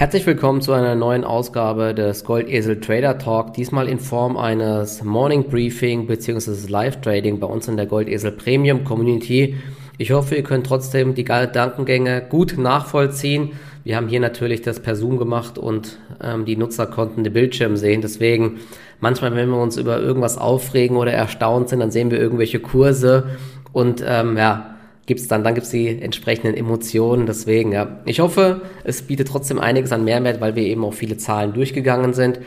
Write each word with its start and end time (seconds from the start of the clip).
Herzlich 0.00 0.24
willkommen 0.24 0.62
zu 0.62 0.72
einer 0.72 0.94
neuen 0.94 1.24
Ausgabe 1.24 1.92
des 1.92 2.24
Goldesel 2.24 2.80
Trader 2.80 3.18
Talk, 3.18 3.52
diesmal 3.52 3.86
in 3.86 3.98
Form 3.98 4.38
eines 4.38 5.04
Morning 5.04 5.50
Briefing 5.50 6.06
bzw. 6.06 6.68
Live 6.70 7.02
Trading 7.02 7.38
bei 7.38 7.46
uns 7.46 7.68
in 7.68 7.76
der 7.76 7.84
Goldesel 7.84 8.32
Premium 8.32 8.84
Community. 8.84 9.56
Ich 9.98 10.10
hoffe, 10.12 10.36
ihr 10.36 10.42
könnt 10.42 10.66
trotzdem 10.66 11.14
die 11.14 11.24
Gedankengänge 11.24 12.22
gut 12.26 12.56
nachvollziehen. 12.56 13.50
Wir 13.84 13.96
haben 13.96 14.08
hier 14.08 14.20
natürlich 14.20 14.62
das 14.62 14.80
per 14.80 14.96
Zoom 14.96 15.18
gemacht 15.18 15.58
und 15.58 15.98
ähm, 16.22 16.46
die 16.46 16.56
Nutzer 16.56 16.86
konnten 16.86 17.22
den 17.22 17.34
Bildschirm 17.34 17.76
sehen. 17.76 18.00
Deswegen 18.00 18.60
manchmal, 19.00 19.36
wenn 19.36 19.50
wir 19.50 19.60
uns 19.60 19.76
über 19.76 20.00
irgendwas 20.00 20.38
aufregen 20.38 20.96
oder 20.96 21.12
erstaunt 21.12 21.68
sind, 21.68 21.80
dann 21.80 21.90
sehen 21.90 22.10
wir 22.10 22.18
irgendwelche 22.18 22.60
Kurse 22.60 23.36
und 23.74 24.02
ähm, 24.06 24.38
ja, 24.38 24.69
gibt's 25.10 25.26
dann, 25.26 25.42
dann 25.42 25.56
gibt's 25.56 25.70
die 25.70 25.88
entsprechenden 25.88 26.54
Emotionen. 26.56 27.26
Deswegen, 27.26 27.72
ja. 27.72 27.98
Ich 28.04 28.20
hoffe, 28.20 28.60
es 28.84 29.02
bietet 29.02 29.26
trotzdem 29.26 29.58
einiges 29.58 29.90
an 29.90 30.04
Mehrwert, 30.04 30.40
weil 30.40 30.54
wir 30.54 30.62
eben 30.62 30.84
auch 30.84 30.94
viele 30.94 31.16
Zahlen 31.16 31.52
durchgegangen 31.52 32.14
sind. 32.14 32.38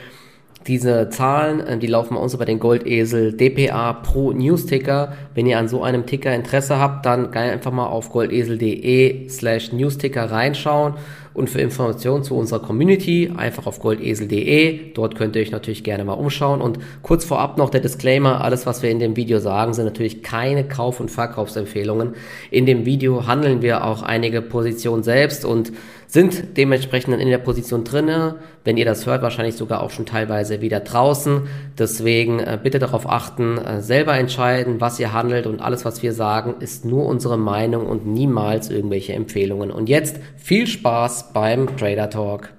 Diese 0.66 1.10
Zahlen, 1.10 1.60
äh, 1.60 1.78
die 1.78 1.88
laufen 1.88 2.16
bei 2.16 2.22
uns 2.22 2.34
über 2.34 2.46
den 2.46 2.60
Goldesel 2.60 3.34
DPA 3.34 3.92
Pro 3.92 4.32
News 4.32 4.66
Ticker. 4.66 5.12
Wenn 5.36 5.46
ihr 5.46 5.60
an 5.60 5.68
so 5.68 5.84
einem 5.84 6.06
Ticker 6.06 6.34
Interesse 6.34 6.80
habt, 6.80 7.06
dann 7.06 7.34
einfach 7.34 7.74
mal 7.74 7.88
auf 7.88 8.10
goldesel.de 8.10 9.28
slash 9.28 9.74
Newsticker 9.74 10.32
reinschauen 10.32 10.94
und 11.34 11.50
für 11.50 11.62
Informationen 11.62 12.24
zu 12.24 12.36
unserer 12.36 12.60
Community 12.60 13.32
einfach 13.36 13.66
auf 13.66 13.80
goldesel.de. 13.80 14.94
Dort 14.94 15.16
könnt 15.16 15.36
ihr 15.36 15.42
euch 15.42 15.52
natürlich 15.52 15.84
gerne 15.84 16.06
mal 16.06 16.14
umschauen. 16.14 16.62
Und 16.62 16.80
kurz 17.02 17.26
vorab 17.26 17.58
noch 17.58 17.70
der 17.70 17.82
Disclaimer, 17.82 18.42
alles 18.42 18.66
was 18.66 18.84
wir 18.84 18.90
in 18.90 19.00
dem 19.00 19.16
Video 19.16 19.40
sagen, 19.40 19.74
sind 19.74 19.86
natürlich 19.86 20.22
keine 20.22 20.68
Kauf- 20.68 21.00
und 21.00 21.10
Verkaufsempfehlungen. 21.10 22.14
In 22.52 22.66
dem 22.66 22.86
Video 22.86 23.26
handeln 23.26 23.62
wir 23.62 23.84
auch 23.84 24.04
einige 24.04 24.42
Positionen 24.42 25.04
selbst 25.04 25.44
und 25.46 25.72
sind 26.14 26.58
dementsprechend 26.58 27.20
in 27.20 27.28
der 27.28 27.40
Position 27.40 27.84
drinne. 27.84 28.36
Wenn 28.64 28.78
ihr 28.78 28.86
das 28.86 29.08
hört, 29.08 29.24
wahrscheinlich 29.24 29.56
sogar 29.56 29.82
auch 29.82 29.90
schon 29.90 30.06
teilweise 30.06 30.62
wieder 30.62 30.80
draußen. 30.80 31.48
Deswegen 31.80 32.40
äh, 32.40 32.60
bitte 32.62 32.78
darauf 32.78 33.10
achten, 33.10 33.58
äh, 33.58 33.82
selber 33.82 34.16
entscheiden, 34.16 34.80
was 34.80 35.00
ihr 35.00 35.12
handelt 35.12 35.48
und 35.48 35.60
alles, 35.60 35.86
was 35.86 36.04
wir 36.04 36.14
sagen, 36.14 36.58
ist 36.60 36.86
nur 36.86 37.08
unsere 37.08 37.40
Meinung 37.40 37.88
und 37.88 38.06
niemals 38.06 38.70
irgendwelche 38.70 39.14
Empfehlungen. 39.14 39.72
Und 39.72 39.90
jetzt 39.90 40.20
viel 40.38 40.68
Spaß 40.68 41.34
beim 41.34 41.76
Trader 41.78 42.12
Talk. 42.12 42.54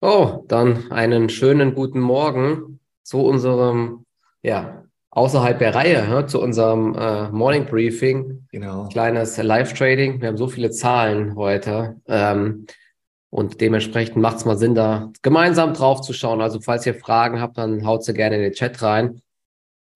Oh, 0.00 0.44
dann 0.48 0.90
einen 0.90 1.28
schönen 1.28 1.76
guten 1.76 2.00
Morgen 2.00 2.80
zu 3.04 3.24
unserem 3.24 4.04
ja, 4.42 4.79
außerhalb 5.10 5.58
der 5.58 5.74
Reihe 5.74 6.06
ja, 6.08 6.26
zu 6.26 6.40
unserem 6.40 6.94
äh, 6.94 7.28
Morning 7.30 7.66
Briefing. 7.66 8.46
Genau. 8.52 8.88
Kleines 8.88 9.36
Live-Trading. 9.36 10.20
Wir 10.20 10.28
haben 10.28 10.36
so 10.36 10.48
viele 10.48 10.70
Zahlen 10.70 11.34
heute. 11.36 11.96
Ähm, 12.06 12.66
und 13.30 13.60
dementsprechend 13.60 14.16
macht 14.16 14.38
es 14.38 14.44
mal 14.44 14.58
Sinn, 14.58 14.74
da 14.74 15.10
gemeinsam 15.22 15.72
drauf 15.72 16.00
zu 16.00 16.12
schauen. 16.12 16.40
Also 16.40 16.60
falls 16.60 16.86
ihr 16.86 16.94
Fragen 16.94 17.40
habt, 17.40 17.58
dann 17.58 17.86
haut 17.86 18.04
sie 18.04 18.14
gerne 18.14 18.36
in 18.36 18.42
den 18.42 18.52
Chat 18.52 18.82
rein. 18.82 19.22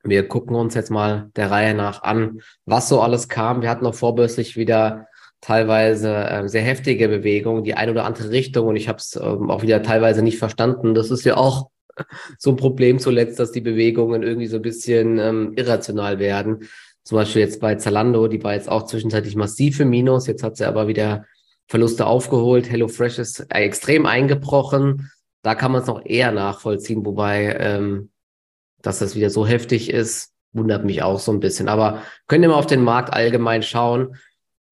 Wir 0.05 0.29
gucken 0.29 0.55
uns 0.55 0.75
jetzt 0.75 0.91
mal 0.91 1.31
der 1.35 1.51
Reihe 1.51 1.75
nach 1.75 2.03
an, 2.03 2.41
was 2.67 2.89
so 2.89 3.01
alles 3.01 3.29
kam. 3.29 3.63
Wir 3.63 3.71
hatten 3.71 3.87
auch 3.87 3.95
vorbörslich 3.95 4.57
wieder 4.57 5.09
teilweise 5.41 6.15
äh, 6.15 6.49
sehr 6.49 6.63
heftige 6.63 7.09
Bewegungen, 7.09 7.65
die 7.65 7.75
eine 7.75 7.91
oder 7.91 8.05
andere 8.05 8.31
Richtung. 8.31 8.69
Und 8.69 8.77
ich 8.77 8.89
habe 8.89 8.99
es 8.99 9.17
ähm, 9.17 9.51
auch 9.51 9.63
wieder 9.63 9.83
teilweise 9.83 10.23
nicht 10.23 10.39
verstanden. 10.39 10.95
Das 10.95 11.11
ist 11.11 11.25
ja 11.25 11.37
auch 11.37 11.71
so 12.39 12.51
ein 12.51 12.57
Problem 12.57 12.99
zuletzt, 12.99 13.39
dass 13.39 13.53
die 13.53 13.61
Bewegungen 13.61 14.23
irgendwie 14.23 14.47
so 14.47 14.57
ein 14.57 14.63
bisschen 14.63 15.19
ähm, 15.19 15.53
irrational 15.57 16.19
werden. 16.19 16.69
Zum 17.03 17.17
Beispiel 17.17 17.43
jetzt 17.43 17.61
bei 17.61 17.75
Zalando, 17.75 18.29
die 18.29 18.43
war 18.43 18.55
jetzt 18.55 18.69
auch 18.69 18.87
zwischenzeitlich 18.87 19.37
massiv 19.37 19.81
im 19.81 19.91
Minus. 19.91 20.27
Jetzt 20.27 20.43
hat 20.43 20.57
sie 20.57 20.67
aber 20.67 20.89
wieder 20.89 21.27
Verluste 21.67 22.07
aufgeholt. 22.07 22.71
HelloFresh 22.71 23.19
ist 23.19 23.41
äh, 23.51 23.61
extrem 23.61 24.07
eingebrochen. 24.07 25.11
Da 25.43 25.55
kann 25.55 25.73
man 25.73 25.83
es 25.83 25.89
noch 25.89 26.05
eher 26.05 26.33
nachvollziehen, 26.33 27.05
wobei, 27.05 27.57
ähm, 27.59 28.11
dass 28.81 28.99
das 28.99 29.15
wieder 29.15 29.31
so 29.31 29.47
heftig 29.47 29.91
ist, 29.91 30.33
wundert 30.53 30.85
mich 30.85 31.03
auch 31.03 31.19
so 31.19 31.33
ein 31.33 31.41
bisschen. 31.41 31.69
Aber 31.69 32.03
können 32.27 32.43
wir 32.43 32.51
mal 32.51 32.59
auf 32.59 32.67
den 32.67 32.83
Markt 32.83 33.13
allgemein 33.13 33.63
schauen. 33.63 34.17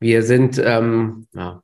Wir 0.01 0.23
sind 0.23 0.61
ähm, 0.65 1.27
ja, 1.35 1.62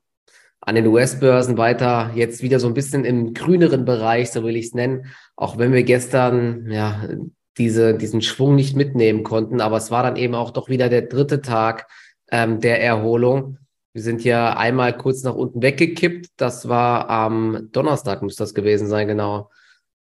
an 0.69 0.75
den 0.75 0.87
US-Börsen 0.87 1.57
weiter 1.57 2.11
jetzt 2.15 2.43
wieder 2.43 2.61
so 2.61 2.67
ein 2.67 2.75
bisschen 2.75 3.07
im 3.07 3.33
grüneren 3.33 3.87
Bereich, 3.87 4.31
so 4.31 4.45
will 4.45 4.55
ich 4.55 4.67
es 4.67 4.75
nennen. 4.75 5.07
Auch 5.35 5.57
wenn 5.57 5.73
wir 5.73 5.83
gestern 5.83 6.71
ja 6.71 7.09
diese, 7.57 7.95
diesen 7.95 8.21
Schwung 8.21 8.55
nicht 8.55 8.77
mitnehmen 8.77 9.23
konnten, 9.23 9.63
aber 9.63 9.79
es 9.79 9.91
war 9.91 10.03
dann 10.03 10.17
eben 10.17 10.35
auch 10.35 10.51
doch 10.51 10.69
wieder 10.69 10.91
der 10.91 11.03
dritte 11.03 11.41
Tag 11.41 11.87
ähm, 12.31 12.61
der 12.61 12.83
Erholung. 12.83 13.57
Wir 13.95 14.03
sind 14.03 14.23
ja 14.25 14.59
einmal 14.59 14.95
kurz 14.95 15.23
nach 15.23 15.35
unten 15.35 15.63
weggekippt. 15.63 16.33
Das 16.37 16.69
war 16.69 17.09
am 17.09 17.71
Donnerstag, 17.73 18.21
muss 18.21 18.37
das 18.37 18.53
gewesen 18.53 18.89
sein, 18.89 19.09
genau. 19.09 19.51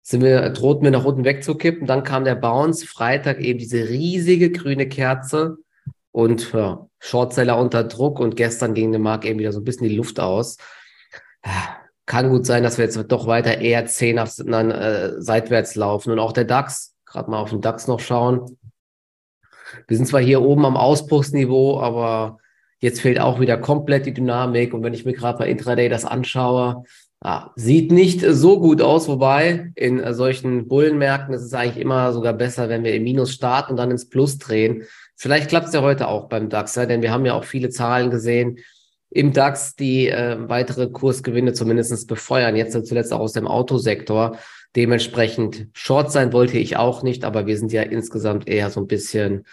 Sind 0.02 0.24
wir, 0.24 0.50
drohten 0.50 0.82
wir 0.82 0.90
nach 0.90 1.04
unten 1.04 1.24
wegzukippen. 1.24 1.86
Dann 1.86 2.02
kam 2.02 2.24
der 2.24 2.34
Bounce. 2.34 2.86
Freitag 2.86 3.38
eben 3.38 3.60
diese 3.60 3.88
riesige 3.88 4.50
grüne 4.50 4.88
Kerze 4.88 5.58
und 6.10 6.52
ja, 6.52 6.88
Shortseller 7.06 7.56
unter 7.56 7.84
Druck 7.84 8.18
und 8.18 8.36
gestern 8.36 8.74
ging 8.74 8.90
der 8.90 9.00
Markt 9.00 9.24
eben 9.24 9.38
wieder 9.38 9.52
so 9.52 9.60
ein 9.60 9.64
bisschen 9.64 9.88
die 9.88 9.94
Luft 9.94 10.18
aus. 10.18 10.56
Kann 12.04 12.30
gut 12.30 12.46
sein, 12.46 12.64
dass 12.64 12.78
wir 12.78 12.84
jetzt 12.84 12.98
doch 13.08 13.26
weiter 13.26 13.58
eher 13.58 13.86
10 13.86 14.18
auf, 14.18 14.38
äh, 14.38 15.20
seitwärts 15.20 15.76
laufen 15.76 16.12
und 16.12 16.18
auch 16.18 16.32
der 16.32 16.44
DAX, 16.44 16.96
gerade 17.04 17.30
mal 17.30 17.38
auf 17.38 17.50
den 17.50 17.60
DAX 17.60 17.86
noch 17.86 18.00
schauen. 18.00 18.58
Wir 19.86 19.96
sind 19.96 20.06
zwar 20.06 20.20
hier 20.20 20.42
oben 20.42 20.64
am 20.64 20.76
Ausbruchsniveau, 20.76 21.80
aber 21.80 22.38
jetzt 22.80 23.00
fehlt 23.00 23.20
auch 23.20 23.40
wieder 23.40 23.56
komplett 23.56 24.06
die 24.06 24.14
Dynamik 24.14 24.74
und 24.74 24.82
wenn 24.82 24.94
ich 24.94 25.04
mir 25.04 25.12
gerade 25.12 25.38
bei 25.38 25.48
Intraday 25.48 25.88
das 25.88 26.04
anschaue, 26.04 26.84
ja, 27.24 27.52
sieht 27.56 27.92
nicht 27.92 28.20
so 28.20 28.60
gut 28.60 28.82
aus, 28.82 29.08
wobei 29.08 29.72
in 29.74 30.12
solchen 30.12 30.68
Bullenmärkten 30.68 31.34
ist 31.34 31.42
es 31.42 31.54
eigentlich 31.54 31.82
immer 31.82 32.12
sogar 32.12 32.32
besser, 32.32 32.68
wenn 32.68 32.84
wir 32.84 32.94
im 32.94 33.04
Minus 33.04 33.32
starten 33.32 33.72
und 33.72 33.76
dann 33.76 33.90
ins 33.90 34.08
Plus 34.08 34.38
drehen. 34.38 34.84
Vielleicht 35.16 35.48
klappt 35.48 35.68
es 35.68 35.74
ja 35.74 35.82
heute 35.82 36.08
auch 36.08 36.28
beim 36.28 36.48
DAX, 36.48 36.74
ja, 36.74 36.86
denn 36.86 37.02
wir 37.02 37.10
haben 37.10 37.24
ja 37.24 37.34
auch 37.34 37.44
viele 37.44 37.70
Zahlen 37.70 38.10
gesehen 38.10 38.58
im 39.10 39.32
DAX, 39.32 39.76
die 39.76 40.08
äh, 40.08 40.36
weitere 40.48 40.88
Kursgewinne 40.88 41.52
zumindest 41.52 42.06
befeuern. 42.06 42.56
Jetzt 42.56 42.72
zuletzt 42.86 43.12
auch 43.12 43.20
aus 43.20 43.32
dem 43.32 43.46
Autosektor. 43.46 44.38
Dementsprechend 44.74 45.68
Short 45.72 46.12
sein 46.12 46.32
wollte 46.32 46.58
ich 46.58 46.76
auch 46.76 47.02
nicht, 47.02 47.24
aber 47.24 47.46
wir 47.46 47.56
sind 47.56 47.72
ja 47.72 47.82
insgesamt 47.82 48.46
eher 48.46 48.68
so 48.70 48.80
ein 48.80 48.86
bisschen 48.86 49.44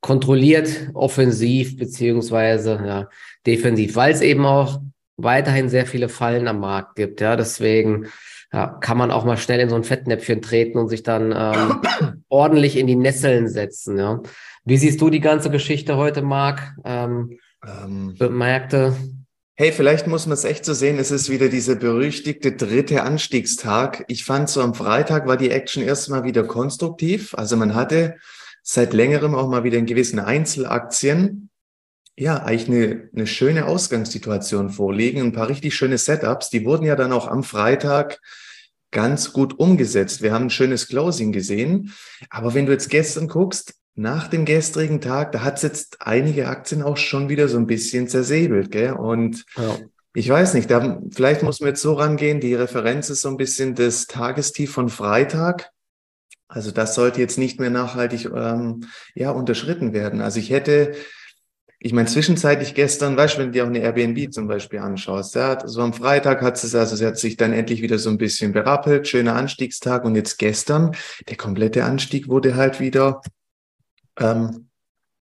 kontrolliert, 0.00 0.90
offensiv 0.94 1.76
beziehungsweise 1.76 2.80
ja, 2.86 3.08
defensiv, 3.46 3.96
weil 3.96 4.12
es 4.12 4.20
eben 4.20 4.46
auch 4.46 4.80
weiterhin 5.16 5.68
sehr 5.68 5.86
viele 5.86 6.08
Fallen 6.08 6.46
am 6.46 6.60
Markt 6.60 6.94
gibt. 6.94 7.20
Ja, 7.20 7.34
deswegen 7.34 8.06
ja, 8.52 8.68
kann 8.68 8.96
man 8.96 9.10
auch 9.10 9.24
mal 9.24 9.36
schnell 9.36 9.60
in 9.60 9.68
so 9.68 9.74
ein 9.74 9.84
Fettnäpfchen 9.84 10.40
treten 10.40 10.78
und 10.78 10.88
sich 10.88 11.02
dann 11.02 11.34
ähm, 11.36 12.22
ordentlich 12.28 12.76
in 12.76 12.86
die 12.86 12.94
Nesseln 12.96 13.48
setzen. 13.48 13.98
Ja. 13.98 14.22
Wie 14.68 14.76
siehst 14.76 15.00
du 15.00 15.08
die 15.08 15.20
ganze 15.20 15.48
Geschichte 15.48 15.96
heute, 15.96 16.20
Marc? 16.20 16.74
Ähm, 16.84 17.38
ähm, 17.66 18.14
Märkte? 18.18 18.94
Hey, 19.54 19.72
vielleicht 19.72 20.06
muss 20.06 20.26
man 20.26 20.34
es 20.34 20.44
echt 20.44 20.66
so 20.66 20.74
sehen, 20.74 20.98
es 20.98 21.10
ist 21.10 21.30
wieder 21.30 21.48
dieser 21.48 21.74
berüchtigte 21.74 22.52
dritte 22.52 23.02
Anstiegstag. 23.02 24.04
Ich 24.08 24.26
fand 24.26 24.50
so 24.50 24.60
am 24.60 24.74
Freitag 24.74 25.26
war 25.26 25.38
die 25.38 25.48
Action 25.48 25.82
erstmal 25.82 26.24
wieder 26.24 26.44
konstruktiv. 26.44 27.34
Also 27.34 27.56
man 27.56 27.74
hatte 27.74 28.16
seit 28.62 28.92
längerem 28.92 29.34
auch 29.34 29.48
mal 29.48 29.64
wieder 29.64 29.78
in 29.78 29.86
gewissen 29.86 30.18
Einzelaktien 30.18 31.48
ja, 32.18 32.42
eigentlich 32.42 32.68
eine, 32.68 33.08
eine 33.14 33.26
schöne 33.26 33.64
Ausgangssituation 33.64 34.68
vorliegen, 34.68 35.22
ein 35.22 35.32
paar 35.32 35.48
richtig 35.48 35.76
schöne 35.76 35.96
Setups. 35.96 36.50
Die 36.50 36.66
wurden 36.66 36.84
ja 36.84 36.94
dann 36.94 37.12
auch 37.12 37.26
am 37.26 37.42
Freitag 37.42 38.20
ganz 38.90 39.32
gut 39.32 39.58
umgesetzt. 39.58 40.20
Wir 40.20 40.34
haben 40.34 40.46
ein 40.46 40.50
schönes 40.50 40.88
Closing 40.88 41.32
gesehen. 41.32 41.94
Aber 42.28 42.52
wenn 42.52 42.66
du 42.66 42.72
jetzt 42.72 42.90
gestern 42.90 43.28
guckst, 43.28 43.77
nach 43.98 44.28
dem 44.28 44.44
gestrigen 44.44 45.00
Tag, 45.00 45.32
da 45.32 45.42
hat 45.42 45.56
es 45.56 45.62
jetzt 45.62 45.98
einige 46.00 46.46
Aktien 46.46 46.82
auch 46.82 46.96
schon 46.96 47.28
wieder 47.28 47.48
so 47.48 47.58
ein 47.58 47.66
bisschen 47.66 48.06
zersäbelt, 48.06 48.70
gell? 48.70 48.92
Und 48.92 49.44
ja. 49.56 49.76
ich 50.14 50.28
weiß 50.28 50.54
nicht, 50.54 50.70
da, 50.70 51.02
vielleicht 51.10 51.42
muss 51.42 51.60
man 51.60 51.70
jetzt 51.70 51.82
so 51.82 51.94
rangehen, 51.94 52.40
die 52.40 52.54
Referenz 52.54 53.10
ist 53.10 53.22
so 53.22 53.28
ein 53.28 53.36
bisschen 53.36 53.74
das 53.74 54.06
Tagestief 54.06 54.72
von 54.72 54.88
Freitag. 54.88 55.70
Also 56.46 56.70
das 56.70 56.94
sollte 56.94 57.20
jetzt 57.20 57.38
nicht 57.38 57.58
mehr 57.58 57.70
nachhaltig 57.70 58.30
ähm, 58.34 58.86
ja, 59.14 59.32
unterschritten 59.32 59.92
werden. 59.92 60.20
Also 60.20 60.38
ich 60.38 60.50
hätte, 60.50 60.92
ich 61.80 61.92
meine, 61.92 62.08
zwischenzeitlich 62.08 62.74
gestern, 62.74 63.16
weißt 63.16 63.34
du, 63.34 63.38
wenn 63.40 63.46
du 63.46 63.52
dir 63.52 63.64
auch 63.64 63.68
eine 63.68 63.80
Airbnb 63.80 64.32
zum 64.32 64.46
Beispiel 64.46 64.78
anschaust, 64.78 65.34
ja, 65.34 65.58
so 65.66 65.82
am 65.82 65.92
Freitag 65.92 66.40
hat 66.40 66.62
es, 66.62 66.72
also 66.72 66.94
sie 66.94 67.04
hat 67.04 67.18
sich 67.18 67.36
dann 67.36 67.52
endlich 67.52 67.82
wieder 67.82 67.98
so 67.98 68.10
ein 68.10 68.18
bisschen 68.18 68.52
berappelt, 68.52 69.08
schöner 69.08 69.34
Anstiegstag 69.34 70.04
und 70.04 70.14
jetzt 70.14 70.38
gestern, 70.38 70.92
der 71.28 71.36
komplette 71.36 71.84
Anstieg 71.84 72.28
wurde 72.28 72.54
halt 72.54 72.78
wieder 72.78 73.20
ähm, 74.18 74.68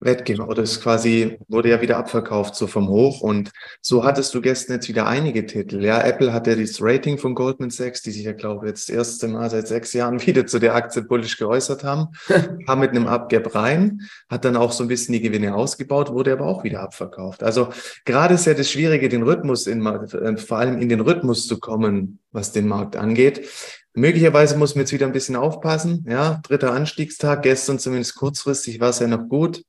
weggehen 0.01 0.39
oder 0.39 0.63
es 0.63 0.81
quasi 0.81 1.39
wurde 1.47 1.69
ja 1.69 1.81
wieder 1.81 1.97
abverkauft 1.97 2.55
so 2.55 2.67
vom 2.67 2.87
Hoch 2.87 3.21
und 3.21 3.51
so 3.81 4.05
hattest 4.05 4.33
du 4.33 4.41
gestern 4.41 4.75
jetzt 4.75 4.87
wieder 4.87 5.07
einige 5.07 5.45
Titel. 5.45 5.83
Ja, 5.83 6.01
Apple 6.01 6.31
hat 6.31 6.47
ja 6.47 6.55
dieses 6.55 6.81
Rating 6.81 7.17
von 7.17 7.35
Goldman 7.35 7.69
Sachs, 7.69 8.01
die 8.01 8.11
sich 8.11 8.23
ja 8.23 8.31
glaube 8.31 8.65
ich 8.65 8.69
jetzt 8.69 8.87
das 8.87 8.95
erste 8.95 9.27
Mal 9.27 9.49
seit 9.49 9.67
sechs 9.67 9.91
Jahren 9.93 10.21
wieder 10.25 10.45
zu 10.45 10.59
der 10.59 10.75
Aktie 10.75 11.01
bullisch 11.01 11.37
geäußert 11.37 11.83
haben, 11.83 12.07
kam 12.65 12.79
mit 12.79 12.91
einem 12.91 13.07
Abgap 13.07 13.53
rein, 13.53 14.01
hat 14.29 14.45
dann 14.45 14.55
auch 14.55 14.71
so 14.71 14.85
ein 14.85 14.87
bisschen 14.87 15.13
die 15.13 15.21
Gewinne 15.21 15.55
ausgebaut, 15.55 16.11
wurde 16.11 16.31
aber 16.31 16.45
auch 16.45 16.63
wieder 16.63 16.81
abverkauft. 16.81 17.43
Also 17.43 17.69
gerade 18.05 18.35
ist 18.35 18.45
ja 18.45 18.53
das 18.53 18.71
Schwierige, 18.71 19.09
den 19.09 19.23
Rhythmus 19.23 19.67
in, 19.67 19.85
äh, 19.85 20.37
vor 20.37 20.59
allem 20.59 20.79
in 20.79 20.87
den 20.87 21.01
Rhythmus 21.01 21.45
zu 21.45 21.59
kommen, 21.59 22.19
was 22.31 22.53
den 22.53 22.67
Markt 22.67 22.95
angeht. 22.95 23.47
Möglicherweise 23.93 24.57
muss 24.57 24.75
man 24.75 24.83
jetzt 24.83 24.93
wieder 24.93 25.05
ein 25.05 25.11
bisschen 25.11 25.35
aufpassen. 25.35 26.05
Ja, 26.07 26.39
dritter 26.43 26.73
Anstiegstag, 26.73 27.43
gestern 27.43 27.79
zumindest 27.79 28.15
kurzfristig 28.15 28.79
war 28.79 28.89
es 28.89 28.99
ja 28.99 29.07
noch 29.07 29.27
gut. 29.27 29.63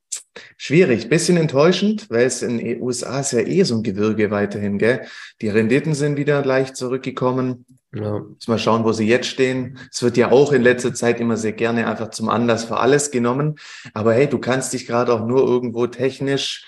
Schwierig, 0.56 1.08
bisschen 1.08 1.36
enttäuschend, 1.36 2.08
weil 2.10 2.26
es 2.26 2.42
in 2.42 2.58
den 2.58 2.80
USA 2.80 3.20
ist 3.20 3.32
ja 3.32 3.40
eh 3.40 3.62
so 3.64 3.76
ein 3.76 3.82
Gewürge 3.82 4.30
weiterhin, 4.30 4.78
gell? 4.78 5.06
Die 5.40 5.48
Renditen 5.48 5.94
sind 5.94 6.16
wieder 6.16 6.44
leicht 6.44 6.76
zurückgekommen. 6.76 7.64
Ja. 7.92 8.20
Muss 8.20 8.46
mal 8.46 8.58
schauen, 8.58 8.84
wo 8.84 8.92
sie 8.92 9.08
jetzt 9.08 9.26
stehen. 9.26 9.78
Es 9.90 10.02
wird 10.02 10.16
ja 10.16 10.30
auch 10.30 10.52
in 10.52 10.62
letzter 10.62 10.94
Zeit 10.94 11.18
immer 11.18 11.36
sehr 11.36 11.52
gerne 11.52 11.88
einfach 11.88 12.10
zum 12.10 12.28
Anlass 12.28 12.64
für 12.64 12.76
alles 12.76 13.10
genommen. 13.10 13.56
Aber 13.94 14.14
hey, 14.14 14.28
du 14.28 14.38
kannst 14.38 14.72
dich 14.72 14.86
gerade 14.86 15.12
auch 15.12 15.26
nur 15.26 15.42
irgendwo 15.42 15.88
technisch 15.88 16.66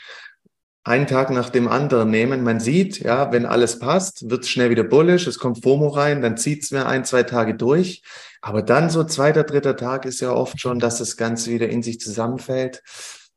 einen 0.84 1.06
Tag 1.06 1.30
nach 1.30 1.50
dem 1.50 1.68
anderen 1.68 2.10
nehmen. 2.10 2.42
Man 2.42 2.60
sieht, 2.60 2.98
ja, 2.98 3.32
wenn 3.32 3.46
alles 3.46 3.78
passt, 3.78 4.28
wird 4.28 4.42
es 4.42 4.50
schnell 4.50 4.70
wieder 4.70 4.84
bullisch, 4.84 5.26
es 5.26 5.38
kommt 5.38 5.62
FOMO 5.62 5.88
rein, 5.88 6.22
dann 6.22 6.36
zieht 6.36 6.64
es 6.64 6.70
mir 6.72 6.86
ein, 6.86 7.04
zwei 7.04 7.22
Tage 7.22 7.54
durch. 7.54 8.02
Aber 8.40 8.62
dann 8.62 8.90
so 8.90 9.04
zweiter, 9.04 9.44
dritter 9.44 9.76
Tag 9.76 10.04
ist 10.04 10.20
ja 10.20 10.32
oft 10.32 10.60
schon, 10.60 10.80
dass 10.80 10.98
das 10.98 11.16
Ganze 11.16 11.50
wieder 11.50 11.68
in 11.68 11.82
sich 11.82 12.00
zusammenfällt. 12.00 12.82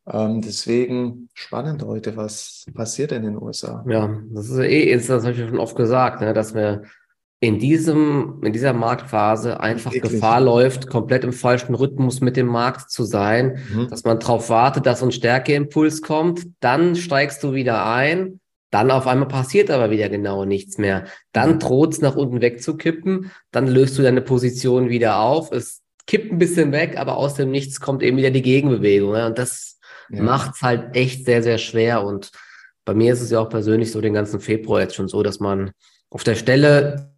Ähm, 0.08 0.42
deswegen 0.42 1.30
spannend 1.34 1.84
heute, 1.84 2.16
was 2.16 2.66
passiert 2.74 3.12
in 3.12 3.24
den 3.24 3.42
USA. 3.42 3.84
Ja, 3.88 4.20
das 4.32 4.50
ist 4.50 4.60
eh, 4.60 4.96
das 4.96 5.10
habe 5.10 5.32
ich 5.32 5.40
schon 5.40 5.60
oft 5.60 5.76
gesagt, 5.76 6.22
ne, 6.22 6.34
dass 6.34 6.54
wir 6.54 6.84
in 7.40 7.60
diesem, 7.60 8.42
in 8.44 8.54
dieser 8.54 8.74
Marktphase 8.74 9.60
einfach 9.60 9.94
Wirklich? 9.94 10.14
Gefahr 10.14 10.42
läuft, 10.42 10.88
komplett 10.88 11.24
im 11.24 11.34
falschen 11.34 11.76
Rhythmus 11.76 12.22
mit 12.22 12.38
dem 12.38 12.48
Markt 12.48 12.90
zu 12.90 13.04
sein, 13.04 13.60
mhm. 13.74 13.90
dass 13.90 14.04
man 14.04 14.20
darauf 14.20 14.50
wartet, 14.50 14.86
dass 14.86 15.04
ein 15.04 15.12
Stärkeimpuls 15.12 16.02
kommt, 16.02 16.48
dann 16.60 16.96
steigst 16.96 17.44
du 17.44 17.54
wieder 17.54 17.86
ein, 17.86 18.40
dann 18.72 18.90
auf 18.90 19.06
einmal 19.06 19.28
passiert 19.28 19.70
aber 19.70 19.92
wieder 19.92 20.10
genau 20.10 20.46
nichts 20.46 20.78
mehr. 20.78 21.06
Dann 21.34 21.54
mhm. 21.54 21.60
droht 21.60 21.94
es 21.94 22.02
nach 22.02 22.16
unten 22.16 22.42
wegzukippen, 22.42 23.32
dann 23.52 23.68
löst 23.68 23.98
du 23.98 24.02
deine 24.02 24.22
Position 24.22 24.90
wieder 24.90 25.20
auf, 25.20 25.52
es 25.52 25.82
kippt 26.08 26.32
ein 26.32 26.38
bisschen 26.38 26.72
weg, 26.72 26.98
aber 26.98 27.18
aus 27.18 27.36
dem 27.36 27.52
Nichts 27.52 27.80
kommt 27.80 28.04
eben 28.04 28.18
wieder 28.18 28.32
die 28.32 28.42
Gegenbewegung. 28.42 29.16
Ja? 29.16 29.28
Und 29.28 29.38
das 29.38 29.80
ja. 30.10 30.22
macht 30.22 30.56
es 30.56 30.62
halt 30.62 30.96
echt 30.96 31.26
sehr, 31.26 31.44
sehr 31.44 31.58
schwer. 31.58 32.04
Und 32.04 32.32
bei 32.86 32.94
mir 32.94 33.14
ist 33.14 33.22
es 33.22 33.32
ja 33.32 33.40
auch 33.40 33.50
persönlich 33.50 33.92
so 33.92 34.02
den 34.02 34.14
ganzen 34.14 34.40
Februar 34.40 34.82
jetzt 34.82 34.96
schon 34.96 35.08
so, 35.08 35.24
dass 35.24 35.40
man 35.40 35.72
auf 36.10 36.24
der 36.24 36.36
Stelle. 36.36 37.15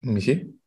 Michi? 0.00 0.58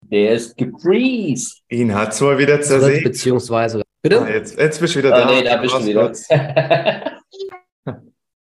Der 0.00 0.32
ist 0.32 0.56
gefreezed. 0.56 1.62
Ihn 1.68 1.94
hat 1.94 2.14
zwar 2.14 2.38
wieder 2.38 2.60
zersägt. 2.60 3.04
Beziehungsweise. 3.04 3.82
Bitte? 4.02 4.22
Ah, 4.22 4.28
jetzt, 4.28 4.58
jetzt 4.58 4.80
bist 4.80 4.94
du 4.94 4.98
wieder 4.98 5.14
ah, 5.14 5.20
da. 5.20 5.30
Nee, 5.30 5.42
da 5.42 5.56
bist 5.56 5.74
du 5.74 5.86
wieder. 5.86 6.12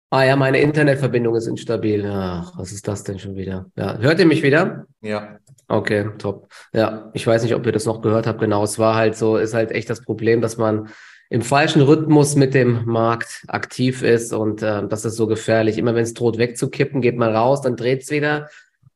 Ah 0.09 0.24
ja, 0.24 0.38
meine 0.38 0.62
Internetverbindung 0.62 1.36
ist 1.36 1.48
instabil. 1.48 2.09
Ach, 2.09 2.54
was 2.57 2.71
ist 2.71 2.88
das 2.88 3.04
denn 3.04 3.19
schon 3.19 3.36
wieder? 3.36 3.69
Ja, 3.75 3.98
hört 3.98 4.19
ihr 4.19 4.25
mich 4.25 4.42
wieder? 4.42 4.86
Ja. 5.01 5.38
Okay, 5.68 6.12
top. 6.18 6.48
Ja, 6.71 7.12
ich 7.13 7.27
weiß 7.27 7.44
nicht, 7.44 7.54
ob 7.54 7.65
ihr 7.65 7.74
das 7.74 7.86
noch 7.86 8.01
gehört 8.01 8.25
habt. 8.25 8.39
Genau, 8.39 8.63
es 8.63 8.80
war 8.80 8.95
halt 8.95 9.18
so, 9.18 9.36
ist 9.36 9.54
halt 9.54 9.71
echt 9.71 9.89
das 9.89 10.01
Problem, 10.01 10.39
dass 10.39 10.56
man 10.56 10.88
im 11.29 11.41
falschen 11.41 11.81
Rhythmus 11.81 12.35
mit 12.35 12.53
dem 12.53 12.85
Markt 12.85 13.44
aktiv 13.47 14.01
ist 14.01 14.33
und 14.33 14.62
äh, 14.62 14.88
das 14.88 15.06
ist 15.06 15.15
so 15.15 15.27
gefährlich. 15.27 15.77
Immer 15.77 15.95
wenn 15.95 16.03
es 16.03 16.13
droht 16.13 16.38
wegzukippen, 16.38 17.01
geht 17.01 17.18
man 17.18 17.35
raus, 17.35 17.62
dann 17.62 17.75
dreht 17.75 18.03
es 18.03 18.12
wieder. 18.12 18.50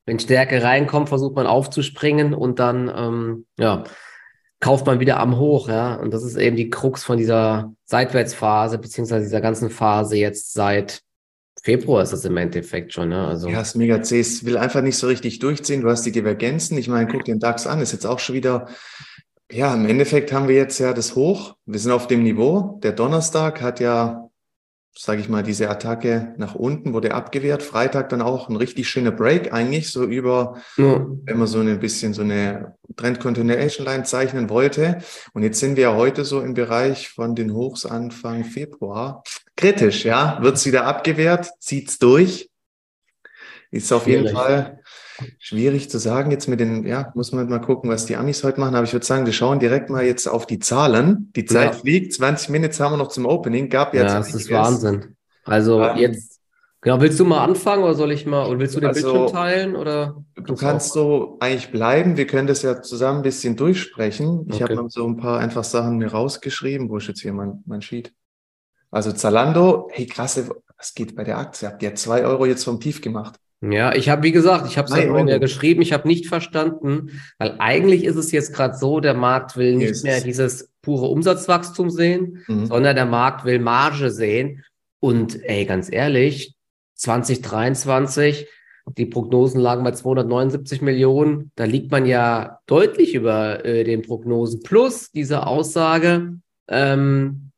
Wenn 0.05 0.19
Stärke 0.19 0.63
reinkommt, 0.63 1.09
versucht 1.09 1.35
man 1.35 1.45
aufzuspringen 1.45 2.33
und 2.33 2.59
dann 2.59 2.91
ähm, 2.95 3.45
ja, 3.57 3.83
kauft 4.59 4.85
man 4.85 4.99
wieder 4.99 5.19
am 5.19 5.37
Hoch, 5.37 5.67
ja. 5.67 5.95
Und 5.95 6.13
das 6.13 6.23
ist 6.23 6.37
eben 6.37 6.55
die 6.55 6.69
Krux 6.69 7.03
von 7.03 7.17
dieser 7.17 7.73
Seitwärtsphase, 7.85 8.77
beziehungsweise 8.77 9.25
dieser 9.25 9.41
ganzen 9.41 9.69
Phase 9.69 10.15
jetzt 10.15 10.53
seit 10.53 11.01
Februar 11.63 12.01
ist 12.01 12.11
das 12.11 12.25
im 12.25 12.37
Endeffekt 12.37 12.93
schon, 12.93 13.09
ne? 13.09 13.27
Also. 13.27 13.47
Ja, 13.47 13.61
ist 13.61 13.75
mega 13.75 14.01
zäh. 14.01 14.19
Es 14.19 14.45
will 14.45 14.57
einfach 14.57 14.81
nicht 14.81 14.97
so 14.97 15.05
richtig 15.05 15.37
durchziehen. 15.39 15.81
Du 15.81 15.89
hast 15.89 16.03
die 16.03 16.11
Divergenzen. 16.11 16.75
Ich 16.77 16.87
meine, 16.87 17.07
guck 17.07 17.23
den 17.23 17.39
DAX 17.39 17.67
an, 17.67 17.81
ist 17.81 17.91
jetzt 17.91 18.05
auch 18.05 18.17
schon 18.17 18.33
wieder, 18.33 18.67
ja, 19.51 19.73
im 19.73 19.85
Endeffekt 19.85 20.31
haben 20.31 20.47
wir 20.47 20.55
jetzt 20.55 20.79
ja 20.79 20.93
das 20.93 21.15
Hoch. 21.15 21.55
Wir 21.65 21.79
sind 21.79 21.91
auf 21.91 22.07
dem 22.07 22.23
Niveau. 22.23 22.79
Der 22.83 22.91
Donnerstag 22.91 23.61
hat 23.61 23.79
ja 23.79 24.31
sage 24.97 25.21
ich 25.21 25.29
mal, 25.29 25.41
diese 25.43 25.69
Attacke 25.69 26.33
nach 26.37 26.55
unten 26.55 26.93
wurde 26.93 27.13
abgewehrt. 27.13 27.63
Freitag 27.63 28.09
dann 28.09 28.21
auch 28.21 28.49
ein 28.49 28.55
richtig 28.55 28.89
schöner 28.89 29.11
Break 29.11 29.53
eigentlich, 29.53 29.89
so 29.89 30.03
über, 30.03 30.61
ja. 30.77 31.05
wenn 31.23 31.37
man 31.37 31.47
so 31.47 31.59
ein 31.59 31.79
bisschen 31.79 32.13
so 32.13 32.21
eine 32.21 32.75
Trend 32.97 33.19
Continuation 33.19 33.85
Line 33.85 34.03
zeichnen 34.03 34.49
wollte. 34.49 34.99
Und 35.33 35.43
jetzt 35.43 35.59
sind 35.59 35.77
wir 35.77 35.83
ja 35.83 35.95
heute 35.95 36.25
so 36.25 36.41
im 36.41 36.53
Bereich 36.53 37.09
von 37.09 37.35
den 37.35 37.53
Hochs 37.53 37.85
Anfang 37.85 38.43
Februar. 38.43 39.23
Kritisch, 39.55 40.03
ja, 40.03 40.39
wird's 40.41 40.65
wieder 40.65 40.85
abgewehrt, 40.85 41.49
zieht's 41.59 41.97
durch. 41.97 42.49
Ist 43.71 43.93
auf 43.93 44.07
jeden 44.07 44.27
Fall 44.27 44.80
Schwierig 45.39 45.89
zu 45.89 45.97
sagen 45.97 46.31
jetzt 46.31 46.47
mit 46.47 46.59
den, 46.59 46.85
ja, 46.85 47.11
muss 47.15 47.31
man 47.31 47.47
mal 47.49 47.59
gucken, 47.59 47.89
was 47.89 48.05
die 48.05 48.15
Amis 48.15 48.43
heute 48.43 48.59
machen. 48.59 48.75
Aber 48.75 48.83
ich 48.83 48.93
würde 48.93 49.05
sagen, 49.05 49.25
wir 49.25 49.33
schauen 49.33 49.59
direkt 49.59 49.89
mal 49.89 50.03
jetzt 50.03 50.27
auf 50.27 50.45
die 50.45 50.59
Zahlen. 50.59 51.31
Die 51.35 51.45
Zeit 51.45 51.73
ja. 51.73 51.79
fliegt, 51.79 52.13
20 52.13 52.49
Minuten 52.49 52.77
haben 52.79 52.93
wir 52.93 52.97
noch 52.97 53.09
zum 53.09 53.25
Opening. 53.25 53.69
Gab 53.69 53.93
jetzt. 53.93 54.11
Ja, 54.11 54.17
das 54.17 54.33
ist 54.33 54.51
Wahnsinn. 54.51 55.15
Also 55.43 55.81
ähm, 55.81 55.97
jetzt, 55.97 56.39
genau, 56.81 57.01
willst 57.01 57.19
du 57.19 57.25
mal 57.25 57.43
anfangen 57.43 57.83
oder 57.83 57.95
soll 57.95 58.11
ich 58.11 58.25
mal, 58.25 58.47
oder 58.47 58.59
willst 58.59 58.75
du 58.75 58.79
den 58.79 58.89
also, 58.89 59.11
Bildschirm 59.11 59.31
teilen 59.33 59.75
oder? 59.75 60.23
Du 60.35 60.55
kannst 60.55 60.93
so 60.93 61.37
eigentlich 61.39 61.71
bleiben. 61.71 62.17
Wir 62.17 62.27
können 62.27 62.47
das 62.47 62.61
ja 62.61 62.81
zusammen 62.81 63.19
ein 63.19 63.23
bisschen 63.23 63.55
durchsprechen. 63.55 64.47
Ich 64.49 64.63
okay. 64.63 64.77
habe 64.77 64.89
so 64.89 65.05
ein 65.07 65.17
paar 65.17 65.39
einfach 65.39 65.63
Sachen 65.63 65.97
mir 65.97 66.11
rausgeschrieben. 66.11 66.89
Wo 66.89 66.97
ist 66.97 67.07
jetzt 67.07 67.21
hier 67.21 67.33
mein, 67.33 67.63
mein 67.65 67.81
Sheet? 67.81 68.13
Also 68.91 69.13
Zalando, 69.13 69.89
hey 69.91 70.05
krasse, 70.05 70.49
was 70.77 70.93
geht 70.93 71.15
bei 71.15 71.23
der 71.23 71.37
Aktie? 71.37 71.67
Habt 71.67 71.81
ihr 71.81 71.95
zwei 71.95 72.25
Euro 72.25 72.45
jetzt 72.45 72.65
vom 72.65 72.79
Tief 72.79 73.01
gemacht? 73.01 73.39
Ja, 73.61 73.93
ich 73.93 74.09
habe, 74.09 74.23
wie 74.23 74.31
gesagt, 74.31 74.65
ich 74.67 74.77
habe 74.79 74.87
es 74.91 74.95
ja 74.95 75.25
ja 75.25 75.37
geschrieben, 75.37 75.83
ich 75.83 75.93
habe 75.93 76.07
nicht 76.07 76.27
verstanden, 76.27 77.21
weil 77.37 77.55
eigentlich 77.59 78.03
ist 78.05 78.15
es 78.15 78.31
jetzt 78.31 78.53
gerade 78.53 78.75
so, 78.75 78.99
der 78.99 79.13
Markt 79.13 79.55
will 79.55 79.75
nicht 79.75 79.89
yes. 79.89 80.03
mehr 80.03 80.19
dieses 80.19 80.71
pure 80.81 81.07
Umsatzwachstum 81.07 81.91
sehen, 81.91 82.43
mhm. 82.47 82.65
sondern 82.65 82.95
der 82.95 83.05
Markt 83.05 83.45
will 83.45 83.59
Marge 83.59 84.09
sehen. 84.09 84.63
Und 84.99 85.43
ey, 85.43 85.65
ganz 85.65 85.91
ehrlich, 85.91 86.55
2023, 86.95 88.47
die 88.97 89.05
Prognosen 89.05 89.61
lagen 89.61 89.83
bei 89.83 89.91
279 89.91 90.81
Millionen, 90.81 91.51
da 91.55 91.65
liegt 91.65 91.91
man 91.91 92.07
ja 92.07 92.59
deutlich 92.65 93.13
über 93.13 93.63
äh, 93.63 93.83
den 93.83 94.01
Prognosen. 94.01 94.63
Plus 94.63 95.11
diese 95.11 95.45
Aussage, 95.45 96.39
ähm, 96.67 97.51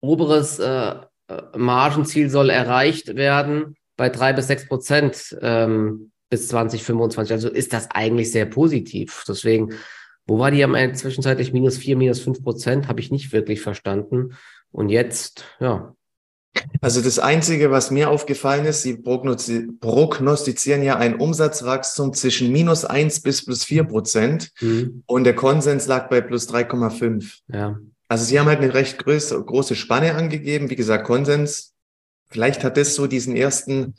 oberes 0.00 0.58
äh, 0.58 0.94
äh 1.28 1.42
Margenziel 1.56 2.28
soll 2.28 2.50
erreicht 2.50 3.14
werden 3.14 3.76
bei 3.98 4.08
drei 4.08 4.32
bis 4.32 4.46
sechs 4.46 4.66
Prozent 4.66 5.36
ähm, 5.42 6.12
bis 6.30 6.48
2025. 6.48 7.32
Also 7.32 7.50
ist 7.50 7.74
das 7.74 7.90
eigentlich 7.90 8.32
sehr 8.32 8.46
positiv. 8.46 9.24
Deswegen, 9.28 9.74
wo 10.26 10.38
war 10.38 10.50
die 10.50 10.64
am 10.64 10.74
Ende 10.74 10.96
zwischenzeitlich 10.96 11.52
minus 11.52 11.76
vier, 11.76 11.96
minus 11.96 12.20
fünf 12.20 12.42
Prozent? 12.42 12.88
Habe 12.88 13.00
ich 13.00 13.10
nicht 13.10 13.32
wirklich 13.32 13.60
verstanden. 13.60 14.34
Und 14.70 14.88
jetzt, 14.88 15.44
ja. 15.60 15.94
Also 16.80 17.00
das 17.00 17.18
Einzige, 17.18 17.70
was 17.70 17.90
mir 17.90 18.08
aufgefallen 18.08 18.66
ist, 18.66 18.82
Sie 18.82 18.96
prognostizieren 18.96 20.82
ja 20.82 20.96
ein 20.96 21.16
Umsatzwachstum 21.16 22.14
zwischen 22.14 22.52
minus 22.52 22.84
eins 22.84 23.20
bis 23.20 23.44
plus 23.44 23.64
vier 23.64 23.84
Prozent 23.84 24.50
mhm. 24.60 25.02
und 25.06 25.24
der 25.24 25.34
Konsens 25.34 25.86
lag 25.86 26.08
bei 26.08 26.20
plus 26.20 26.48
3,5. 26.48 27.40
Ja. 27.52 27.78
Also 28.08 28.24
Sie 28.24 28.38
haben 28.38 28.46
halt 28.46 28.60
eine 28.60 28.74
recht 28.74 29.04
große, 29.04 29.44
große 29.44 29.74
Spanne 29.74 30.14
angegeben. 30.14 30.70
Wie 30.70 30.76
gesagt, 30.76 31.04
Konsens 31.04 31.74
Vielleicht 32.28 32.64
hat 32.64 32.76
das 32.76 32.94
so 32.94 33.06
diesen 33.06 33.36
ersten 33.36 33.94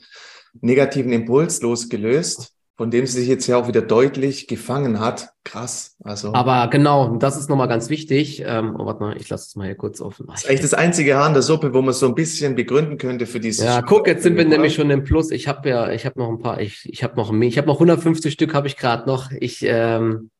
negativen 0.60 1.12
Impuls 1.12 1.62
losgelöst, 1.62 2.54
von 2.76 2.90
dem 2.90 3.06
sie 3.06 3.20
sich 3.20 3.28
jetzt 3.28 3.46
ja 3.46 3.58
auch 3.58 3.68
wieder 3.68 3.82
deutlich 3.82 4.46
gefangen 4.46 5.00
hat. 5.00 5.30
Krass. 5.44 5.96
Also. 6.02 6.32
Aber 6.32 6.68
genau, 6.68 7.16
das 7.16 7.36
ist 7.36 7.50
nochmal 7.50 7.68
ganz 7.68 7.90
wichtig. 7.90 8.42
Ähm, 8.46 8.74
oh, 8.78 8.86
warte 8.86 9.02
mal, 9.02 9.16
ich 9.16 9.28
lasse 9.28 9.48
es 9.48 9.56
mal 9.56 9.66
hier 9.66 9.74
kurz 9.74 10.00
offen. 10.00 10.26
Das 10.28 10.42
ist 10.42 10.48
eigentlich 10.48 10.60
das 10.62 10.74
einzige 10.74 11.16
Haar 11.16 11.28
in 11.28 11.34
der 11.34 11.42
Suppe, 11.42 11.74
wo 11.74 11.82
man 11.82 11.92
so 11.92 12.06
ein 12.06 12.14
bisschen 12.14 12.54
begründen 12.54 12.96
könnte 12.96 13.26
für 13.26 13.40
dieses. 13.40 13.64
Ja, 13.64 13.82
guck, 13.82 14.06
jetzt 14.06 14.22
sind 14.22 14.36
wir 14.36 14.44
nämlich 14.44 14.74
schon 14.74 14.90
im 14.90 15.04
Plus. 15.04 15.30
Ich 15.30 15.46
habe 15.46 15.68
ja, 15.68 15.90
ich 15.90 16.06
habe 16.06 16.18
noch 16.18 16.30
ein 16.30 16.38
paar, 16.38 16.60
ich, 16.60 16.88
ich 16.90 17.04
habe 17.04 17.16
noch, 17.16 17.32
ich 17.32 17.58
habe 17.58 17.66
noch 17.66 17.76
150 17.76 18.32
Stück, 18.32 18.54
habe 18.54 18.66
ich 18.66 18.76
gerade 18.76 19.06
noch. 19.06 19.30
Ich, 19.32 19.62
ähm, 19.62 20.30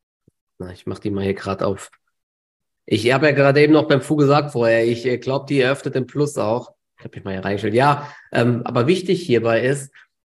na, 0.58 0.72
ich 0.72 0.86
mache 0.86 1.02
die 1.02 1.10
mal 1.10 1.24
hier 1.24 1.34
gerade 1.34 1.66
auf. 1.66 1.90
Ich 2.86 3.12
habe 3.12 3.26
ja 3.26 3.32
gerade 3.32 3.60
eben 3.60 3.72
noch 3.72 3.86
beim 3.86 4.00
Fu 4.00 4.16
gesagt 4.16 4.52
vorher, 4.52 4.84
ich 4.86 5.04
äh, 5.06 5.18
glaube, 5.18 5.46
die 5.48 5.60
eröffnet 5.60 5.94
im 5.94 6.06
Plus 6.06 6.38
auch. 6.38 6.72
Ich 7.00 7.04
habe 7.04 7.16
mich 7.16 7.24
mal 7.24 7.32
hier 7.32 7.44
reingestellt. 7.44 7.74
Ja, 7.74 8.08
ähm, 8.30 8.60
aber 8.64 8.86
wichtig 8.86 9.22
hierbei 9.22 9.62
ist, 9.62 9.90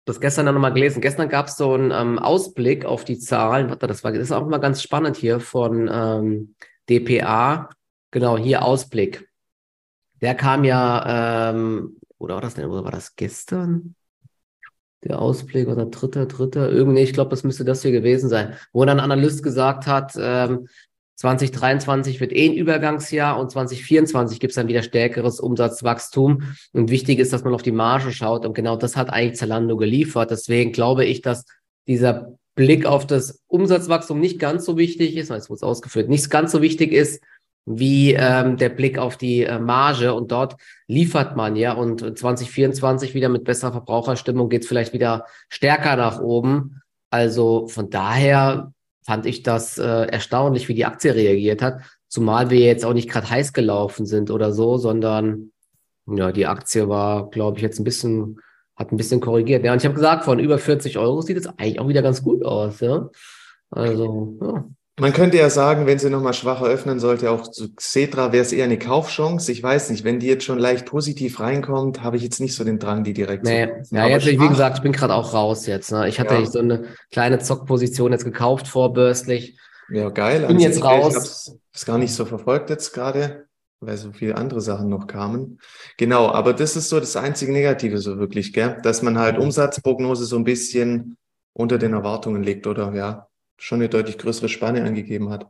das 0.05 0.21
gestern 0.21 0.45
dann 0.45 0.55
nochmal 0.55 0.73
gelesen. 0.73 1.01
Gestern 1.01 1.29
gab 1.29 1.47
es 1.47 1.57
so 1.57 1.73
einen 1.73 1.91
ähm, 1.91 2.19
Ausblick 2.19 2.85
auf 2.85 3.03
die 3.03 3.19
Zahlen. 3.19 3.69
Warte, 3.69 3.87
das 3.87 4.03
war 4.03 4.11
das 4.11 4.21
ist 4.21 4.31
auch 4.31 4.47
mal 4.47 4.59
ganz 4.59 4.81
spannend 4.81 5.17
hier 5.17 5.39
von 5.39 5.89
ähm, 5.91 6.55
DPA. 6.89 7.69
Genau, 8.11 8.37
hier 8.37 8.63
Ausblick. 8.63 9.29
Der 10.21 10.35
kam 10.35 10.63
ja, 10.63 11.51
ähm, 11.51 11.97
oder 12.17 12.35
war 12.35 12.41
das 12.41 12.53
denn, 12.53 12.65
oder 12.65 12.85
war 12.85 12.91
das 12.91 13.15
gestern? 13.15 13.95
Der 15.03 15.19
Ausblick 15.19 15.67
oder 15.67 15.85
dritter, 15.87 16.27
dritter, 16.27 16.69
irgendwie, 16.69 17.01
ich 17.01 17.11
glaube, 17.11 17.31
das 17.31 17.43
müsste 17.43 17.65
das 17.65 17.81
hier 17.81 17.91
gewesen 17.91 18.29
sein, 18.29 18.55
wo 18.71 18.85
dann 18.85 18.99
ein 18.99 19.03
Analyst 19.03 19.43
gesagt 19.43 19.85
hat, 19.85 20.13
ähm, 20.17 20.69
2023 21.15 22.19
wird 22.19 22.33
eh 22.33 22.49
ein 22.49 22.53
Übergangsjahr 22.53 23.39
und 23.39 23.51
2024 23.51 24.39
gibt 24.39 24.51
es 24.51 24.55
dann 24.55 24.67
wieder 24.67 24.81
stärkeres 24.81 25.39
Umsatzwachstum. 25.39 26.55
Und 26.73 26.89
wichtig 26.89 27.19
ist, 27.19 27.31
dass 27.31 27.43
man 27.43 27.53
auf 27.53 27.61
die 27.61 27.71
Marge 27.71 28.11
schaut. 28.11 28.45
Und 28.45 28.53
genau 28.53 28.75
das 28.75 28.95
hat 28.95 29.09
eigentlich 29.09 29.39
Zalando 29.39 29.77
geliefert. 29.77 30.31
Deswegen 30.31 30.71
glaube 30.71 31.05
ich, 31.05 31.21
dass 31.21 31.45
dieser 31.87 32.33
Blick 32.55 32.85
auf 32.85 33.05
das 33.05 33.41
Umsatzwachstum 33.47 34.19
nicht 34.19 34.39
ganz 34.39 34.65
so 34.65 34.77
wichtig 34.77 35.15
ist, 35.15 35.31
es 35.31 35.49
wurde 35.49 35.65
ausgeführt, 35.65 36.09
nicht 36.09 36.29
ganz 36.29 36.51
so 36.51 36.61
wichtig 36.61 36.91
ist, 36.91 37.23
wie 37.65 38.13
ähm, 38.13 38.57
der 38.57 38.69
Blick 38.69 38.97
auf 38.97 39.15
die 39.15 39.43
äh, 39.43 39.59
Marge. 39.59 40.13
Und 40.13 40.31
dort 40.31 40.57
liefert 40.87 41.35
man 41.35 41.55
ja. 41.55 41.73
Und 41.73 42.01
2024 42.01 43.13
wieder 43.13 43.29
mit 43.29 43.43
besserer 43.43 43.71
Verbraucherstimmung 43.71 44.49
geht 44.49 44.63
es 44.63 44.67
vielleicht 44.67 44.93
wieder 44.93 45.25
stärker 45.49 45.95
nach 45.95 46.19
oben. 46.19 46.81
Also 47.09 47.67
von 47.67 47.89
daher 47.89 48.72
fand 49.05 49.25
ich 49.25 49.43
das 49.43 49.77
äh, 49.77 50.07
erstaunlich, 50.07 50.67
wie 50.67 50.73
die 50.73 50.85
Aktie 50.85 51.13
reagiert 51.13 51.61
hat. 51.61 51.81
Zumal 52.07 52.49
wir 52.49 52.59
jetzt 52.59 52.85
auch 52.85 52.93
nicht 52.93 53.09
gerade 53.09 53.29
heiß 53.29 53.53
gelaufen 53.53 54.05
sind 54.05 54.31
oder 54.31 54.51
so, 54.51 54.77
sondern 54.77 55.51
ja, 56.05 56.31
die 56.31 56.45
Aktie 56.45 56.89
war, 56.89 57.29
glaube 57.29 57.57
ich, 57.57 57.63
jetzt 57.63 57.79
ein 57.79 57.83
bisschen, 57.83 58.39
hat 58.75 58.91
ein 58.91 58.97
bisschen 58.97 59.21
korrigiert. 59.21 59.63
Ja, 59.63 59.73
und 59.73 59.79
ich 59.79 59.85
habe 59.85 59.95
gesagt, 59.95 60.25
von 60.25 60.39
über 60.39 60.57
40 60.57 60.97
Euro 60.97 61.21
sieht 61.21 61.37
es 61.37 61.47
eigentlich 61.47 61.79
auch 61.79 61.87
wieder 61.87 62.01
ganz 62.01 62.23
gut 62.23 62.43
aus. 62.43 62.79
Ja? 62.81 63.09
Also, 63.69 64.37
ja. 64.41 64.65
Man 64.99 65.11
könnte 65.11 65.37
ja 65.37 65.49
sagen, 65.49 65.87
wenn 65.87 65.97
sie 65.97 66.11
nochmal 66.11 66.35
schwacher 66.35 66.65
öffnen 66.65 66.99
sollte, 66.99 67.31
auch 67.31 67.47
zu 67.47 67.73
Xetra 67.73 68.31
wäre 68.31 68.43
es 68.43 68.51
eher 68.51 68.65
eine 68.65 68.77
Kaufchance. 68.77 69.51
Ich 69.51 69.63
weiß 69.63 69.89
nicht, 69.89 70.03
wenn 70.03 70.19
die 70.19 70.27
jetzt 70.27 70.43
schon 70.43 70.59
leicht 70.59 70.85
positiv 70.85 71.39
reinkommt, 71.39 72.03
habe 72.03 72.17
ich 72.17 72.21
jetzt 72.21 72.39
nicht 72.39 72.53
so 72.55 72.63
den 72.63 72.77
Drang, 72.77 73.03
die 73.03 73.13
direkt 73.13 73.43
nee. 73.43 73.69
zu 73.81 73.95
Ja, 73.95 74.05
jetzt, 74.05 74.27
wie 74.27 74.37
gesagt, 74.37 74.77
ich 74.77 74.83
bin 74.83 74.91
gerade 74.91 75.15
auch 75.15 75.33
raus 75.33 75.65
jetzt. 75.65 75.91
Ne? 75.91 76.07
Ich 76.07 76.19
hatte 76.19 76.35
ja. 76.35 76.45
so 76.45 76.59
eine 76.59 76.83
kleine 77.11 77.39
Zockposition 77.39 78.11
jetzt 78.11 78.23
gekauft 78.23 78.67
vorbörslich. 78.67 79.57
Ja, 79.89 80.09
geil. 80.09 80.45
Bin 80.45 80.59
jetzt 80.59 80.83
raus. 80.83 81.47
Ich 81.47 81.53
habe 81.53 81.59
es 81.73 81.85
gar 81.85 81.97
nicht 81.97 82.13
so 82.13 82.25
verfolgt 82.25 82.69
jetzt 82.69 82.93
gerade, 82.93 83.47
weil 83.79 83.97
so 83.97 84.11
viele 84.11 84.37
andere 84.37 84.61
Sachen 84.61 84.89
noch 84.89 85.07
kamen. 85.07 85.59
Genau, 85.97 86.29
aber 86.29 86.53
das 86.53 86.75
ist 86.75 86.89
so 86.89 86.99
das 86.99 87.15
einzige 87.15 87.51
Negative 87.51 87.97
so 87.97 88.19
wirklich, 88.19 88.53
gell? 88.53 88.77
dass 88.83 89.01
man 89.01 89.17
halt 89.17 89.39
Umsatzprognose 89.39 90.25
so 90.25 90.35
ein 90.35 90.43
bisschen 90.43 91.17
unter 91.53 91.79
den 91.79 91.93
Erwartungen 91.93 92.43
liegt 92.43 92.67
oder 92.67 92.93
ja, 92.93 93.27
schon 93.63 93.79
eine 93.79 93.89
deutlich 93.89 94.17
größere 94.17 94.49
Spanne 94.49 94.83
angegeben 94.83 95.29
hat. 95.29 95.47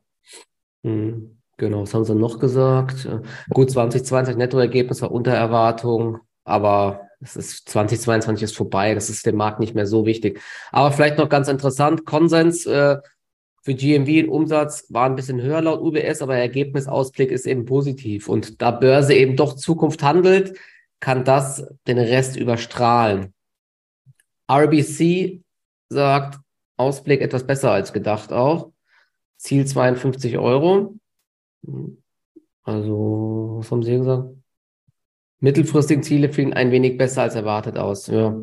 Mhm. 0.83 1.39
Genau, 1.57 1.83
was 1.83 1.93
haben 1.93 2.03
sie 2.03 2.15
noch 2.15 2.39
gesagt? 2.39 3.07
Gut, 3.49 3.71
2020 3.71 4.35
Nettoergebnis 4.37 5.01
war 5.01 5.11
unter 5.11 5.33
Erwartung, 5.33 6.19
aber 6.43 7.01
es 7.21 7.35
ist 7.35 7.69
2022 7.69 8.43
ist 8.43 8.57
vorbei, 8.57 8.95
das 8.95 9.09
ist 9.09 9.25
dem 9.25 9.35
Markt 9.35 9.59
nicht 9.59 9.75
mehr 9.75 9.85
so 9.85 10.05
wichtig. 10.05 10.41
Aber 10.71 10.91
vielleicht 10.91 11.17
noch 11.17 11.29
ganz 11.29 11.47
interessant, 11.47 12.05
Konsens 12.05 12.65
äh, 12.65 12.97
für 13.61 13.73
GMV 13.75 14.29
Umsatz 14.29 14.87
war 14.89 15.05
ein 15.05 15.15
bisschen 15.15 15.41
höher 15.41 15.61
laut 15.61 15.81
UBS, 15.81 16.21
aber 16.21 16.35
Ergebnisausblick 16.35 17.31
ist 17.31 17.45
eben 17.45 17.65
positiv. 17.65 18.27
Und 18.27 18.61
da 18.61 18.71
Börse 18.71 19.13
eben 19.13 19.37
doch 19.37 19.55
Zukunft 19.55 20.03
handelt, 20.03 20.57
kann 20.99 21.23
das 21.23 21.65
den 21.87 21.99
Rest 21.99 22.35
überstrahlen. 22.35 23.33
RBC 24.51 25.43
sagt, 25.89 26.42
Ausblick 26.83 27.21
etwas 27.21 27.45
besser 27.45 27.71
als 27.71 27.93
gedacht 27.93 28.31
auch. 28.31 28.71
Ziel 29.37 29.65
52 29.65 30.37
Euro. 30.37 30.95
Also, 32.63 33.55
was 33.57 33.71
haben 33.71 33.83
Sie 33.83 33.97
gesagt? 33.97 34.29
Mittelfristigen 35.39 36.03
Ziele 36.03 36.31
fielen 36.31 36.53
ein 36.53 36.71
wenig 36.71 36.97
besser 36.97 37.23
als 37.23 37.35
erwartet 37.35 37.77
aus. 37.77 38.07
Ja. 38.07 38.33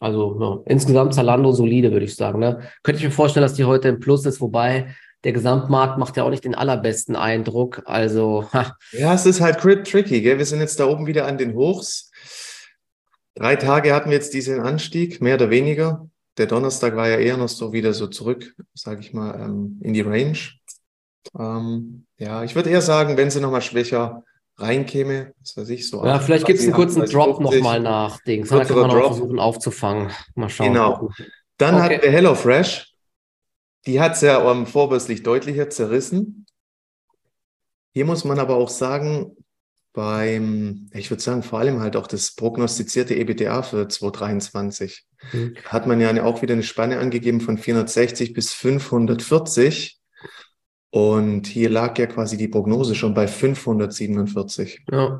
Also 0.00 0.38
ja. 0.40 0.72
insgesamt 0.72 1.14
Zalando 1.14 1.52
solide, 1.52 1.92
würde 1.92 2.04
ich 2.04 2.16
sagen. 2.16 2.40
Ne? 2.40 2.60
Könnte 2.82 2.98
ich 2.98 3.04
mir 3.04 3.12
vorstellen, 3.12 3.42
dass 3.42 3.54
die 3.54 3.64
heute 3.64 3.88
im 3.88 4.00
Plus 4.00 4.26
ist, 4.26 4.40
wobei 4.40 4.94
der 5.24 5.32
Gesamtmarkt 5.32 5.98
macht 5.98 6.16
ja 6.16 6.24
auch 6.24 6.30
nicht 6.30 6.44
den 6.44 6.54
allerbesten 6.54 7.16
Eindruck. 7.16 7.82
Also 7.84 8.48
ha. 8.52 8.76
ja, 8.92 9.14
es 9.14 9.26
ist 9.26 9.40
halt 9.40 9.58
tricky. 9.60 10.20
Gell? 10.20 10.38
Wir 10.38 10.46
sind 10.46 10.60
jetzt 10.60 10.80
da 10.80 10.86
oben 10.86 11.06
wieder 11.06 11.26
an 11.26 11.38
den 11.38 11.54
Hochs. 11.54 12.10
Drei 13.34 13.54
Tage 13.54 13.94
hatten 13.94 14.10
wir 14.10 14.16
jetzt 14.16 14.34
diesen 14.34 14.60
Anstieg, 14.60 15.20
mehr 15.20 15.36
oder 15.36 15.50
weniger 15.50 16.08
der 16.38 16.46
Donnerstag 16.46 16.96
war 16.96 17.08
ja 17.08 17.16
eher 17.16 17.36
noch 17.36 17.48
so 17.48 17.72
wieder 17.72 17.92
so 17.92 18.06
zurück, 18.06 18.54
sage 18.74 19.00
ich 19.00 19.12
mal, 19.12 19.38
ähm, 19.40 19.80
in 19.82 19.92
die 19.92 20.00
Range. 20.00 20.38
Ähm, 21.38 22.06
ja, 22.16 22.44
ich 22.44 22.54
würde 22.54 22.70
eher 22.70 22.80
sagen, 22.80 23.16
wenn 23.16 23.30
sie 23.30 23.40
nochmal 23.40 23.62
schwächer 23.62 24.24
reinkäme, 24.56 25.34
was 25.40 25.56
weiß 25.56 25.68
ich, 25.70 25.88
so. 25.88 26.04
Ja, 26.04 26.18
vielleicht 26.18 26.46
gibt 26.46 26.58
es 26.58 26.64
einen 26.64 26.74
kurzen 26.74 27.04
Drop 27.04 27.40
nochmal 27.40 27.80
nach 27.80 28.20
Dings. 28.22 28.48
Dann 28.48 28.66
kann 28.66 28.76
man 28.78 28.90
Drop. 28.90 29.06
versuchen 29.14 29.38
aufzufangen. 29.38 30.10
Mal 30.34 30.48
schauen. 30.48 30.72
Genau. 30.72 31.10
Dann 31.58 31.74
okay. 31.74 31.96
hat 31.96 32.02
der 32.04 32.12
HelloFresh, 32.12 32.92
die 33.86 34.00
hat 34.00 34.14
es 34.14 34.20
ja 34.20 34.38
um, 34.38 34.66
vorbörslich 34.66 35.22
deutlicher 35.22 35.70
zerrissen. 35.70 36.46
Hier 37.92 38.04
muss 38.04 38.24
man 38.24 38.38
aber 38.38 38.56
auch 38.56 38.68
sagen, 38.68 39.36
beim, 39.98 40.88
ich 40.94 41.10
würde 41.10 41.20
sagen, 41.20 41.42
vor 41.42 41.58
allem 41.58 41.80
halt 41.80 41.96
auch 41.96 42.06
das 42.06 42.36
prognostizierte 42.36 43.16
EBTA 43.16 43.62
für 43.62 43.88
2023. 43.88 45.04
Mhm. 45.32 45.56
Hat 45.64 45.88
man 45.88 46.00
ja 46.00 46.22
auch 46.22 46.40
wieder 46.40 46.52
eine 46.52 46.62
Spanne 46.62 47.00
angegeben 47.00 47.40
von 47.40 47.58
460 47.58 48.32
bis 48.32 48.52
540. 48.52 49.98
Und 50.90 51.48
hier 51.48 51.68
lag 51.68 51.98
ja 51.98 52.06
quasi 52.06 52.36
die 52.36 52.46
Prognose 52.46 52.94
schon 52.94 53.12
bei 53.12 53.26
547. 53.26 54.84
Ja. 54.88 55.18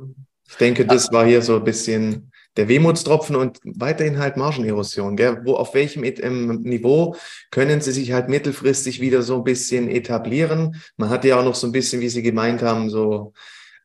Ich 0.48 0.54
denke, 0.54 0.86
das 0.86 1.10
war 1.10 1.26
hier 1.26 1.42
so 1.42 1.56
ein 1.56 1.64
bisschen 1.64 2.30
der 2.56 2.68
Wehmutstropfen 2.68 3.34
und 3.34 3.58
weiterhin 3.64 4.18
halt 4.18 4.36
Margenerosion. 4.36 5.16
Gell? 5.16 5.40
Wo, 5.44 5.54
auf 5.54 5.74
welchem 5.74 6.04
ähm, 6.04 6.60
Niveau 6.62 7.16
können 7.50 7.80
sie 7.80 7.90
sich 7.90 8.12
halt 8.12 8.28
mittelfristig 8.28 9.00
wieder 9.00 9.22
so 9.22 9.38
ein 9.38 9.44
bisschen 9.44 9.88
etablieren? 9.88 10.80
Man 10.96 11.10
hatte 11.10 11.26
ja 11.26 11.40
auch 11.40 11.44
noch 11.44 11.56
so 11.56 11.66
ein 11.66 11.72
bisschen, 11.72 12.00
wie 12.00 12.08
Sie 12.08 12.22
gemeint 12.22 12.62
haben, 12.62 12.90
so 12.90 13.32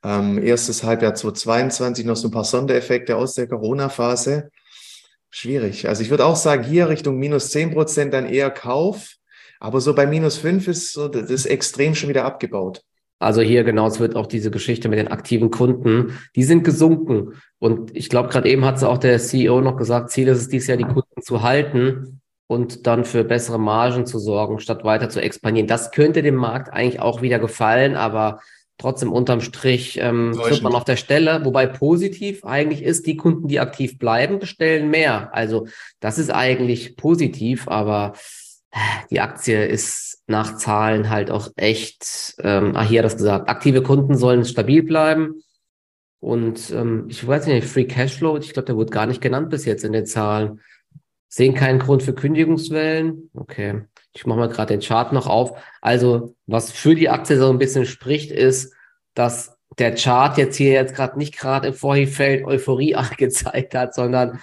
ähm, 0.03 0.43
erstes 0.43 0.83
Halbjahr 0.83 1.15
2022 1.15 2.05
noch 2.05 2.15
so 2.15 2.27
ein 2.27 2.31
paar 2.31 2.43
Sondereffekte 2.43 3.15
aus 3.15 3.36
der 3.36 3.48
Corona-Phase. 3.48 4.50
Schwierig. 5.29 5.88
Also 5.88 6.03
ich 6.03 6.10
würde 6.10 6.25
auch 6.25 6.36
sagen, 6.36 6.63
hier 6.63 6.89
Richtung 6.89 7.17
minus 7.17 7.50
10 7.51 7.72
Prozent 7.72 8.13
dann 8.13 8.25
eher 8.25 8.51
Kauf. 8.51 9.15
Aber 9.60 9.79
so 9.79 9.95
bei 9.95 10.05
minus 10.05 10.38
5 10.38 10.67
ist 10.67 10.93
so 10.93 11.07
das 11.07 11.45
extrem 11.45 11.95
schon 11.95 12.10
wieder 12.10 12.25
abgebaut. 12.25 12.83
Also 13.19 13.41
hier 13.41 13.63
genau, 13.63 13.88
es 13.88 14.01
wird 14.01 14.17
auch 14.17 14.27
diese 14.27 14.51
Geschichte 14.51 14.89
mit 14.89 15.00
den 15.00 15.07
aktiven 15.07 15.50
Kunden, 15.50 16.19
die 16.36 16.43
sind 16.43 16.65
gesunken. 16.65 17.41
Und 17.57 17.95
ich 17.95 18.10
glaube, 18.10 18.27
gerade 18.27 18.50
eben 18.50 18.65
hat 18.65 18.75
es 18.75 18.83
auch 18.83 18.98
der 18.98 19.17
CEO 19.17 19.62
noch 19.62 19.77
gesagt, 19.77 20.12
Ziel 20.12 20.27
ist 20.27 20.39
es 20.39 20.50
dieses 20.50 20.67
Jahr, 20.67 20.77
die 20.77 20.83
Kunden 20.83 21.22
zu 21.22 21.41
halten 21.41 22.19
und 22.48 22.86
dann 22.86 23.05
für 23.05 23.24
bessere 23.24 23.60
Margen 23.60 24.05
zu 24.05 24.19
sorgen, 24.19 24.60
statt 24.60 24.83
weiter 24.83 25.10
zu 25.10 25.22
expandieren. 25.22 25.67
Das 25.67 25.91
könnte 25.91 26.22
dem 26.22 26.36
Markt 26.36 26.74
eigentlich 26.74 27.00
auch 27.00 27.22
wieder 27.22 27.39
gefallen, 27.39 27.95
aber 27.95 28.41
trotzdem 28.77 29.11
unterm 29.11 29.41
Strich 29.41 29.99
ähm, 30.01 30.35
wird 30.35 30.61
man 30.61 30.73
auf 30.73 30.83
der 30.83 30.95
Stelle, 30.95 31.45
wobei 31.45 31.67
positiv 31.67 32.43
eigentlich 32.43 32.83
ist, 32.83 33.05
die 33.05 33.17
Kunden, 33.17 33.47
die 33.47 33.59
aktiv 33.59 33.97
bleiben, 33.97 34.39
bestellen 34.39 34.89
mehr. 34.89 35.33
Also 35.33 35.67
das 35.99 36.17
ist 36.17 36.31
eigentlich 36.31 36.95
positiv, 36.95 37.67
aber 37.67 38.13
äh, 38.71 38.77
die 39.11 39.19
Aktie 39.19 39.65
ist 39.65 40.23
nach 40.27 40.57
Zahlen 40.57 41.09
halt 41.09 41.29
auch 41.31 41.49
echt, 41.55 42.35
ähm, 42.39 42.75
ah, 42.75 42.83
hier 42.83 42.99
hat 42.99 43.05
das 43.05 43.17
gesagt, 43.17 43.49
aktive 43.49 43.83
Kunden 43.83 44.17
sollen 44.17 44.45
stabil 44.45 44.83
bleiben. 44.83 45.43
Und 46.19 46.71
ähm, 46.71 47.07
ich 47.09 47.25
weiß 47.25 47.47
nicht, 47.47 47.67
Free 47.67 47.85
Cashflow, 47.85 48.37
ich 48.37 48.53
glaube, 48.53 48.65
der 48.65 48.77
wurde 48.77 48.91
gar 48.91 49.05
nicht 49.05 49.21
genannt 49.21 49.49
bis 49.49 49.65
jetzt 49.65 49.83
in 49.83 49.91
den 49.91 50.05
Zahlen. 50.05 50.61
Sehen 51.27 51.53
keinen 51.53 51.79
Grund 51.79 52.01
für 52.03 52.13
Kündigungswellen. 52.13 53.29
Okay. 53.33 53.81
Ich 54.13 54.25
mache 54.25 54.39
mal 54.39 54.50
gerade 54.50 54.74
den 54.74 54.82
Chart 54.82 55.12
noch 55.12 55.27
auf. 55.27 55.60
Also, 55.82 56.36
was 56.46 56.72
für 56.72 56.96
die 56.96 57.10
Aktie 57.10 57.38
so 57.38 57.50
ein 57.50 57.58
bisschen 57.58 57.86
spricht, 57.86 58.32
ist, 58.32 58.74
dass 59.15 59.58
der 59.79 59.96
Chart 59.96 60.38
jetzt 60.38 60.55
hier 60.55 60.72
jetzt 60.72 60.96
gerade 60.96 61.17
nicht 61.17 61.38
gerade 61.38 61.70
im 61.70 61.74
Vorhiefeld 61.74 62.46
Euphorie 62.46 62.96
angezeigt 62.96 63.75
hat, 63.75 63.93
sondern 63.93 64.39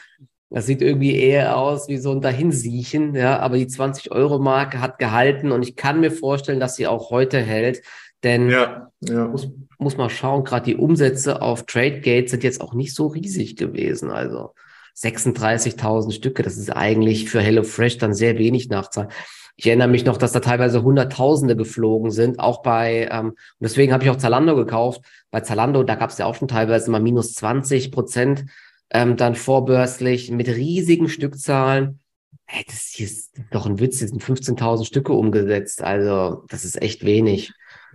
das 0.50 0.66
sieht 0.66 0.82
irgendwie 0.82 1.14
eher 1.14 1.56
aus 1.56 1.88
wie 1.88 1.98
so 1.98 2.10
ein 2.10 2.20
Dahinsiechen, 2.20 3.14
ja, 3.14 3.38
aber 3.38 3.56
die 3.56 3.68
20-Euro-Marke 3.68 4.80
hat 4.80 4.98
gehalten 4.98 5.52
und 5.52 5.62
ich 5.62 5.76
kann 5.76 6.00
mir 6.00 6.10
vorstellen, 6.10 6.58
dass 6.58 6.74
sie 6.74 6.88
auch 6.88 7.10
heute 7.10 7.40
hält, 7.40 7.82
denn 8.24 8.50
ja, 8.50 8.90
ja. 9.00 9.28
Muss, 9.28 9.48
muss 9.78 9.96
man 9.96 10.10
schauen, 10.10 10.42
gerade 10.42 10.64
die 10.64 10.76
Umsätze 10.76 11.40
auf 11.40 11.66
TradeGate 11.66 12.28
sind 12.28 12.42
jetzt 12.42 12.60
auch 12.60 12.74
nicht 12.74 12.94
so 12.96 13.06
riesig 13.06 13.56
gewesen, 13.56 14.10
also 14.10 14.52
36.000 14.96 16.10
Stücke, 16.10 16.42
das 16.42 16.56
ist 16.56 16.70
eigentlich 16.70 17.30
für 17.30 17.40
HelloFresh 17.40 17.98
dann 17.98 18.12
sehr 18.12 18.36
wenig 18.36 18.68
Nachzahl. 18.68 19.08
Ich 19.56 19.66
erinnere 19.66 19.88
mich 19.88 20.04
noch, 20.04 20.16
dass 20.16 20.32
da 20.32 20.40
teilweise 20.40 20.82
Hunderttausende 20.82 21.56
geflogen 21.56 22.10
sind, 22.10 22.38
auch 22.40 22.62
bei, 22.62 23.08
ähm, 23.10 23.28
und 23.28 23.36
deswegen 23.60 23.92
habe 23.92 24.04
ich 24.04 24.10
auch 24.10 24.16
Zalando 24.16 24.56
gekauft. 24.56 25.02
Bei 25.30 25.40
Zalando, 25.40 25.82
da 25.82 25.94
gab 25.94 26.10
es 26.10 26.18
ja 26.18 26.26
auch 26.26 26.34
schon 26.34 26.48
teilweise 26.48 26.90
mal 26.90 27.00
minus 27.00 27.34
20 27.34 27.92
Prozent 27.92 28.46
ähm, 28.90 29.16
dann 29.16 29.34
vorbörslich 29.34 30.30
mit 30.30 30.48
riesigen 30.48 31.08
Stückzahlen. 31.08 32.00
Hey, 32.44 32.64
das 32.66 32.90
hier 32.92 33.06
ist 33.06 33.32
doch 33.52 33.66
ein 33.66 33.78
Witz, 33.78 33.98
hier 33.98 34.08
sind 34.08 34.22
15.000 34.22 34.84
Stücke 34.84 35.12
umgesetzt. 35.12 35.82
Also 35.82 36.44
das 36.48 36.64
ist 36.64 36.82
echt 36.82 37.04
wenig. 37.04 37.52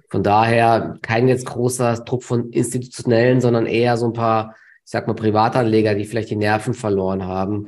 Von 0.10 0.24
daher 0.24 0.98
kein 1.02 1.28
jetzt 1.28 1.46
großer 1.46 1.96
Druck 2.06 2.24
von 2.24 2.52
institutionellen, 2.52 3.42
sondern 3.42 3.66
eher 3.66 3.98
so 3.98 4.06
ein 4.06 4.14
paar, 4.14 4.56
ich 4.86 4.92
sag 4.92 5.08
mal, 5.08 5.14
Privatanleger, 5.14 5.96
die 5.96 6.06
vielleicht 6.06 6.30
die 6.30 6.38
Nerven 6.38 6.74
verloren 6.74 7.26
haben. 7.26 7.68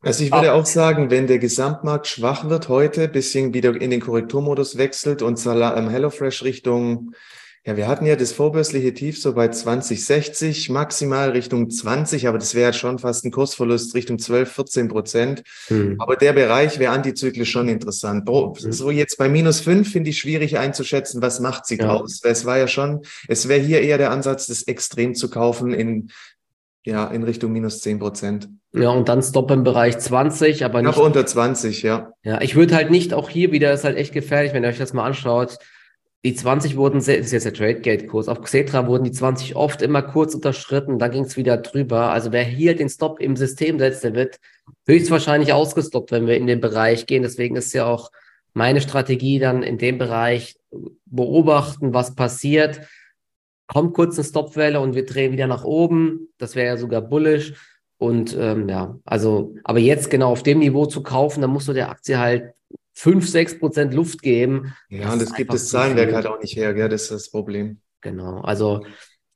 Also 0.00 0.22
ich 0.22 0.32
würde 0.32 0.52
auch 0.52 0.66
sagen, 0.66 1.10
wenn 1.10 1.26
der 1.26 1.38
Gesamtmarkt 1.38 2.06
schwach 2.06 2.48
wird 2.48 2.68
heute, 2.68 3.08
bisschen 3.08 3.52
wieder 3.52 3.80
in 3.80 3.90
den 3.90 4.00
Korrekturmodus 4.00 4.78
wechselt 4.78 5.22
und 5.22 5.44
ähm, 5.44 5.88
HelloFresh 5.88 6.44
Richtung 6.44 7.14
ja, 7.68 7.76
wir 7.76 7.86
hatten 7.86 8.06
ja 8.06 8.16
das 8.16 8.32
vorbörsliche 8.32 8.94
Tief 8.94 9.20
so 9.20 9.34
bei 9.34 9.48
2060, 9.48 10.70
maximal 10.70 11.32
Richtung 11.32 11.68
20, 11.68 12.26
aber 12.26 12.38
das 12.38 12.54
wäre 12.54 12.72
schon 12.72 12.98
fast 12.98 13.26
ein 13.26 13.30
Kursverlust 13.30 13.94
Richtung 13.94 14.18
12, 14.18 14.50
14 14.50 14.88
Prozent. 14.88 15.42
Hm. 15.66 15.96
Aber 16.00 16.16
der 16.16 16.32
Bereich 16.32 16.78
wäre 16.78 16.92
antizyklisch 16.92 17.50
schon 17.50 17.68
interessant. 17.68 18.26
Hm. 18.26 18.72
So 18.72 18.90
jetzt 18.90 19.18
bei 19.18 19.28
minus 19.28 19.60
5 19.60 19.92
finde 19.92 20.08
ich 20.08 20.18
schwierig 20.18 20.56
einzuschätzen, 20.56 21.20
was 21.20 21.40
macht 21.40 21.66
sie 21.66 21.76
ja. 21.76 21.84
draus. 21.84 22.20
Es 22.22 22.46
war 22.46 22.56
ja 22.56 22.68
schon, 22.68 23.02
es 23.28 23.48
wäre 23.48 23.60
hier 23.60 23.82
eher 23.82 23.98
der 23.98 24.12
Ansatz, 24.12 24.46
das 24.46 24.62
extrem 24.62 25.14
zu 25.14 25.28
kaufen 25.28 25.74
in, 25.74 26.10
ja, 26.84 27.06
in 27.08 27.22
Richtung 27.22 27.52
minus 27.52 27.80
10 27.80 27.98
Prozent. 27.98 28.48
Ja, 28.72 28.90
und 28.90 29.08
dann 29.08 29.22
Stop 29.22 29.50
im 29.50 29.64
Bereich 29.64 29.98
20, 29.98 30.64
aber 30.64 30.82
nicht. 30.82 30.94
Aber 30.94 31.04
unter 31.04 31.24
20, 31.24 31.82
ja. 31.82 32.12
Ja, 32.22 32.40
ich 32.40 32.54
würde 32.54 32.74
halt 32.74 32.90
nicht 32.90 33.14
auch 33.14 33.30
hier 33.30 33.52
wieder, 33.52 33.72
ist 33.72 33.84
halt 33.84 33.96
echt 33.96 34.12
gefährlich, 34.12 34.52
wenn 34.52 34.64
ihr 34.64 34.70
euch 34.70 34.78
das 34.78 34.92
mal 34.92 35.04
anschaut 35.04 35.58
die 36.24 36.34
20 36.34 36.76
wurden, 36.76 36.98
das 36.98 37.08
ist 37.08 37.32
jetzt 37.32 37.44
der 37.44 37.54
Trade-Gate-Kurs, 37.54 38.28
auf 38.28 38.42
Xetra 38.42 38.86
wurden 38.88 39.04
die 39.04 39.12
20 39.12 39.54
oft 39.54 39.82
immer 39.82 40.02
kurz 40.02 40.34
unterschritten, 40.34 40.98
dann 40.98 41.12
ging 41.12 41.24
es 41.24 41.36
wieder 41.36 41.58
drüber. 41.58 42.10
Also 42.10 42.32
wer 42.32 42.42
hier 42.42 42.74
den 42.74 42.88
Stop 42.88 43.20
im 43.20 43.36
System 43.36 43.78
setzt, 43.78 44.02
der 44.02 44.14
wird 44.14 44.38
höchstwahrscheinlich 44.86 45.52
ausgestoppt, 45.52 46.10
wenn 46.10 46.26
wir 46.26 46.36
in 46.36 46.48
den 46.48 46.60
Bereich 46.60 47.06
gehen. 47.06 47.22
Deswegen 47.22 47.54
ist 47.54 47.72
ja 47.72 47.86
auch 47.86 48.10
meine 48.52 48.80
Strategie 48.80 49.38
dann 49.38 49.62
in 49.62 49.78
dem 49.78 49.98
Bereich 49.98 50.56
beobachten, 51.06 51.94
was 51.94 52.16
passiert. 52.16 52.80
Kommt 53.68 53.94
kurz 53.94 54.18
eine 54.18 54.24
Stopwelle 54.24 54.80
und 54.80 54.94
wir 54.94 55.06
drehen 55.06 55.32
wieder 55.32 55.46
nach 55.46 55.62
oben. 55.62 56.30
Das 56.38 56.56
wäre 56.56 56.66
ja 56.66 56.76
sogar 56.76 57.02
bullish. 57.02 57.54
Und 57.98 58.36
ähm, 58.38 58.68
ja, 58.68 58.98
also, 59.04 59.54
aber 59.64 59.78
jetzt 59.78 60.10
genau 60.10 60.30
auf 60.30 60.42
dem 60.42 60.60
Niveau 60.60 60.86
zu 60.86 61.02
kaufen, 61.02 61.42
dann 61.42 61.50
musst 61.50 61.68
du 61.68 61.72
der 61.72 61.90
Aktie 61.90 62.18
halt 62.18 62.54
5, 62.94 63.28
6 63.28 63.58
Prozent 63.60 63.94
Luft 63.94 64.22
geben. 64.22 64.74
Ja, 64.88 65.12
und 65.12 65.20
das 65.20 65.34
gibt 65.34 65.52
das 65.52 65.68
Zahlenwerk 65.68 66.12
halt 66.12 66.26
auch 66.26 66.40
nicht 66.40 66.56
her, 66.56 66.74
gell? 66.74 66.88
das 66.88 67.02
ist 67.02 67.10
das 67.10 67.30
Problem. 67.30 67.80
Genau, 68.00 68.40
also 68.40 68.84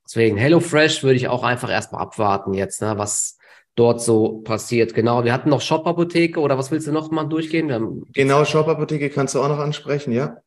deswegen 0.05 0.37
HelloFresh 0.37 1.03
würde 1.03 1.15
ich 1.15 1.27
auch 1.27 1.43
einfach 1.43 1.69
erstmal 1.69 2.01
abwarten 2.01 2.53
jetzt, 2.53 2.81
ne, 2.81 2.97
was 2.97 3.37
dort 3.75 4.01
so 4.01 4.41
passiert. 4.41 4.93
Genau, 4.93 5.23
wir 5.23 5.33
hatten 5.33 5.49
noch 5.49 5.61
Shop-Apotheke 5.61 6.39
oder 6.39 6.57
was 6.57 6.71
willst 6.71 6.87
du 6.87 6.91
noch 6.91 7.11
mal 7.11 7.25
durchgehen? 7.25 8.05
genau, 8.13 8.45
Shop-Apotheke 8.45 9.09
kannst 9.09 9.35
du 9.35 9.41
auch 9.41 9.49
noch 9.49 9.59
ansprechen, 9.59 10.11
ja? 10.13 10.37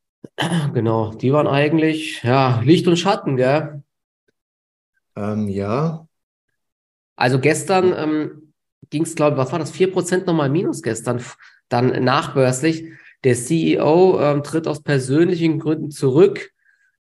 Genau, 0.74 1.12
die 1.14 1.32
waren 1.32 1.46
eigentlich, 1.46 2.22
ja, 2.22 2.60
Licht 2.60 2.86
und 2.86 2.96
Schatten, 2.96 3.36
gell? 3.36 3.82
Ähm, 5.16 5.48
ja. 5.48 6.06
Also 7.16 7.40
gestern 7.40 7.94
ähm, 7.96 8.52
ging 8.90 9.02
es, 9.02 9.14
glaube 9.14 9.36
ich, 9.36 9.38
was 9.38 9.52
war 9.52 9.58
das? 9.58 9.72
4% 9.72 10.26
nochmal 10.26 10.50
minus 10.50 10.82
gestern, 10.82 11.22
dann 11.68 12.04
nachbörslich. 12.04 12.92
Der 13.24 13.34
CEO 13.34 14.20
ähm, 14.20 14.42
tritt 14.42 14.68
aus 14.68 14.82
persönlichen 14.82 15.58
Gründen 15.58 15.90
zurück, 15.90 16.52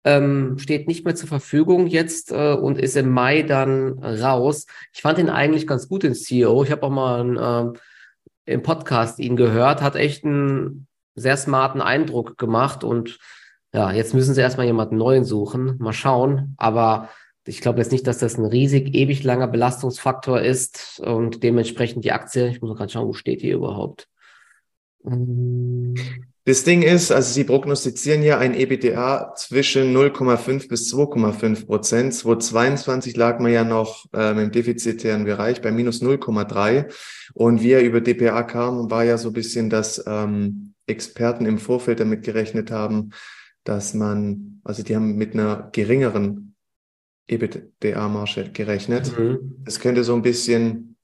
ähm, 0.04 0.58
steht 0.60 0.88
nicht 0.88 1.06
mehr 1.06 1.16
zur 1.16 1.30
Verfügung 1.30 1.88
jetzt 1.88 2.32
äh, 2.32 2.54
und 2.54 2.78
ist 2.78 2.98
im 2.98 3.10
Mai 3.10 3.44
dann 3.44 4.00
raus. 4.00 4.66
Ich 4.94 5.02
fand 5.02 5.20
ihn 5.20 5.30
eigentlich 5.30 5.66
ganz 5.66 5.88
gut, 5.88 6.04
den 6.04 6.14
CEO. 6.14 6.64
Ich 6.64 6.72
habe 6.72 6.84
auch 6.84 6.90
mal 6.90 7.22
einen, 7.22 7.76
äh, 7.76 8.54
im 8.54 8.64
Podcast 8.64 9.20
ihn 9.20 9.36
gehört, 9.36 9.82
hat 9.82 9.96
echt 9.96 10.26
einen 10.26 10.88
sehr 11.16 11.38
smarten 11.38 11.82
Eindruck 11.82 12.38
gemacht 12.38 12.84
und 12.84 13.20
ja, 13.74 13.92
jetzt 13.92 14.14
müssen 14.14 14.34
sie 14.34 14.42
erstmal 14.42 14.66
jemanden 14.66 14.98
neuen 14.98 15.24
suchen. 15.24 15.78
Mal 15.80 15.94
schauen. 15.94 16.56
Aber 16.58 17.10
ich 17.46 17.62
glaube 17.62 17.80
jetzt 17.80 17.92
nicht, 17.92 18.06
dass 18.06 18.20
das 18.20 18.38
ein 18.38 18.46
riesig 18.46 18.94
ewig 18.94 19.24
langer 19.24 19.48
Belastungsfaktor 19.48 20.42
ist 20.42 21.02
und 21.04 21.44
dementsprechend 21.44 22.06
die 22.06 22.12
Aktie, 22.12 22.50
ich 22.50 22.62
muss 22.62 22.78
gerade 22.78 22.92
schauen, 22.92 23.08
wo 23.08 23.14
steht 23.14 23.42
die 23.42 23.50
überhaupt? 23.50 24.08
Das 26.44 26.64
Ding 26.64 26.82
ist, 26.82 27.12
also 27.12 27.32
Sie 27.34 27.44
prognostizieren 27.44 28.24
ja 28.24 28.38
ein 28.38 28.54
EBITDA 28.54 29.34
zwischen 29.36 29.96
0,5 29.96 30.68
bis 30.68 30.94
2,5 30.94 31.66
Prozent. 31.66 32.14
2022 32.14 33.16
lag 33.16 33.40
man 33.40 33.52
ja 33.52 33.64
noch 33.64 34.06
ähm, 34.14 34.40
im 34.40 34.52
defizitären 34.52 35.24
Bereich 35.24 35.62
bei 35.62 35.72
minus 35.72 36.02
0,3. 36.02 36.92
Und 37.34 37.62
wie 37.62 37.72
er 37.72 37.84
über 37.84 38.02
DPA 38.02 38.44
kam, 38.44 38.92
war 38.92 39.04
ja 39.04 39.18
so 39.18 39.30
ein 39.30 39.34
bisschen, 39.34 39.70
dass 39.70 40.04
ähm, 40.08 40.74
Experten 40.92 41.46
im 41.46 41.58
Vorfeld 41.58 42.00
damit 42.00 42.24
gerechnet 42.24 42.72
haben, 42.72 43.12
dass 43.64 43.94
man, 43.94 44.62
also 44.64 44.84
die 44.84 44.96
haben 44.96 45.16
mit 45.16 45.34
einer 45.34 45.70
geringeren 45.72 46.56
EBITDA-Marge 47.28 48.52
gerechnet. 48.52 49.18
Mhm. 49.18 49.62
Das 49.64 49.80
könnte 49.80 50.04
so 50.04 50.14
ein 50.14 50.22
bisschen 50.22 50.98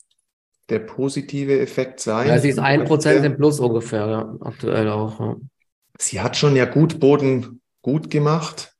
der 0.69 0.79
positive 0.79 1.59
Effekt 1.59 1.99
sein. 1.99 2.27
Ja, 2.27 2.39
sie 2.39 2.49
ist 2.49 2.59
ein 2.59 2.83
Prozent 2.83 3.23
im 3.23 3.37
Plus 3.37 3.59
ungefähr, 3.59 4.07
ja, 4.07 4.35
aktuell 4.41 4.89
auch. 4.89 5.19
Ja. 5.19 5.35
Sie 5.97 6.19
hat 6.19 6.35
schon 6.35 6.55
ja 6.55 6.65
gut 6.65 6.99
Boden 6.99 7.61
gut 7.81 8.09
gemacht. 8.09 8.73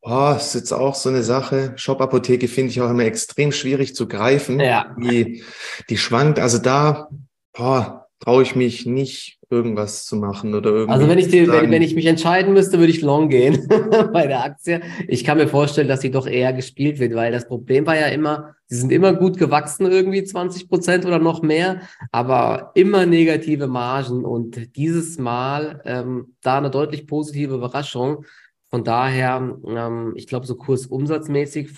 Boah, 0.00 0.36
ist 0.36 0.54
jetzt 0.54 0.72
auch 0.72 0.94
so 0.94 1.08
eine 1.08 1.24
Sache. 1.24 1.72
Shop-Apotheke 1.76 2.46
finde 2.46 2.70
ich 2.70 2.80
auch 2.80 2.88
immer 2.88 3.04
extrem 3.04 3.50
schwierig 3.50 3.96
zu 3.96 4.06
greifen. 4.06 4.60
Ja. 4.60 4.94
Die, 4.96 5.42
die 5.90 5.98
schwankt. 5.98 6.38
Also 6.38 6.58
da, 6.58 7.10
boah, 7.52 8.06
traue 8.20 8.42
ich 8.44 8.54
mich 8.54 8.86
nicht, 8.86 9.37
irgendwas 9.50 10.04
zu 10.04 10.16
machen 10.16 10.54
oder 10.54 10.70
irgendwie. 10.70 10.92
Also 10.92 11.08
wenn 11.08 11.18
ich, 11.18 11.28
die, 11.28 11.48
wenn, 11.48 11.70
wenn, 11.70 11.82
ich 11.82 11.94
mich 11.94 12.06
entscheiden 12.06 12.52
müsste, 12.52 12.78
würde 12.78 12.92
ich 12.92 13.00
long 13.00 13.28
gehen 13.28 13.66
bei 14.12 14.26
der 14.26 14.44
Aktie. 14.44 14.82
Ich 15.06 15.24
kann 15.24 15.38
mir 15.38 15.48
vorstellen, 15.48 15.88
dass 15.88 16.02
sie 16.02 16.10
doch 16.10 16.26
eher 16.26 16.52
gespielt 16.52 16.98
wird, 16.98 17.14
weil 17.14 17.32
das 17.32 17.48
Problem 17.48 17.86
war 17.86 17.96
ja 17.96 18.06
immer, 18.06 18.54
sie 18.66 18.76
sind 18.76 18.92
immer 18.92 19.14
gut 19.14 19.38
gewachsen, 19.38 19.86
irgendwie 19.86 20.22
20 20.22 20.68
Prozent 20.68 21.06
oder 21.06 21.18
noch 21.18 21.42
mehr, 21.42 21.80
aber 22.12 22.72
immer 22.74 23.06
negative 23.06 23.66
Margen 23.66 24.24
und 24.24 24.76
dieses 24.76 25.18
Mal 25.18 25.80
ähm, 25.86 26.34
da 26.42 26.58
eine 26.58 26.70
deutlich 26.70 27.06
positive 27.06 27.54
Überraschung. 27.54 28.24
Von 28.70 28.84
daher, 28.84 29.56
ähm, 29.66 30.12
ich 30.14 30.26
glaube, 30.26 30.46
so 30.46 30.56
kursumsatzmäßig 30.56 31.70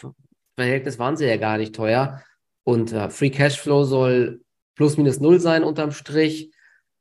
Verhältnis 0.57 0.99
waren 0.99 1.17
sie 1.17 1.27
ja 1.27 1.37
gar 1.37 1.57
nicht 1.57 1.75
teuer. 1.75 2.21
Und 2.65 2.93
äh, 2.93 3.11
Free 3.11 3.31
Cashflow 3.31 3.85
soll 3.85 4.43
plus 4.75 4.97
minus 4.97 5.21
null 5.21 5.41
sein 5.41 5.63
unterm 5.63 5.93
Strich. 5.93 6.53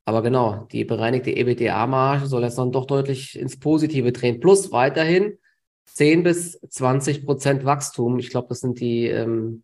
Aber 0.10 0.24
genau, 0.24 0.67
die 0.72 0.86
bereinigte 0.86 1.30
EBITDA-Marge 1.30 2.26
soll 2.26 2.41
jetzt 2.41 2.58
dann 2.58 2.72
doch 2.72 2.88
deutlich 2.88 3.38
ins 3.38 3.60
Positive 3.60 4.12
drehen. 4.12 4.39
Plus 4.39 4.72
weiterhin 4.72 5.38
10 5.86 6.24
bis 6.24 6.60
20 6.67 7.28
Prozent 7.28 7.63
Wachstum. 7.63 8.17
Ich 8.17 8.32
glaube, 8.32 8.48
das 8.50 8.60
sind 8.60 8.80
die 8.80 9.06
ähm, 9.06 9.62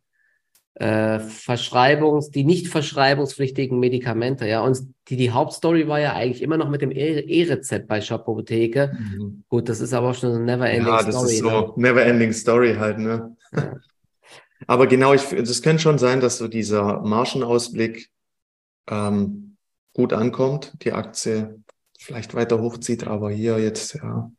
äh, 0.75 1.17
Verschreibungs-, 1.17 2.29
die 2.29 2.43
nicht 2.43 2.67
verschreibungspflichtigen 2.67 3.79
Medikamente. 3.79 4.47
Ja, 4.47 4.61
und 4.61 4.77
die, 5.07 5.17
die 5.17 5.31
Hauptstory 5.31 5.87
war 5.87 5.99
ja 5.99 6.13
eigentlich 6.13 6.43
immer 6.43 6.57
noch 6.57 6.69
mit 6.69 6.83
dem 6.83 6.91
e-, 6.91 7.21
E-Rezept 7.21 7.87
bei 7.87 7.99
Shop 7.99 8.21
Apotheke. 8.21 8.95
Mhm. 8.95 9.45
Gut, 9.49 9.67
das 9.67 9.79
ist 9.79 9.95
aber 9.95 10.11
auch 10.11 10.13
schon 10.13 10.29
eine 10.29 10.41
Never-Ending 10.41 10.83
Story. 10.83 10.99
Ja, 10.99 11.05
das 11.07 11.23
ist 11.23 11.39
so 11.39 11.49
ne? 11.49 11.73
Never-Ending 11.75 12.33
Story 12.33 12.75
halt, 12.75 12.99
ne? 12.99 13.35
Ja. 13.51 13.77
Aber 14.67 14.85
genau, 14.85 15.15
ich, 15.15 15.23
das 15.23 15.63
könnte 15.63 15.81
schon 15.81 15.97
sein, 15.97 16.21
dass 16.21 16.37
so 16.37 16.47
dieser 16.47 17.01
Margenausblick 17.01 18.11
ähm, 18.87 19.44
gut 19.95 20.13
ankommt, 20.13 20.73
die 20.83 20.93
Aktie 20.93 21.59
vielleicht 21.97 22.35
weiter 22.35 22.61
hochzieht, 22.61 23.07
aber 23.07 23.31
hier 23.31 23.57
jetzt, 23.57 23.95
ja, 23.95 24.31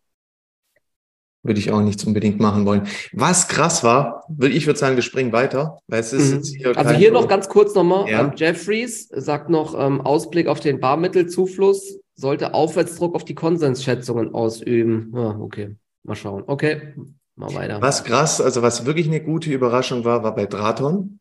würde 1.43 1.61
ich 1.61 1.71
auch 1.71 1.81
nichts 1.81 2.05
unbedingt 2.05 2.41
machen 2.41 2.67
wollen. 2.67 2.87
Was 3.13 3.49
krass 3.49 3.83
war, 3.83 4.25
ich 4.41 4.67
würde 4.67 4.79
sagen, 4.79 4.97
wir 4.97 5.03
springen 5.03 5.33
weiter, 5.33 5.79
weil 5.87 6.01
es 6.01 6.13
ist 6.13 6.31
mhm. 6.31 6.37
jetzt 6.37 6.55
hier 6.55 6.77
Also 6.77 6.95
hier 6.95 7.13
noch 7.13 7.29
ganz 7.29 7.49
kurz 7.49 7.75
nochmal, 7.75 8.09
ja. 8.09 8.21
ähm, 8.21 8.33
Jeffries 8.37 9.09
sagt 9.09 9.49
noch, 9.49 9.75
ähm, 9.79 10.01
Ausblick 10.01 10.47
auf 10.49 10.61
den 10.61 10.81
Barmittelzufluss 10.81 11.99
sollte 12.15 12.55
Aufwärtsdruck 12.55 13.15
auf 13.15 13.25
die 13.25 13.35
Konsensschätzungen 13.35 14.35
ausüben. 14.35 15.13
Ja, 15.15 15.39
okay, 15.39 15.77
mal 16.03 16.17
schauen. 16.17 16.45
Okay, 16.47 16.95
Mal 17.37 17.55
weiter. 17.55 17.83
Was 17.83 18.03
krass, 18.03 18.41
also 18.41 18.63
was 18.63 18.87
wirklich 18.87 19.07
eine 19.07 19.23
gute 19.23 19.53
Überraschung 19.53 20.07
war, 20.07 20.23
war 20.23 20.35
bei 20.35 20.47
Draton. 20.47 21.21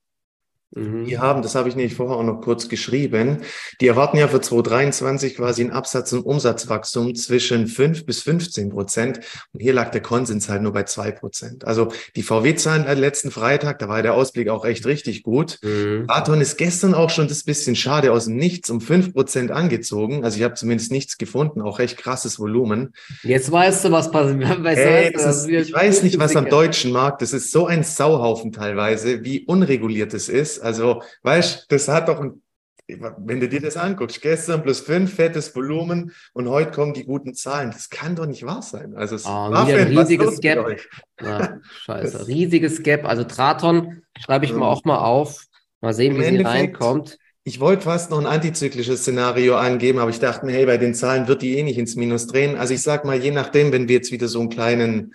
Mhm. 0.76 1.06
Die 1.06 1.18
haben, 1.18 1.42
das 1.42 1.56
habe 1.56 1.70
ich 1.70 1.76
nämlich 1.76 1.96
vorher 1.96 2.18
auch 2.18 2.24
noch 2.24 2.42
kurz 2.42 2.70
geschrieben, 2.70 3.40
die 3.82 3.88
erwarten 3.88 4.18
ja 4.18 4.28
für 4.28 4.42
2023 4.42 5.38
quasi 5.38 5.64
ein 5.64 5.72
Absatz- 5.72 6.14
und 6.14 6.26
Umsatzwachstum 6.26 7.16
zwischen 7.16 7.68
5 7.68 8.06
bis 8.06 8.22
15 8.22 8.70
Prozent. 8.70 9.22
Und 9.54 9.62
hier 9.62 9.74
lag 9.74 9.92
der 9.92 10.02
Konsens 10.02 10.50
halt 10.50 10.62
nur 10.62 10.74
bei 10.74 10.84
2 10.84 11.12
Prozent. 11.12 11.66
Also 11.66 11.92
die 12.16 12.24
VW-Zahlen 12.24 12.86
letzten 12.98 13.32
Freitag, 13.32 13.80
da 13.80 13.88
war 13.88 14.02
der 14.02 14.14
Ausblick 14.14 14.50
auch 14.50 14.66
echt 14.66 14.86
richtig 14.86 15.24
gut. 15.24 15.60
Mhm. 15.64 16.06
Aton 16.08 16.42
ist 16.42 16.58
gestern 16.58 16.94
auch 16.94 17.10
schon 17.10 17.28
das 17.28 17.44
bisschen 17.44 17.76
schade 17.76 18.12
aus 18.12 18.26
dem 18.26 18.36
Nichts 18.36 18.70
um 18.70 18.82
5 18.82 19.14
Prozent 19.14 19.52
angezogen. 19.52 20.26
Also 20.26 20.38
ich 20.38 20.44
habe 20.44 20.56
zumindest 20.56 20.92
nichts 20.92 21.18
gefunden, 21.18 21.62
auch 21.62 21.80
recht 21.80 21.98
krasses 21.98 22.38
Volumen. 22.38 22.94
Jetzt 23.24 23.52
weißt 23.52 23.86
du, 23.86 23.92
was 23.92 24.12
passiert. 24.12 24.26
Hey, 24.76 25.14
ich 25.62 25.74
weiß 25.74 26.04
nicht, 26.04 26.20
was 26.20 26.36
am 26.36 26.50
deutschen 26.50 26.92
Markt, 26.92 27.22
das 27.22 27.34
ist 27.34 27.52
so 27.52 27.68
ein 27.68 27.84
Sauhaufen 27.84 28.52
teilweise, 28.52 29.24
wie 29.24 29.46
unreguliert 29.46 30.14
es 30.14 30.28
ist. 30.28 30.60
Also, 30.66 31.02
weißt 31.24 31.72
das 31.72 31.88
hat 31.88 32.10
doch 32.10 32.20
ein 32.20 32.42
wenn 32.88 33.40
du 33.40 33.50
dir 33.50 33.62
das 33.62 33.78
anguckst, 33.78 34.22
gestern 34.22 34.62
plus 34.62 34.80
fünf, 34.80 35.16
fettes 35.16 35.56
Volumen 35.56 36.12
und 36.34 36.48
heute 36.48 36.72
kommen 36.72 36.94
die 36.94 37.06
guten 37.06 37.34
Zahlen. 37.34 37.72
Das 37.72 37.90
kann 37.90 38.16
doch 38.16 38.28
nicht 38.28 38.46
wahr 38.46 38.62
sein. 38.62 38.96
Also 38.96 39.16
es 39.16 39.26
oh, 39.26 39.30
war 39.30 39.68
wieder 39.68 39.80
ein 39.80 39.98
riesiges 39.98 40.40
Gap. 40.40 40.80
Ja, 41.20 41.60
scheiße. 41.86 42.18
Das 42.18 42.28
riesiges 42.28 42.84
Gap. 42.84 43.06
Also 43.06 43.24
Traton 43.24 44.04
schreibe 44.20 44.46
ich 44.46 44.54
mal 44.54 44.68
auch 44.68 44.84
mal 44.86 45.00
auf. 45.00 45.46
Mal 45.82 45.94
sehen, 45.94 46.18
wie 46.18 46.24
sie 46.24 46.42
reinkommt. 46.42 47.18
Ich 47.44 47.60
wollte 47.60 47.84
fast 47.84 48.10
noch 48.10 48.20
ein 48.20 48.26
antizyklisches 48.26 49.02
Szenario 49.02 49.56
angeben, 49.56 50.00
aber 50.00 50.10
ich 50.10 50.20
dachte 50.20 50.46
mir, 50.46 50.54
hey, 50.54 50.66
bei 50.66 50.78
den 50.78 50.96
Zahlen 50.96 51.28
wird 51.28 51.44
die 51.44 51.58
eh 51.58 51.64
nicht 51.64 51.78
ins 51.78 51.96
Minus 51.96 52.26
drehen. 52.26 52.56
Also 52.56 52.74
ich 52.74 52.82
sag 52.82 53.06
mal, 53.06 53.18
je 53.18 53.30
nachdem, 53.30 53.72
wenn 53.72 53.88
wir 53.88 53.96
jetzt 53.96 54.12
wieder 54.12 54.28
so 54.28 54.40
einen 54.40 54.50
kleinen 54.50 55.14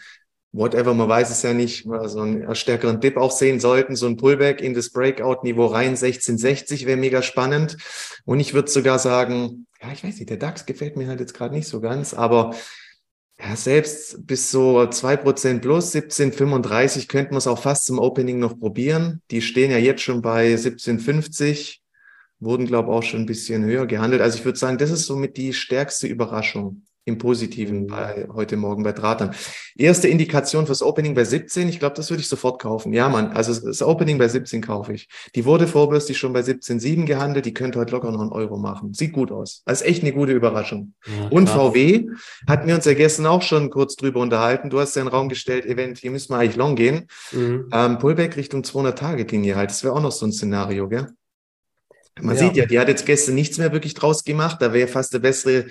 whatever, 0.52 0.94
man 0.94 1.08
weiß 1.08 1.30
es 1.30 1.42
ja 1.42 1.54
nicht, 1.54 1.84
so 1.84 2.20
einen 2.20 2.54
stärkeren 2.54 3.00
Dip 3.00 3.16
auch 3.16 3.30
sehen 3.30 3.60
sollten, 3.60 3.96
so 3.96 4.06
ein 4.06 4.16
Pullback 4.16 4.60
in 4.60 4.74
das 4.74 4.90
Breakout-Niveau 4.90 5.66
rein, 5.66 5.90
1660 5.90 6.86
wäre 6.86 6.96
mega 6.96 7.22
spannend. 7.22 7.76
Und 8.24 8.40
ich 8.40 8.54
würde 8.54 8.70
sogar 8.70 8.98
sagen, 8.98 9.66
ja, 9.80 9.92
ich 9.92 10.02
weiß 10.04 10.18
nicht, 10.18 10.30
der 10.30 10.36
DAX 10.36 10.66
gefällt 10.66 10.96
mir 10.96 11.08
halt 11.08 11.20
jetzt 11.20 11.34
gerade 11.34 11.54
nicht 11.54 11.68
so 11.68 11.80
ganz, 11.80 12.14
aber 12.14 12.54
ja, 13.38 13.56
selbst 13.56 14.26
bis 14.26 14.50
so 14.50 14.86
zwei 14.88 15.16
Prozent 15.16 15.62
plus, 15.62 15.94
1735, 15.94 17.08
könnten 17.08 17.32
wir 17.32 17.38
es 17.38 17.46
auch 17.46 17.60
fast 17.60 17.86
zum 17.86 17.98
Opening 17.98 18.38
noch 18.38 18.58
probieren. 18.58 19.22
Die 19.30 19.40
stehen 19.40 19.70
ja 19.70 19.78
jetzt 19.78 20.02
schon 20.02 20.20
bei 20.20 20.50
1750, 20.50 21.80
wurden, 22.38 22.66
glaube 22.66 22.90
ich, 22.90 22.94
auch 22.96 23.02
schon 23.02 23.20
ein 23.20 23.26
bisschen 23.26 23.64
höher 23.64 23.86
gehandelt. 23.86 24.20
Also 24.20 24.38
ich 24.38 24.44
würde 24.44 24.58
sagen, 24.58 24.76
das 24.76 24.90
ist 24.90 25.06
somit 25.06 25.38
die 25.38 25.54
stärkste 25.54 26.06
Überraschung 26.06 26.82
im 27.04 27.18
Positiven 27.18 27.82
mhm. 27.82 27.86
bei 27.86 28.28
heute 28.32 28.56
Morgen 28.56 28.82
bei 28.82 28.92
Drahtern. 28.92 29.34
Erste 29.76 30.08
Indikation 30.08 30.66
fürs 30.66 30.82
Opening 30.82 31.14
bei 31.14 31.24
17. 31.24 31.68
Ich 31.68 31.78
glaube, 31.78 31.96
das 31.96 32.10
würde 32.10 32.20
ich 32.20 32.28
sofort 32.28 32.60
kaufen. 32.60 32.92
Ja, 32.92 33.08
Mann. 33.08 33.32
Also 33.32 33.54
das 33.66 33.82
Opening 33.82 34.18
bei 34.18 34.28
17 34.28 34.60
kaufe 34.60 34.92
ich. 34.92 35.08
Die 35.34 35.44
wurde 35.44 35.66
vorbörslich 35.66 36.18
schon 36.18 36.32
bei 36.32 36.40
17,7 36.40 37.06
gehandelt. 37.06 37.46
Die 37.46 37.54
könnte 37.54 37.78
heute 37.78 37.92
locker 37.92 38.10
noch 38.10 38.20
einen 38.20 38.32
Euro 38.32 38.58
machen. 38.58 38.92
Sieht 38.94 39.12
gut 39.12 39.32
aus. 39.32 39.62
Also 39.64 39.84
echt 39.84 40.02
eine 40.02 40.12
gute 40.12 40.32
Überraschung. 40.32 40.94
Ja, 41.06 41.28
Und 41.28 41.48
VW 41.48 42.06
hatten 42.46 42.68
wir 42.68 42.74
uns 42.74 42.84
ja 42.84 42.94
gestern 42.94 43.26
auch 43.26 43.42
schon 43.42 43.70
kurz 43.70 43.96
drüber 43.96 44.20
unterhalten. 44.20 44.70
Du 44.70 44.78
hast 44.78 44.94
ja 44.94 45.02
in 45.02 45.08
den 45.08 45.14
Raum 45.14 45.28
gestellt, 45.28 45.66
Event, 45.66 45.98
hier 45.98 46.10
müssen 46.10 46.32
wir 46.32 46.38
eigentlich 46.38 46.56
long 46.56 46.76
gehen. 46.76 47.06
Mhm. 47.32 47.68
Ähm, 47.72 47.98
Pullback 47.98 48.36
Richtung 48.36 48.62
200-Tage-Linie 48.62 49.56
halt. 49.56 49.70
Das 49.70 49.82
wäre 49.84 49.94
auch 49.94 50.02
noch 50.02 50.12
so 50.12 50.26
ein 50.26 50.32
Szenario, 50.32 50.88
gell? 50.88 51.06
Man 52.22 52.36
ja. 52.36 52.42
sieht 52.42 52.56
ja, 52.56 52.66
die 52.66 52.78
hat 52.78 52.88
jetzt 52.88 53.06
gestern 53.06 53.34
nichts 53.34 53.58
mehr 53.58 53.72
wirklich 53.72 53.94
draus 53.94 54.24
gemacht. 54.24 54.60
Da 54.60 54.72
wäre 54.72 54.88
fast 54.88 55.12
der 55.14 55.18
bessere 55.20 55.66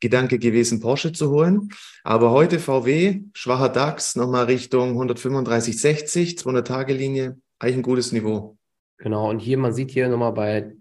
Gedanke 0.00 0.38
gewesen, 0.38 0.80
Porsche 0.80 1.12
zu 1.12 1.30
holen. 1.30 1.70
Aber 2.02 2.30
heute 2.30 2.58
VW, 2.58 3.22
schwacher 3.32 3.68
DAX, 3.68 4.16
nochmal 4.16 4.44
Richtung 4.44 5.00
135,60, 5.00 6.38
200-Tage-Linie, 6.38 7.38
eigentlich 7.58 7.76
ein 7.76 7.82
gutes 7.82 8.12
Niveau. 8.12 8.56
Genau, 8.98 9.30
und 9.30 9.38
hier, 9.38 9.58
man 9.58 9.72
sieht 9.72 9.90
hier 9.90 10.08
nochmal 10.08 10.32
bei, 10.32 10.72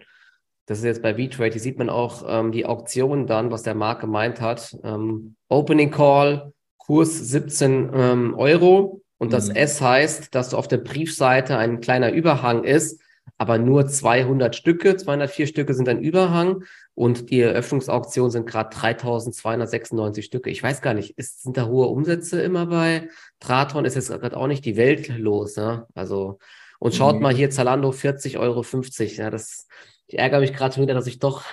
das 0.65 0.79
ist 0.79 0.85
jetzt 0.85 1.01
bei 1.01 1.15
V-Trade, 1.15 1.51
hier 1.51 1.61
sieht 1.61 1.77
man 1.77 1.89
auch 1.89 2.23
ähm, 2.27 2.51
die 2.51 2.65
Auktion 2.65 3.27
dann, 3.27 3.51
was 3.51 3.63
der 3.63 3.75
Markt 3.75 4.01
gemeint 4.01 4.41
hat. 4.41 4.77
Ähm, 4.83 5.35
Opening 5.49 5.91
Call, 5.91 6.53
Kurs 6.77 7.17
17 7.17 7.91
ähm, 7.93 8.33
Euro. 8.35 9.01
Und 9.17 9.31
das 9.31 9.49
mhm. 9.49 9.55
S 9.55 9.79
heißt, 9.79 10.35
dass 10.35 10.53
auf 10.53 10.67
der 10.67 10.77
Briefseite 10.77 11.57
ein 11.57 11.79
kleiner 11.79 12.11
Überhang 12.11 12.63
ist 12.63 12.99
aber 13.37 13.57
nur 13.57 13.87
200 13.87 14.55
Stücke, 14.55 14.95
204 14.95 15.47
Stücke 15.47 15.73
sind 15.73 15.89
ein 15.89 16.01
Überhang 16.01 16.63
und 16.93 17.29
die 17.29 17.41
Eröffnungsauktion 17.41 18.29
sind 18.29 18.47
gerade 18.47 18.75
3296 18.75 20.25
Stücke. 20.25 20.49
Ich 20.49 20.61
weiß 20.61 20.81
gar 20.81 20.93
nicht, 20.93 21.17
ist, 21.17 21.43
sind 21.43 21.57
da 21.57 21.65
hohe 21.65 21.87
Umsätze 21.87 22.41
immer 22.41 22.67
bei 22.67 23.09
Traton? 23.39 23.85
Ist 23.85 23.95
jetzt 23.95 24.09
gerade 24.09 24.37
auch 24.37 24.47
nicht 24.47 24.65
die 24.65 24.77
Welt 24.77 25.09
los, 25.17 25.57
ne? 25.57 25.87
Also, 25.95 26.37
und 26.79 26.93
schaut 26.93 27.15
mhm. 27.15 27.21
mal 27.21 27.33
hier, 27.33 27.49
Zalando 27.49 27.89
40,50 27.89 28.39
Euro. 28.39 28.63
Ja, 28.99 29.29
das, 29.29 29.67
ich 30.07 30.19
ärgere 30.19 30.41
mich 30.41 30.53
gerade 30.53 30.75
schon 30.75 30.83
wieder, 30.83 30.93
dass 30.93 31.07
ich 31.07 31.19
doch 31.19 31.43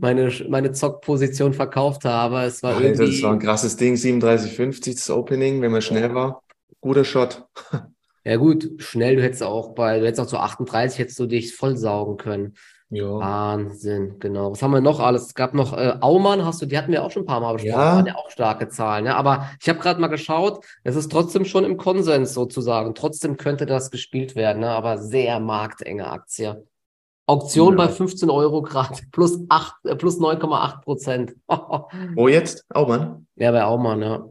meine, 0.00 0.32
meine 0.48 0.72
Zockposition 0.72 1.54
verkauft 1.54 2.04
habe. 2.04 2.42
Es 2.42 2.62
war 2.62 2.74
Alter, 2.76 2.84
irgendwie. 2.86 3.12
Das 3.12 3.22
war 3.22 3.32
ein 3.32 3.38
krasses 3.38 3.76
Ding, 3.76 3.94
37,50 3.94 4.94
das 4.94 5.10
Opening, 5.10 5.62
wenn 5.62 5.70
man 5.70 5.82
schnell 5.82 6.14
war. 6.14 6.42
Guter 6.80 7.04
Shot. 7.04 7.46
Ja 8.24 8.36
gut, 8.36 8.70
schnell, 8.78 9.16
du 9.16 9.22
hättest 9.22 9.42
auch 9.42 9.74
bei, 9.74 9.98
du 10.00 10.06
hättest 10.06 10.20
auch 10.20 10.26
zu 10.26 10.38
38 10.38 10.98
hättest 10.98 11.18
du 11.18 11.26
dich 11.26 11.54
vollsaugen 11.54 12.16
können. 12.16 12.54
Ja. 12.90 13.18
Wahnsinn, 13.18 14.18
genau. 14.20 14.52
Was 14.52 14.62
haben 14.62 14.70
wir 14.70 14.80
noch 14.80 15.00
alles? 15.00 15.26
Es 15.26 15.34
gab 15.34 15.52
noch 15.52 15.76
äh, 15.76 15.96
Aumann, 16.00 16.44
hast 16.44 16.62
du, 16.62 16.66
die 16.66 16.78
hatten 16.78 16.92
wir 16.92 17.02
auch 17.02 17.10
schon 17.10 17.24
ein 17.24 17.26
paar 17.26 17.40
Mal 17.40 17.54
besprochen, 17.54 17.72
ja. 17.72 17.96
waren 17.96 18.06
ja 18.06 18.14
auch 18.14 18.30
starke 18.30 18.68
Zahlen. 18.68 19.04
Ne? 19.04 19.16
Aber 19.16 19.50
ich 19.60 19.68
habe 19.68 19.80
gerade 19.80 20.00
mal 20.00 20.06
geschaut, 20.06 20.64
es 20.84 20.94
ist 20.94 21.10
trotzdem 21.10 21.44
schon 21.44 21.64
im 21.64 21.76
Konsens 21.76 22.34
sozusagen. 22.34 22.94
Trotzdem 22.94 23.36
könnte 23.36 23.66
das 23.66 23.90
gespielt 23.90 24.36
werden, 24.36 24.60
ne? 24.60 24.70
aber 24.70 24.98
sehr 24.98 25.40
marktenge 25.40 26.06
Aktie. 26.06 26.64
Auktion 27.26 27.78
ja. 27.78 27.86
bei 27.86 27.88
15 27.88 28.30
Euro 28.30 28.62
Grad, 28.62 29.02
plus, 29.12 29.40
äh, 29.40 29.96
plus 29.96 30.20
9,8 30.20 30.82
Prozent. 30.82 31.34
Wo 32.14 32.28
jetzt? 32.28 32.64
Aumann? 32.70 33.26
Ja, 33.34 33.50
bei 33.50 33.64
Aumann, 33.64 34.02
ja. 34.02 34.28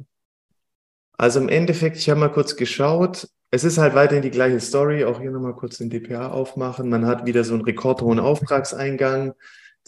Also 1.18 1.40
im 1.40 1.50
Endeffekt, 1.50 1.98
ich 1.98 2.10
habe 2.10 2.20
mal 2.20 2.32
kurz 2.32 2.56
geschaut, 2.56 3.28
es 3.54 3.64
ist 3.64 3.78
halt 3.78 3.94
weiterhin 3.94 4.24
die 4.24 4.32
gleiche 4.32 4.60
Story. 4.60 5.06
Auch 5.06 5.22
hier 5.22 5.30
nochmal 5.30 5.54
kurz 5.54 5.78
den 5.78 5.92
DPA 5.92 6.30
aufmachen. 6.30 6.90
Man 6.90 7.06
hat 7.06 7.28
wieder 7.28 7.44
so 7.44 7.54
einen 7.54 7.62
rekordhohen 7.62 8.20
Auftragseingang. 8.20 9.34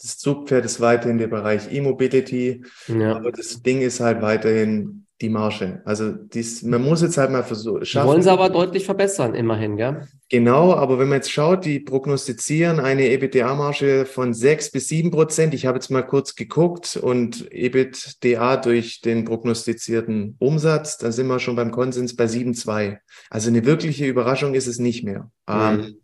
Das 0.00 0.18
Zugpferd 0.18 0.64
ist 0.64 0.80
weiterhin 0.80 1.18
der 1.18 1.26
Bereich 1.26 1.72
E-Mobility. 1.72 2.64
Ja. 2.86 3.16
Aber 3.16 3.32
das 3.32 3.62
Ding 3.64 3.80
ist 3.80 3.98
halt 3.98 4.22
weiterhin 4.22 5.05
die 5.20 5.30
Marge. 5.30 5.80
Also 5.84 6.12
dies, 6.12 6.62
man 6.62 6.82
muss 6.82 7.00
jetzt 7.00 7.16
halt 7.16 7.30
mal 7.30 7.42
versuchen. 7.42 7.82
Wollen 8.04 8.22
sie 8.22 8.30
aber 8.30 8.50
deutlich 8.50 8.84
verbessern, 8.84 9.34
immerhin, 9.34 9.76
gell? 9.76 10.06
Genau, 10.28 10.74
aber 10.74 10.98
wenn 10.98 11.08
man 11.08 11.18
jetzt 11.18 11.32
schaut, 11.32 11.64
die 11.64 11.80
prognostizieren 11.80 12.80
eine 12.80 13.08
EBITDA-Marge 13.08 14.04
von 14.04 14.34
6 14.34 14.72
bis 14.72 14.88
7 14.88 15.10
Prozent. 15.10 15.54
Ich 15.54 15.64
habe 15.64 15.78
jetzt 15.78 15.90
mal 15.90 16.02
kurz 16.02 16.34
geguckt 16.34 16.96
und 16.96 17.50
EBITDA 17.50 18.56
durch 18.58 19.00
den 19.00 19.24
prognostizierten 19.24 20.36
Umsatz, 20.38 20.98
da 20.98 21.12
sind 21.12 21.28
wir 21.28 21.38
schon 21.38 21.56
beim 21.56 21.70
Konsens 21.70 22.14
bei 22.14 22.24
7,2. 22.24 22.98
Also 23.30 23.48
eine 23.48 23.64
wirkliche 23.64 24.06
Überraschung 24.06 24.54
ist 24.54 24.66
es 24.66 24.78
nicht 24.78 25.04
mehr. 25.04 25.30
Mhm. 25.48 25.54
Ähm, 25.54 25.96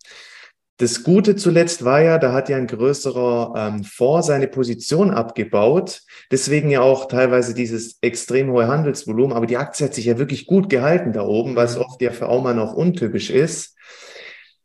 das 0.79 1.05
Gute 1.05 1.37
zuletzt 1.37 1.85
war 1.85 2.01
ja, 2.01 2.19
da 2.19 2.33
hat 2.33 2.49
ja 2.49 2.57
ein 2.57 2.67
größerer 2.67 3.55
ähm, 3.57 3.85
Fonds 3.85 4.27
seine 4.27 4.49
Position 4.49 5.11
abgebaut. 5.11 6.03
Deswegen 6.31 6.71
ja 6.71 6.81
auch 6.81 7.07
teilweise 7.07 7.55
dieses 7.55 7.99
extrem 8.01 8.51
hohe 8.51 8.67
Handelsvolumen. 8.67 9.37
Aber 9.37 9.47
die 9.47 9.59
Aktie 9.59 9.87
hat 9.87 9.95
sich 9.95 10.07
ja 10.07 10.19
wirklich 10.19 10.47
gut 10.47 10.71
gehalten 10.71 11.13
da 11.13 11.23
oben, 11.23 11.57
was 11.57 11.77
mhm. 11.77 11.83
oft 11.83 12.03
ja 12.03 12.11
für 12.11 12.29
Aumann 12.29 12.59
auch 12.59 12.73
untypisch 12.73 13.31
ist. 13.31 13.77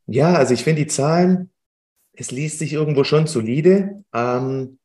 Ja, 0.05 0.33
also 0.33 0.53
ich 0.53 0.63
finde 0.63 0.83
die 0.83 0.87
Zahlen, 0.87 1.51
es 2.13 2.31
liest 2.31 2.59
sich 2.59 2.73
irgendwo 2.73 3.03
schon 3.03 3.27
solide. 3.27 4.03
Ähm, 4.13 4.79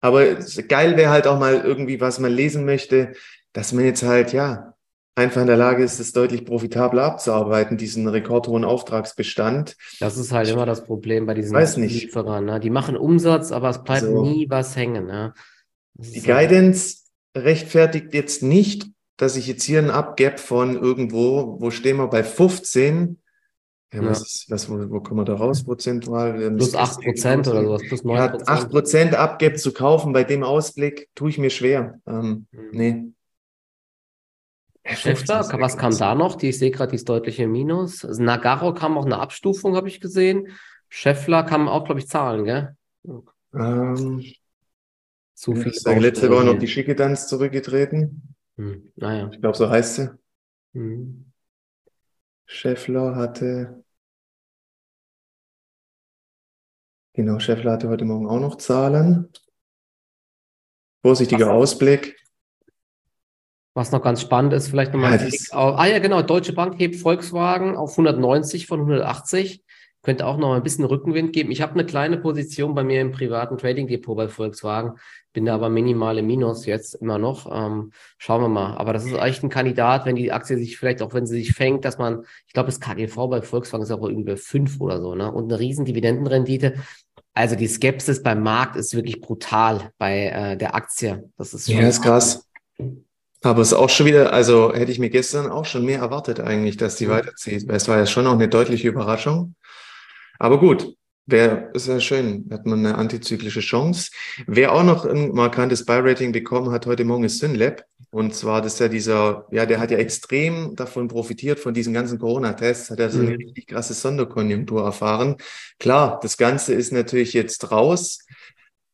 aber 0.00 0.34
geil 0.68 0.96
wäre 0.96 1.10
halt 1.10 1.26
auch 1.26 1.38
mal 1.38 1.62
irgendwie, 1.62 2.00
was 2.00 2.20
man 2.20 2.32
lesen 2.32 2.64
möchte, 2.64 3.12
dass 3.52 3.72
man 3.72 3.84
jetzt 3.84 4.02
halt, 4.02 4.32
ja, 4.32 4.75
einfach 5.16 5.40
in 5.40 5.46
der 5.46 5.56
Lage 5.56 5.82
ist, 5.82 5.98
es 5.98 6.12
deutlich 6.12 6.44
profitabler 6.44 7.04
abzuarbeiten, 7.04 7.76
diesen 7.76 8.06
rekordhohen 8.06 8.64
Auftragsbestand. 8.64 9.76
Das 9.98 10.16
ist 10.16 10.30
halt 10.30 10.48
immer 10.48 10.66
das 10.66 10.84
Problem 10.84 11.26
bei 11.26 11.34
diesen 11.34 11.54
Weiß 11.54 11.78
nicht. 11.78 12.02
Lieferern. 12.02 12.44
Ne? 12.44 12.60
Die 12.60 12.70
machen 12.70 12.96
Umsatz, 12.96 13.50
aber 13.50 13.70
es 13.70 13.82
bleibt 13.82 14.04
also, 14.04 14.22
nie 14.22 14.48
was 14.48 14.76
hängen. 14.76 15.06
Ne? 15.06 15.32
Die 15.94 16.20
Guidance 16.20 16.98
rechtfertigt 17.34 18.12
jetzt 18.14 18.42
nicht, 18.42 18.86
dass 19.16 19.36
ich 19.36 19.46
jetzt 19.46 19.64
hier 19.64 19.78
ein 19.78 19.90
Abgap 19.90 20.38
von 20.38 20.76
irgendwo, 20.76 21.56
wo 21.60 21.70
stehen 21.70 21.96
wir 21.96 22.08
bei 22.08 22.22
15, 22.22 23.18
ja, 23.92 24.02
ja. 24.02 24.10
Was, 24.10 24.46
was 24.48 24.68
wo, 24.68 24.90
wo 24.90 25.00
kommen 25.00 25.20
wir 25.20 25.24
da 25.24 25.36
raus 25.36 25.64
prozentual? 25.64 26.50
Plus 26.56 26.74
8 26.74 27.00
Prozent 27.00 27.48
oder 27.48 27.64
sowas, 27.64 27.82
plus 27.88 28.04
9 28.04 28.30
Prozent. 28.30 28.48
Ja, 28.48 28.54
8 28.54 28.70
Prozent 28.70 29.14
Abgap 29.14 29.58
zu 29.58 29.72
kaufen 29.72 30.12
bei 30.12 30.24
dem 30.24 30.42
Ausblick, 30.42 31.08
tue 31.14 31.30
ich 31.30 31.38
mir 31.38 31.50
schwer. 31.50 32.00
Ähm, 32.06 32.46
mhm. 32.50 32.70
Nee. 32.72 33.04
Schäffler, 34.94 35.40
was 35.60 35.76
kam 35.76 35.96
da 35.96 36.14
noch? 36.14 36.36
Die, 36.36 36.50
ich 36.50 36.58
sehe 36.58 36.70
gerade, 36.70 36.90
die 36.90 36.96
ist 36.96 37.08
deutliche 37.08 37.46
Minus. 37.48 38.04
Also 38.04 38.22
Nagaro 38.22 38.72
kam 38.74 38.96
auch 38.96 39.04
eine 39.04 39.18
Abstufung, 39.18 39.76
habe 39.76 39.88
ich 39.88 40.00
gesehen. 40.00 40.48
Scheffler 40.88 41.42
kam 41.42 41.68
auch, 41.68 41.84
glaube 41.84 42.00
ich, 42.00 42.08
Zahlen, 42.08 42.44
gell? 42.44 42.76
Ähm, 43.54 44.24
Zu 45.34 45.54
viel. 45.54 45.72
Ich 45.72 45.80
sage, 45.80 46.00
letzte 46.00 46.30
Woche 46.30 46.44
noch 46.44 46.58
die 46.58 46.68
Schickedanz 46.68 47.26
zurückgetreten. 47.26 48.34
Hm, 48.56 48.92
naja. 48.96 49.28
Ich 49.32 49.40
glaube, 49.40 49.56
so 49.56 49.68
heißt 49.68 49.94
sie. 49.96 50.10
Hm. 50.74 51.32
Scheffler 52.46 53.16
hatte. 53.16 53.82
Genau, 57.14 57.38
Scheffler 57.38 57.72
hatte 57.72 57.88
heute 57.88 58.04
Morgen 58.04 58.28
auch 58.28 58.40
noch 58.40 58.56
Zahlen. 58.56 59.30
Vorsichtiger 61.02 61.52
Ausblick. 61.52 62.16
Was 63.76 63.92
noch 63.92 64.00
ganz 64.00 64.22
spannend 64.22 64.54
ist, 64.54 64.68
vielleicht 64.68 64.94
nochmal. 64.94 65.20
Ja, 65.20 65.74
ah 65.74 65.86
ja, 65.86 65.98
genau, 65.98 66.22
Deutsche 66.22 66.54
Bank 66.54 66.78
hebt 66.78 66.96
Volkswagen 66.96 67.76
auf 67.76 67.90
190 67.90 68.66
von 68.66 68.80
180. 68.80 69.62
könnte 70.02 70.24
auch 70.24 70.38
noch 70.38 70.54
ein 70.54 70.62
bisschen 70.62 70.86
Rückenwind 70.86 71.34
geben. 71.34 71.50
Ich 71.50 71.60
habe 71.60 71.74
eine 71.74 71.84
kleine 71.84 72.16
Position 72.16 72.74
bei 72.74 72.82
mir 72.84 73.02
im 73.02 73.12
privaten 73.12 73.58
Trading 73.58 73.86
Depot 73.86 74.16
bei 74.16 74.28
Volkswagen, 74.28 74.92
bin 75.34 75.44
da 75.44 75.54
aber 75.54 75.68
minimal 75.68 76.16
im 76.16 76.26
Minus 76.26 76.64
jetzt 76.64 76.94
immer 76.94 77.18
noch. 77.18 77.54
Ähm, 77.54 77.92
schauen 78.16 78.40
wir 78.40 78.48
mal. 78.48 78.78
Aber 78.78 78.94
das 78.94 79.04
ist 79.04 79.12
echt 79.12 79.42
ein 79.42 79.50
Kandidat, 79.50 80.06
wenn 80.06 80.16
die 80.16 80.32
Aktie 80.32 80.56
sich 80.56 80.78
vielleicht 80.78 81.02
auch, 81.02 81.12
wenn 81.12 81.26
sie 81.26 81.36
sich 81.36 81.52
fängt, 81.52 81.84
dass 81.84 81.98
man, 81.98 82.24
ich 82.46 82.54
glaube, 82.54 82.68
das 82.68 82.80
KGV 82.80 83.28
bei 83.28 83.42
Volkswagen 83.42 83.82
ist 83.82 83.90
auch 83.90 84.08
irgendwie 84.08 84.38
fünf 84.38 84.80
oder 84.80 85.02
so, 85.02 85.14
ne? 85.14 85.30
Und 85.30 85.52
eine 85.52 85.60
riesen 85.60 85.84
Dividendenrendite. 85.84 86.76
Also 87.34 87.56
die 87.56 87.68
Skepsis 87.68 88.22
beim 88.22 88.42
Markt 88.42 88.76
ist 88.76 88.94
wirklich 88.94 89.20
brutal 89.20 89.90
bei 89.98 90.28
äh, 90.28 90.56
der 90.56 90.74
Aktie. 90.74 91.28
Das 91.36 91.52
ist 91.52 91.70
schon 91.70 91.82
ja, 91.82 91.88
ist 91.88 92.00
krass. 92.00 92.48
Aber 93.42 93.62
es 93.62 93.68
ist 93.68 93.74
auch 93.74 93.90
schon 93.90 94.06
wieder, 94.06 94.32
also 94.32 94.72
hätte 94.72 94.90
ich 94.90 94.98
mir 94.98 95.10
gestern 95.10 95.50
auch 95.50 95.66
schon 95.66 95.84
mehr 95.84 96.00
erwartet 96.00 96.40
eigentlich, 96.40 96.76
dass 96.76 96.96
die 96.96 97.08
weiterzieht. 97.08 97.68
Weil 97.68 97.76
es 97.76 97.88
war 97.88 97.98
ja 97.98 98.06
schon 98.06 98.26
auch 98.26 98.32
eine 98.32 98.48
deutliche 98.48 98.88
Überraschung. 98.88 99.54
Aber 100.38 100.58
gut, 100.58 100.96
Wer 101.28 101.74
ist 101.74 101.88
ja 101.88 101.98
schön, 101.98 102.48
hat 102.52 102.66
man 102.66 102.86
eine 102.86 102.96
antizyklische 102.96 103.58
Chance. 103.58 104.12
Wer 104.46 104.72
auch 104.72 104.84
noch 104.84 105.04
ein 105.04 105.32
markantes 105.32 105.84
Buy-Rating 105.84 106.30
bekommen 106.30 106.70
hat 106.70 106.86
heute 106.86 107.04
Morgen 107.04 107.24
ist 107.24 107.40
Synlab. 107.40 107.84
Und 108.10 108.32
zwar, 108.36 108.62
das 108.62 108.74
ist 108.74 108.78
ja 108.78 108.86
dieser, 108.86 109.46
ja, 109.50 109.66
der 109.66 109.80
hat 109.80 109.90
ja 109.90 109.98
extrem 109.98 110.76
davon 110.76 111.08
profitiert, 111.08 111.58
von 111.58 111.74
diesen 111.74 111.92
ganzen 111.92 112.20
Corona-Tests, 112.20 112.90
hat 112.90 113.00
er 113.00 113.10
so 113.10 113.18
eine 113.18 113.30
mhm. 113.30 113.36
richtig 113.38 113.66
krasse 113.66 113.94
Sonderkonjunktur 113.94 114.84
erfahren. 114.84 115.34
Klar, 115.80 116.20
das 116.22 116.36
Ganze 116.36 116.74
ist 116.74 116.92
natürlich 116.92 117.32
jetzt 117.32 117.72
raus. 117.72 118.20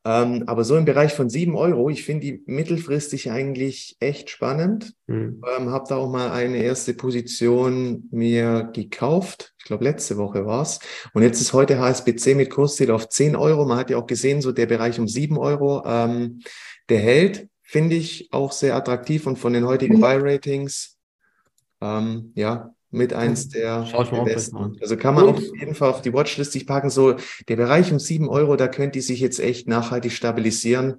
Ähm, 0.04 0.44
aber 0.46 0.64
so 0.64 0.76
im 0.76 0.84
Bereich 0.84 1.14
von 1.14 1.30
sieben 1.30 1.54
Euro, 1.54 1.88
ich 1.88 2.04
finde 2.04 2.26
die 2.26 2.42
mittelfristig 2.46 3.30
eigentlich 3.30 3.96
echt 4.00 4.30
spannend. 4.30 4.94
Mhm. 5.06 5.42
Ähm, 5.56 5.70
habe 5.70 5.84
da 5.88 5.96
auch 5.96 6.10
mal 6.10 6.32
eine 6.32 6.56
erste 6.56 6.92
Position 6.92 8.08
mir 8.10 8.70
gekauft. 8.72 9.54
Ich 9.58 9.64
glaube, 9.64 9.84
letzte 9.84 10.16
Woche 10.16 10.44
war's. 10.44 10.80
Und 11.14 11.22
jetzt 11.22 11.40
ist 11.40 11.52
heute 11.52 11.78
HSBC 11.78 12.34
mit 12.34 12.50
Kursziel 12.50 12.90
auf 12.90 13.08
zehn 13.08 13.36
Euro. 13.36 13.64
Man 13.64 13.78
hat 13.78 13.90
ja 13.90 13.98
auch 13.98 14.06
gesehen, 14.06 14.42
so 14.42 14.50
der 14.50 14.66
Bereich 14.66 14.98
um 14.98 15.06
sieben 15.06 15.38
Euro, 15.38 15.84
ähm, 15.86 16.40
der 16.88 16.98
hält, 16.98 17.48
finde 17.62 17.94
ich 17.94 18.32
auch 18.32 18.50
sehr 18.50 18.74
attraktiv 18.74 19.26
und 19.26 19.38
von 19.38 19.52
den 19.52 19.66
heutigen 19.66 19.98
mhm. 19.98 20.00
Buy-Ratings, 20.00 20.98
ähm, 21.80 22.32
ja, 22.34 22.74
mit 22.92 23.14
eins 23.14 23.48
der, 23.48 23.84
der 23.84 24.24
besten. 24.24 24.76
Also 24.80 24.96
kann 24.96 25.14
man 25.14 25.24
und? 25.24 25.34
auf 25.36 25.42
jeden 25.58 25.74
Fall 25.74 25.90
auf 25.90 26.02
die 26.02 26.12
Watchlist 26.12 26.52
sich 26.52 26.66
packen. 26.66 26.90
So 26.90 27.16
der 27.48 27.56
Bereich 27.56 27.90
um 27.90 27.98
sieben 27.98 28.28
Euro, 28.28 28.56
da 28.56 28.68
könnte 28.68 28.98
die 28.98 29.00
sich 29.00 29.18
jetzt 29.20 29.40
echt 29.40 29.66
nachhaltig 29.66 30.12
stabilisieren 30.12 30.96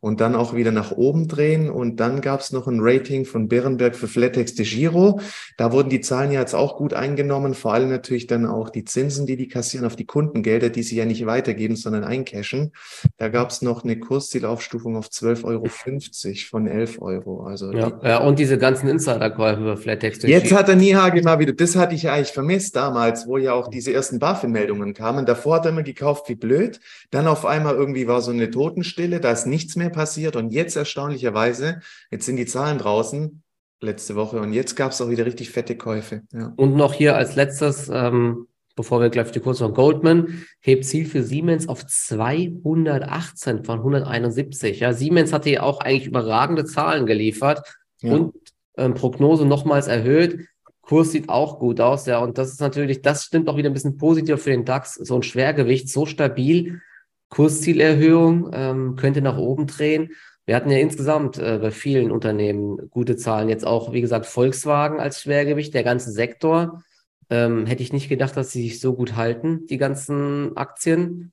und 0.00 0.20
dann 0.20 0.34
auch 0.34 0.54
wieder 0.54 0.72
nach 0.72 0.92
oben 0.92 1.28
drehen. 1.28 1.70
Und 1.70 2.00
dann 2.00 2.20
gab 2.20 2.40
es 2.40 2.52
noch 2.52 2.66
ein 2.66 2.78
Rating 2.80 3.24
von 3.24 3.48
Berenberg 3.48 3.96
für 3.96 4.08
Flatex 4.08 4.54
de 4.54 4.64
Giro. 4.64 5.20
Da 5.56 5.72
wurden 5.72 5.90
die 5.90 6.00
Zahlen 6.00 6.32
ja 6.32 6.40
jetzt 6.40 6.54
auch 6.54 6.76
gut 6.76 6.94
eingenommen, 6.94 7.54
vor 7.54 7.74
allem 7.74 7.90
natürlich 7.90 8.26
dann 8.26 8.46
auch 8.46 8.70
die 8.70 8.84
Zinsen, 8.84 9.26
die 9.26 9.36
die 9.36 9.48
kassieren 9.48 9.86
auf 9.86 9.96
die 9.96 10.06
Kundengelder, 10.06 10.70
die 10.70 10.82
sie 10.82 10.96
ja 10.96 11.04
nicht 11.04 11.26
weitergeben, 11.26 11.76
sondern 11.76 12.04
eincashen. 12.04 12.72
Da 13.16 13.28
gab 13.28 13.50
es 13.50 13.62
noch 13.62 13.84
eine 13.84 13.98
Kurszielaufstufung 13.98 14.96
auf 14.96 15.08
12,50 15.08 15.44
Euro 15.44 15.68
von 16.50 16.66
11 16.66 17.02
Euro. 17.02 17.44
Also 17.44 17.72
ja, 17.72 18.00
ja 18.02 18.18
und 18.18 18.38
diese 18.38 18.58
ganzen 18.58 18.88
Insiderkäufe 18.88 19.60
über 19.60 19.76
Flatex. 19.76 20.20
de 20.20 20.30
Jetzt 20.30 20.52
hat 20.52 20.68
der 20.68 20.76
Nihage 20.76 21.22
mal 21.22 21.38
wieder, 21.38 21.52
das 21.52 21.76
hatte 21.76 21.94
ich 21.94 22.04
ja 22.04 22.14
eigentlich 22.14 22.32
vermisst 22.32 22.76
damals, 22.76 23.26
wo 23.26 23.36
ja 23.36 23.52
auch 23.52 23.68
diese 23.68 23.92
ersten 23.92 24.18
BaFin-Meldungen 24.18 24.94
kamen. 24.94 25.26
Davor 25.26 25.56
hat 25.56 25.66
er 25.66 25.70
immer 25.72 25.82
gekauft 25.82 26.28
wie 26.28 26.34
blöd. 26.34 26.80
Dann 27.10 27.26
auf 27.26 27.44
einmal 27.44 27.74
irgendwie 27.74 28.06
war 28.06 28.20
so 28.20 28.30
eine 28.30 28.50
Totenstille, 28.50 29.20
da 29.20 29.32
ist 29.32 29.46
nichts 29.46 29.76
mehr 29.76 29.81
mehr 29.82 29.90
passiert. 29.90 30.36
Und 30.36 30.52
jetzt 30.52 30.76
erstaunlicherweise, 30.76 31.80
jetzt 32.10 32.26
sind 32.26 32.36
die 32.36 32.46
Zahlen 32.46 32.78
draußen 32.78 33.42
letzte 33.80 34.14
Woche 34.14 34.40
und 34.40 34.52
jetzt 34.52 34.76
gab 34.76 34.92
es 34.92 35.00
auch 35.00 35.10
wieder 35.10 35.26
richtig 35.26 35.50
fette 35.50 35.76
Käufe. 35.76 36.22
Ja. 36.32 36.52
Und 36.56 36.76
noch 36.76 36.94
hier 36.94 37.16
als 37.16 37.34
letztes, 37.34 37.90
ähm, 37.92 38.46
bevor 38.76 39.00
wir 39.00 39.10
gleich 39.10 39.26
auf 39.26 39.32
die 39.32 39.40
Kurse 39.40 39.64
von 39.64 39.74
Goldman, 39.74 40.44
hebt 40.60 40.84
Ziel 40.84 41.04
für 41.04 41.22
Siemens 41.22 41.68
auf 41.68 41.84
218 41.84 43.64
von 43.64 43.78
171. 43.78 44.80
Ja, 44.80 44.92
Siemens 44.92 45.32
hatte 45.32 45.50
ja 45.50 45.62
auch 45.62 45.80
eigentlich 45.80 46.06
überragende 46.06 46.64
Zahlen 46.64 47.06
geliefert 47.06 47.62
ja. 48.00 48.14
und 48.14 48.34
ähm, 48.76 48.94
Prognose 48.94 49.44
nochmals 49.44 49.88
erhöht. 49.88 50.46
Kurs 50.80 51.12
sieht 51.12 51.28
auch 51.28 51.58
gut 51.58 51.80
aus, 51.80 52.06
ja. 52.06 52.18
Und 52.18 52.38
das 52.38 52.50
ist 52.50 52.60
natürlich, 52.60 53.02
das 53.02 53.24
stimmt 53.24 53.48
auch 53.48 53.56
wieder 53.56 53.70
ein 53.70 53.74
bisschen 53.74 53.98
positiv 53.98 54.42
für 54.42 54.50
den 54.50 54.64
DAX. 54.64 54.94
So 54.94 55.16
ein 55.16 55.22
Schwergewicht, 55.22 55.88
so 55.88 56.06
stabil 56.06 56.80
Kurszielerhöhung 57.32 58.50
ähm, 58.52 58.96
könnte 58.96 59.22
nach 59.22 59.38
oben 59.38 59.66
drehen. 59.66 60.10
Wir 60.44 60.54
hatten 60.54 60.70
ja 60.70 60.76
insgesamt 60.76 61.38
äh, 61.38 61.58
bei 61.62 61.70
vielen 61.70 62.10
Unternehmen 62.10 62.90
gute 62.90 63.16
Zahlen. 63.16 63.48
Jetzt 63.48 63.66
auch, 63.66 63.94
wie 63.94 64.02
gesagt, 64.02 64.26
Volkswagen 64.26 65.00
als 65.00 65.22
Schwergewicht, 65.22 65.72
der 65.72 65.82
ganze 65.82 66.12
Sektor. 66.12 66.82
Ähm, 67.30 67.64
hätte 67.64 67.82
ich 67.82 67.90
nicht 67.90 68.10
gedacht, 68.10 68.36
dass 68.36 68.50
sie 68.50 68.64
sich 68.64 68.80
so 68.80 68.92
gut 68.94 69.16
halten, 69.16 69.66
die 69.66 69.78
ganzen 69.78 70.54
Aktien 70.58 71.32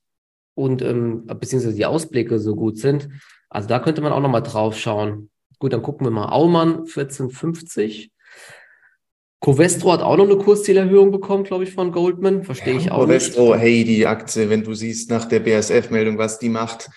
und 0.56 0.82
ähm, 0.82 1.26
beziehungsweise 1.26 1.76
die 1.76 1.86
Ausblicke 1.86 2.40
so 2.40 2.56
gut 2.56 2.78
sind. 2.78 3.10
Also 3.50 3.68
da 3.68 3.80
könnte 3.80 4.00
man 4.00 4.14
auch 4.14 4.22
nochmal 4.22 4.44
drauf 4.44 4.78
schauen. 4.78 5.30
Gut, 5.58 5.74
dann 5.74 5.82
gucken 5.82 6.08
wir 6.08 6.12
mal. 6.12 6.30
Aumann 6.30 6.86
1450. 6.86 8.14
Covestro 9.42 9.94
hat 9.94 10.02
auch 10.02 10.18
noch 10.18 10.26
eine 10.26 10.38
Kurszielerhöhung 10.38 11.12
bekommen, 11.12 11.46
glaube 11.46 11.64
ich, 11.64 11.74
von 11.74 11.94
Goldman. 11.94 12.44
Verstehe 12.44 12.74
ja, 12.74 12.80
ich 12.80 12.92
auch 12.92 13.02
Covestro, 13.04 13.54
nicht. 13.54 13.62
hey, 13.62 13.84
die 13.86 14.06
Aktie, 14.06 14.50
wenn 14.50 14.64
du 14.64 14.74
siehst 14.74 15.10
nach 15.10 15.26
der 15.26 15.40
BSF-Meldung, 15.40 16.18
was 16.18 16.40
die 16.40 16.50
macht. 16.50 16.90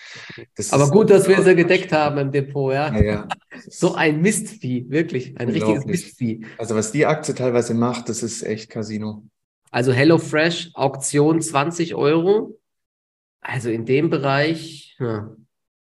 Aber 0.71 0.89
gut, 0.89 1.09
dass 1.09 1.29
wir 1.29 1.41
sie 1.41 1.55
gedeckt 1.55 1.93
haben 1.93 2.17
im 2.17 2.31
Depot, 2.31 2.73
ja. 2.73 2.93
ja, 2.93 3.03
ja. 3.03 3.27
So 3.69 3.95
ein 3.95 4.21
Mistvieh, 4.21 4.89
wirklich, 4.89 5.39
ein 5.39 5.47
richtiges 5.49 5.85
Mistvieh. 5.85 6.45
Also 6.57 6.75
was 6.75 6.91
die 6.91 7.05
Aktie 7.05 7.33
teilweise 7.33 7.73
macht, 7.73 8.09
das 8.09 8.23
ist 8.23 8.43
echt 8.43 8.69
Casino. 8.69 9.23
Also 9.71 9.93
HelloFresh, 9.93 10.71
Auktion 10.73 11.39
20 11.39 11.95
Euro. 11.95 12.59
Also 13.39 13.69
in 13.69 13.85
dem 13.85 14.09
Bereich, 14.09 14.97
ja, 14.99 15.33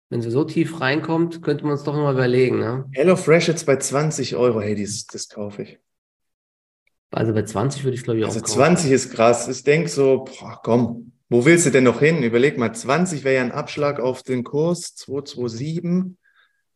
wenn 0.10 0.22
sie 0.22 0.32
so 0.32 0.44
tief 0.44 0.80
reinkommt, 0.82 1.44
könnte 1.44 1.66
man 1.66 1.74
uns 1.74 1.84
doch 1.84 1.94
mal 1.94 2.14
überlegen. 2.14 2.60
Ne? 2.60 2.86
HelloFresh 2.94 3.48
jetzt 3.48 3.66
bei 3.66 3.76
20 3.76 4.36
Euro, 4.38 4.62
hey, 4.62 4.82
das, 4.82 5.06
das 5.06 5.30
kaufe 5.30 5.64
ich. 5.64 5.80
Also 7.12 7.34
bei 7.34 7.44
20 7.44 7.84
würde 7.84 7.96
ich 7.96 8.04
glaube 8.04 8.20
ich 8.20 8.26
auch. 8.26 8.30
Also 8.30 8.42
20 8.42 8.92
ist 8.92 9.12
krass. 9.12 9.48
Ich 9.48 9.64
denke 9.64 9.90
so, 9.90 10.26
boah, 10.26 10.60
komm, 10.64 11.12
wo 11.30 11.46
willst 11.46 11.66
du 11.66 11.72
denn 11.72 11.84
noch 11.84 12.00
hin? 12.00 12.24
Überleg 12.24 12.58
mal, 12.58 12.74
20 12.74 13.24
wäre 13.24 13.36
ja 13.36 13.42
ein 13.42 13.52
Abschlag 13.52 14.00
auf 14.00 14.24
den 14.24 14.44
Kurs, 14.44 14.96
227. 14.96 16.16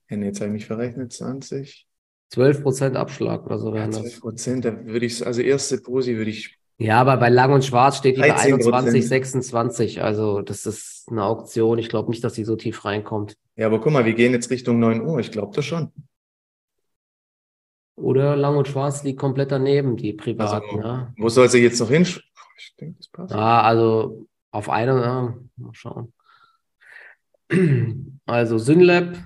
Ja, 0.10 0.18
nee, 0.18 0.26
jetzt 0.26 0.42
habe 0.42 0.48
ich 0.48 0.54
mich 0.54 0.66
verrechnet, 0.66 1.14
20. 1.14 1.88
12 2.30 2.64
Prozent 2.64 2.96
Abschlag 2.96 3.46
oder 3.46 3.60
so 3.60 3.74
wären 3.74 3.92
ja, 3.92 4.00
12 4.00 4.20
Prozent, 4.22 4.66
da 4.66 4.86
würde 4.86 5.06
ich, 5.06 5.26
also 5.26 5.42
erste 5.42 5.78
Posi 5.78 6.16
würde 6.16 6.32
ich. 6.32 6.58
Ja, 6.78 7.00
aber 7.00 7.18
bei 7.18 7.30
Lang 7.30 7.54
und 7.54 7.64
Schwarz 7.64 7.98
steht 7.98 8.18
die 8.18 8.22
bei 8.22 8.36
21, 8.36 9.08
26. 9.08 10.02
Also 10.02 10.42
das 10.42 10.66
ist 10.66 11.08
eine 11.12 11.24
Auktion. 11.24 11.78
Ich 11.78 11.90
glaube 11.90 12.10
nicht, 12.10 12.24
dass 12.24 12.34
sie 12.34 12.44
so 12.44 12.56
tief 12.56 12.86
reinkommt. 12.86 13.36
Ja, 13.56 13.68
aber 13.68 13.80
guck 13.80 13.94
mal, 13.94 14.06
wir 14.06 14.14
gehen 14.14 14.32
jetzt 14.34 14.50
Richtung 14.50 14.80
9 14.80 15.02
Uhr. 15.02 15.20
Ich 15.20 15.32
glaube 15.32 15.56
das 15.56 15.66
schon. 15.66 15.92
Oder 18.02 18.36
Lang 18.36 18.58
und 18.58 18.68
Schwarz 18.68 19.04
liegt 19.04 19.20
komplett 19.20 19.52
daneben, 19.52 19.96
die 19.96 20.14
privaten. 20.14 20.78
Also, 20.78 20.88
ja. 20.88 21.14
Wo 21.18 21.30
soll 21.30 21.50
sie 21.50 21.60
jetzt 21.60 21.80
noch 21.80 21.90
hin? 21.90 22.04
Ich 22.04 22.76
denke, 22.80 22.98
das 22.98 23.08
passt. 23.08 23.34
Ja, 23.34 23.62
also 23.62 24.28
auf 24.52 24.70
eine, 24.70 25.02
ja, 25.02 25.36
mal 25.58 25.74
schauen. 25.74 26.14
Also 28.26 28.58
Synlab, 28.58 29.18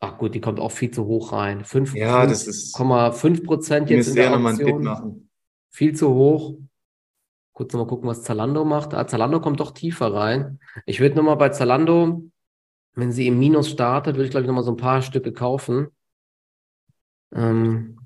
ach 0.00 0.18
gut, 0.18 0.34
die 0.34 0.42
kommt 0.42 0.60
auch 0.60 0.72
viel 0.72 0.90
zu 0.90 1.06
hoch 1.06 1.32
rein. 1.32 1.64
5, 1.64 1.94
ja, 1.94 2.26
das 2.26 2.46
ist 2.46 2.76
5 2.76 3.44
Prozent 3.44 3.88
jetzt 3.88 4.08
in 4.08 4.14
der. 4.16 4.38
Machen. 4.38 5.30
Viel 5.70 5.94
zu 5.94 6.12
hoch. 6.12 6.58
Kurz 7.54 7.72
nochmal 7.72 7.86
gucken, 7.86 8.08
was 8.08 8.22
Zalando 8.22 8.66
macht. 8.66 8.92
Ah, 8.92 9.06
Zalando 9.06 9.40
kommt 9.40 9.60
doch 9.60 9.70
tiefer 9.70 10.12
rein. 10.12 10.58
Ich 10.84 11.00
würde 11.00 11.14
nochmal 11.16 11.36
bei 11.36 11.48
Zalando, 11.48 12.24
wenn 12.94 13.12
sie 13.12 13.26
im 13.26 13.38
Minus 13.38 13.70
startet, 13.70 14.16
würde 14.16 14.24
ich 14.24 14.30
glaube 14.30 14.42
ich 14.42 14.48
nochmal 14.48 14.64
so 14.64 14.72
ein 14.72 14.76
paar 14.76 15.00
Stücke 15.00 15.32
kaufen. 15.32 15.88
Ähm, 17.34 17.98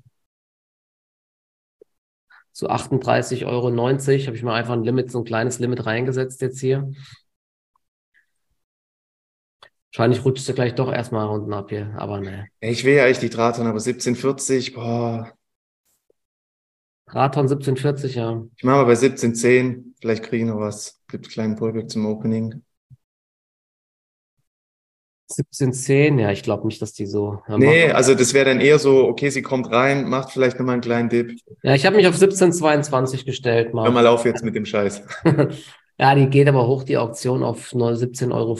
so 2.51 2.67
38,90 2.67 3.47
Euro 3.47 3.69
habe 3.69 4.35
ich 4.35 4.43
mal 4.43 4.55
einfach 4.55 4.73
ein 4.73 4.83
Limit, 4.83 5.11
so 5.11 5.19
ein 5.19 5.25
kleines 5.25 5.59
Limit 5.59 5.85
reingesetzt 5.85 6.41
jetzt 6.41 6.59
hier. 6.59 6.91
Wahrscheinlich 9.93 10.23
rutscht 10.23 10.45
sie 10.45 10.53
gleich 10.53 10.75
doch 10.75 10.91
erstmal 10.91 11.27
unten 11.27 11.51
ab 11.53 11.69
hier, 11.69 11.93
aber 11.97 12.21
ne. 12.21 12.47
Ich 12.61 12.85
will 12.85 12.93
ja 12.93 13.07
echt 13.07 13.21
die 13.21 13.29
Draton, 13.29 13.67
aber 13.67 13.79
1740, 13.79 14.73
boah. 14.73 15.33
Draton 17.07 17.43
1740, 17.49 18.15
ja. 18.15 18.41
Ich 18.55 18.63
mache 18.63 18.77
mal 18.77 18.83
bei 18.85 18.91
1710, 18.91 19.95
vielleicht 19.99 20.23
kriege 20.23 20.45
ich 20.45 20.49
noch 20.49 20.59
was. 20.59 21.01
Gibt 21.09 21.25
einen 21.25 21.31
kleinen 21.33 21.55
Pullback 21.57 21.89
zum 21.89 22.05
Opening. 22.05 22.63
1710, 25.31 26.19
ja, 26.19 26.31
ich 26.31 26.43
glaube 26.43 26.67
nicht, 26.67 26.81
dass 26.81 26.93
die 26.93 27.05
so. 27.05 27.41
Ja, 27.47 27.57
nee, 27.57 27.87
machen. 27.87 27.95
also 27.95 28.13
das 28.15 28.33
wäre 28.33 28.45
dann 28.45 28.59
eher 28.59 28.79
so, 28.79 29.07
okay, 29.07 29.29
sie 29.29 29.41
kommt 29.41 29.71
rein, 29.71 30.07
macht 30.07 30.31
vielleicht 30.31 30.59
nochmal 30.59 30.73
einen 30.73 30.81
kleinen 30.81 31.09
Dip. 31.09 31.37
Ja, 31.63 31.73
ich 31.73 31.85
habe 31.85 31.95
mich 31.95 32.07
auf 32.07 32.13
1722 32.13 33.25
gestellt. 33.25 33.73
Mal. 33.73 33.85
Hör 33.85 33.91
mal 33.91 34.07
auf 34.07 34.25
jetzt 34.25 34.43
mit 34.43 34.55
dem 34.55 34.65
Scheiß. 34.65 35.01
ja, 35.97 36.15
die 36.15 36.27
geht 36.27 36.47
aber 36.47 36.67
hoch, 36.67 36.83
die 36.83 36.97
Auktion 36.97 37.43
auf 37.43 37.71
17,50 37.71 38.31
Euro. 38.31 38.57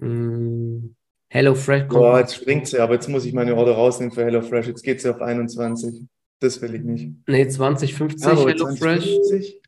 Hm. 0.00 0.96
Hello 1.28 1.54
Fresh. 1.54 1.88
Boah, 1.88 2.20
jetzt 2.20 2.36
springt 2.36 2.66
sie, 2.66 2.78
aber 2.78 2.94
jetzt 2.94 3.08
muss 3.08 3.24
ich 3.24 3.32
meine 3.32 3.56
Order 3.56 3.72
rausnehmen 3.72 4.14
für 4.14 4.24
Hello 4.24 4.42
Fresh. 4.42 4.68
Jetzt 4.68 4.82
geht 4.82 5.00
sie 5.00 5.10
auf 5.10 5.20
21. 5.20 6.06
Das 6.40 6.60
will 6.60 6.74
ich 6.74 6.82
nicht. 6.82 7.12
Nee, 7.26 7.48
2050 7.48 8.22
ja, 8.22 8.36
Hello 8.36 8.54
20, 8.54 8.78
Fresh. 8.78 9.04
50? 9.04 9.60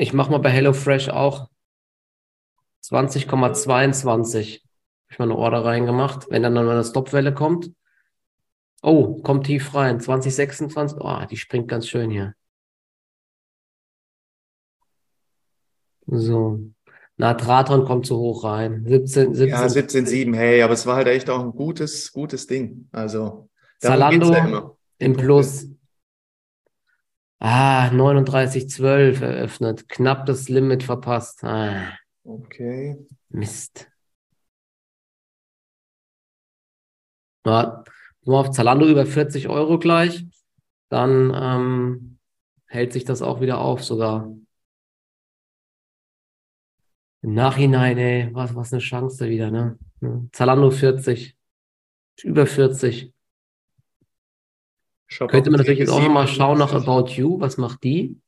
Ich 0.00 0.14
mache 0.14 0.30
mal 0.30 0.38
bei 0.38 0.48
HelloFresh 0.48 1.10
auch 1.10 1.50
20,22. 2.82 4.36
Habe 4.36 5.10
ich 5.10 5.18
mal 5.18 5.24
eine 5.24 5.36
Order 5.36 5.64
reingemacht. 5.64 6.30
Wenn 6.30 6.42
dann 6.42 6.56
eine 6.56 6.84
Stopwelle 6.84 7.34
kommt. 7.34 7.70
Oh, 8.82 9.20
kommt 9.22 9.46
tief 9.46 9.74
rein. 9.74 10.00
2026. 10.00 10.98
Oh, 11.00 11.24
die 11.30 11.36
springt 11.36 11.68
ganz 11.68 11.88
schön 11.88 12.10
hier. 12.10 12.34
So. 16.06 16.60
Na, 17.16 17.34
Traton 17.34 17.84
kommt 17.84 18.06
zu 18.06 18.16
hoch 18.16 18.44
rein. 18.44 18.84
17, 18.86 19.34
17. 19.34 19.48
Ja, 19.48 19.66
17,7. 19.66 20.34
Hey, 20.34 20.62
aber 20.62 20.72
es 20.72 20.86
war 20.86 20.96
halt 20.96 21.08
echt 21.08 21.28
auch 21.28 21.40
ein 21.40 21.52
gutes, 21.52 22.12
gutes 22.12 22.46
Ding. 22.46 22.88
Also, 22.92 23.50
Zalando 23.78 24.32
ja 24.32 24.74
im 24.98 25.16
Plus. 25.16 25.66
Ah, 27.38 27.88
39,12 27.88 29.22
eröffnet. 29.22 29.88
Knapp 29.88 30.26
das 30.26 30.48
Limit 30.48 30.82
verpasst. 30.82 31.42
Ah, 31.42 31.92
Okay. 32.24 33.06
Mist. 33.30 33.90
Ja, 37.46 37.84
nur 38.24 38.38
auf 38.38 38.50
Zalando 38.50 38.86
über 38.86 39.06
40 39.06 39.48
Euro 39.48 39.78
gleich. 39.78 40.26
Dann 40.88 41.32
ähm, 41.34 42.18
hält 42.66 42.92
sich 42.92 43.04
das 43.04 43.22
auch 43.22 43.40
wieder 43.40 43.58
auf 43.58 43.82
sogar. 43.82 44.34
Im 47.22 47.34
Nachhinein, 47.34 47.98
ey, 47.98 48.28
was, 48.32 48.54
was 48.54 48.72
eine 48.72 48.80
Chance 48.80 49.28
wieder, 49.28 49.50
ne? 49.50 49.78
Ja, 50.00 50.22
Zalando 50.32 50.70
40. 50.70 51.36
Über 52.22 52.46
40. 52.46 53.12
Shop 55.06 55.30
Könnte 55.30 55.50
man 55.50 55.58
natürlich 55.58 55.80
jetzt 55.80 55.90
auch 55.90 56.02
nochmal 56.02 56.28
schauen 56.28 56.58
nach 56.58 56.70
57. 56.70 56.88
About 56.88 57.12
You. 57.12 57.40
Was 57.40 57.56
macht 57.56 57.82
die? 57.82 58.20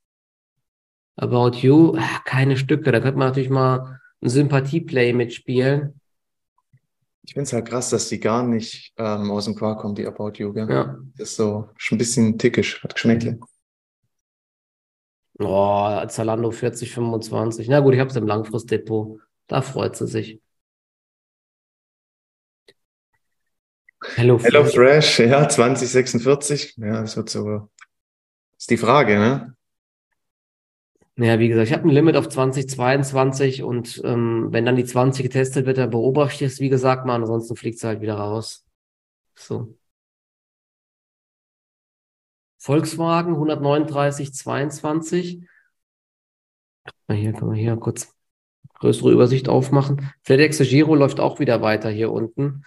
About 1.17 1.59
You, 1.59 1.95
ah, 1.97 2.21
keine 2.25 2.57
Stücke. 2.57 2.93
Da 2.93 3.01
könnte 3.01 3.19
man 3.19 3.29
natürlich 3.29 3.51
mal 3.51 4.01
ein 4.23 4.29
Sympathie-Play 4.29 5.13
mitspielen. 5.13 6.01
Ich 7.25 7.35
finde 7.35 7.45
es 7.45 7.53
halt 7.53 7.69
krass, 7.69 7.91
dass 7.91 8.09
die 8.09 8.19
gar 8.19 8.43
nicht 8.43 8.93
ähm, 8.97 9.31
aus 9.31 9.45
dem 9.45 9.55
Quark 9.55 9.81
kommt, 9.81 9.99
die 9.99 10.07
About 10.07 10.33
You, 10.37 10.53
gell? 10.53 10.69
Ja. 10.69 10.99
Das 11.17 11.31
ist 11.31 11.37
so 11.37 11.69
schon 11.77 11.97
ein 11.97 11.99
bisschen 11.99 12.39
tickisch, 12.39 12.83
hat 12.83 12.95
Geschmäckle. 12.95 13.39
Oh, 15.39 16.05
Zalando 16.09 16.51
40, 16.51 16.93
25. 16.93 17.69
Na 17.69 17.81
gut, 17.81 17.95
ich 17.95 18.01
habe 18.01 18.11
es 18.11 18.17
im 18.17 18.27
Langfristdepot. 18.27 19.21
Da 19.47 19.63
freut 19.63 19.97
sie 19.97 20.07
sich. 20.07 20.41
Hello, 24.17 24.39
Hello 24.41 24.65
Fresh. 24.65 24.75
Fresh, 24.75 25.19
ja, 25.21 25.49
2046. 25.49 26.77
Ja, 26.79 27.03
das 27.03 27.17
wird 27.17 27.31
so. 27.31 27.71
Ist 28.59 28.71
die 28.71 28.77
Frage, 28.77 29.19
ne? 29.19 29.57
Ja, 31.17 31.39
wie 31.39 31.49
gesagt, 31.49 31.69
ich 31.69 31.75
habe 31.75 31.87
ein 31.87 31.91
Limit 31.91 32.17
auf 32.17 32.29
2022 32.29 33.63
und 33.63 34.01
ähm, 34.05 34.49
wenn 34.51 34.65
dann 34.65 34.77
die 34.77 34.85
20 34.85 35.23
getestet 35.25 35.67
wird, 35.67 35.77
dann 35.77 35.91
beobachte 35.91 36.45
ich 36.45 36.53
es, 36.53 36.61
wie 36.61 36.71
gesagt, 36.71 37.05
mal, 37.05 37.17
ansonsten 37.17 37.55
fliegt 37.55 37.77
es 37.77 37.85
halt 37.85 38.01
wieder 38.01 38.15
raus. 38.15 38.65
So. 39.35 39.77
Volkswagen 42.59 43.35
139, 43.35 44.33
22. 44.33 45.47
Na, 47.09 47.15
Hier 47.15 47.33
kann 47.33 47.49
man 47.49 47.57
hier 47.57 47.77
kurz 47.77 48.15
größere 48.75 49.13
Übersicht 49.13 49.49
aufmachen. 49.49 50.13
FedEx 50.23 50.59
Giro 50.59 50.95
läuft 50.95 51.21
auch 51.21 51.41
wieder 51.41 51.61
weiter 51.61 51.91
hier 51.91 52.11
unten. 52.11 52.65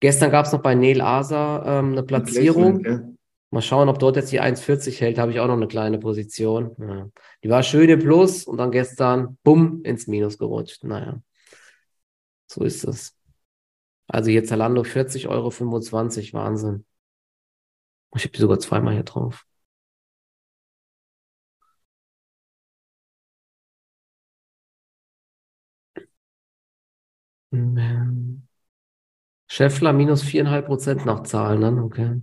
Gestern 0.00 0.30
gab 0.30 0.46
es 0.46 0.52
noch 0.52 0.62
bei 0.62 0.74
Neil 0.74 1.00
Asa 1.00 1.78
ähm, 1.78 1.92
eine 1.92 2.02
Platzierung. 2.02 2.82
Placement, 2.82 3.18
Mal 3.50 3.62
schauen, 3.62 3.88
ob 3.88 3.98
dort 3.98 4.16
jetzt 4.16 4.30
die 4.30 4.40
1,40 4.40 5.00
hält. 5.00 5.18
Habe 5.18 5.32
ich 5.32 5.40
auch 5.40 5.48
noch 5.48 5.56
eine 5.56 5.66
kleine 5.66 5.98
Position. 5.98 6.76
Ja. 6.78 7.08
Die 7.42 7.48
war 7.50 7.62
schön 7.64 7.88
im 7.90 7.98
Plus 7.98 8.44
und 8.44 8.58
dann 8.58 8.70
gestern, 8.70 9.38
bumm, 9.42 9.82
ins 9.84 10.06
Minus 10.06 10.38
gerutscht. 10.38 10.84
Naja, 10.84 11.20
so 12.46 12.64
ist 12.64 12.84
es. 12.84 13.16
Also 14.08 14.30
hier 14.30 14.44
Zalando 14.44 14.84
40,25 14.84 16.34
Euro, 16.34 16.44
Wahnsinn. 16.44 16.84
Ich 18.14 18.22
habe 18.24 18.32
die 18.32 18.40
sogar 18.40 18.58
zweimal 18.60 18.94
hier 18.94 19.02
drauf. 19.04 19.44
Ähm, 27.52 28.46
Scheffler 29.48 29.92
minus 29.92 30.22
4,5 30.22 30.64
Prozent 30.66 31.04
nach 31.04 31.24
Zahlen, 31.24 31.60
dann, 31.60 31.78
okay. 31.80 32.22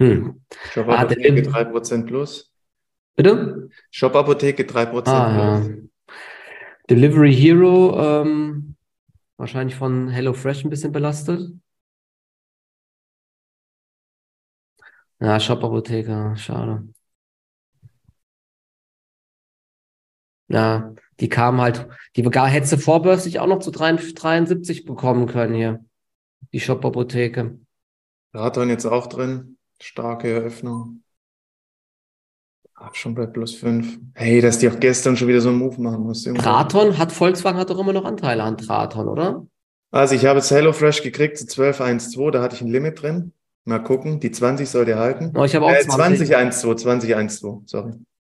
Hm. 0.00 0.26
ja. 0.52 0.56
Shop 0.72 0.88
Ah, 0.88 1.00
Apotheke 1.02 1.42
der- 1.42 1.52
3% 1.52 2.06
plus. 2.06 2.52
Bitte? 3.16 3.68
Shop 3.90 4.14
Apotheke 4.16 4.64
3% 4.64 5.08
Ah, 5.08 5.58
plus. 5.58 5.68
ja. 5.68 5.74
Delivery 6.88 7.32
Hero, 7.34 7.98
ähm, 8.22 8.76
wahrscheinlich 9.36 9.76
von 9.76 10.08
HelloFresh 10.08 10.64
ein 10.64 10.70
bisschen 10.70 10.92
belastet. 10.92 11.52
Ja, 15.20 15.38
Shop 15.38 15.62
Apotheker, 15.62 16.34
schade. 16.36 16.88
Ja, 20.48 20.94
die 21.20 21.28
kam 21.28 21.60
halt, 21.60 21.86
die 22.16 22.22
gar 22.22 22.48
hätte 22.48 22.78
vorbörslich 22.78 23.38
auch 23.38 23.46
noch 23.46 23.60
zu 23.60 23.70
73 23.70 24.84
bekommen 24.84 25.26
können 25.26 25.54
hier. 25.54 25.84
Die 26.52 26.58
Shop 26.60 26.84
Apotheke. 26.84 27.60
Raton 28.32 28.68
jetzt 28.70 28.86
auch 28.86 29.06
drin. 29.06 29.58
Starke 29.80 30.30
Eröffnung. 30.30 31.02
Hab 32.76 32.96
schon 32.96 33.14
bei 33.14 33.26
plus 33.26 33.54
5. 33.54 33.98
Hey, 34.14 34.40
dass 34.40 34.58
die 34.58 34.68
auch 34.68 34.80
gestern 34.80 35.16
schon 35.16 35.28
wieder 35.28 35.40
so 35.40 35.50
einen 35.50 35.58
Move 35.58 35.80
machen 35.80 36.02
musste. 36.02 36.32
Traton 36.34 36.96
hat, 36.96 37.12
Volkswagen 37.12 37.58
hat 37.58 37.68
doch 37.68 37.78
immer 37.78 37.92
noch 37.92 38.04
Anteile 38.04 38.42
an 38.42 38.56
Traton, 38.56 39.08
oder? 39.08 39.46
Also 39.90 40.14
ich 40.14 40.24
habe 40.24 40.38
jetzt 40.38 40.50
HelloFresh 40.50 41.02
gekriegt 41.02 41.36
zu 41.36 41.44
12.1.2, 41.46 42.30
da 42.30 42.42
hatte 42.42 42.56
ich 42.56 42.62
ein 42.62 42.68
Limit 42.68 43.02
drin. 43.02 43.32
Mal 43.64 43.80
gucken, 43.80 44.20
die 44.20 44.30
20 44.30 44.68
sollte 44.68 44.96
halten. 44.98 45.32
Oh, 45.36 45.44
ich 45.44 45.54
habe 45.54 45.66
auch 45.66 45.70
Äh, 45.72 45.80
20. 45.82 46.30
20.1.2, 46.30 46.82
20.1.2, 46.84 47.62
sorry. 47.66 47.92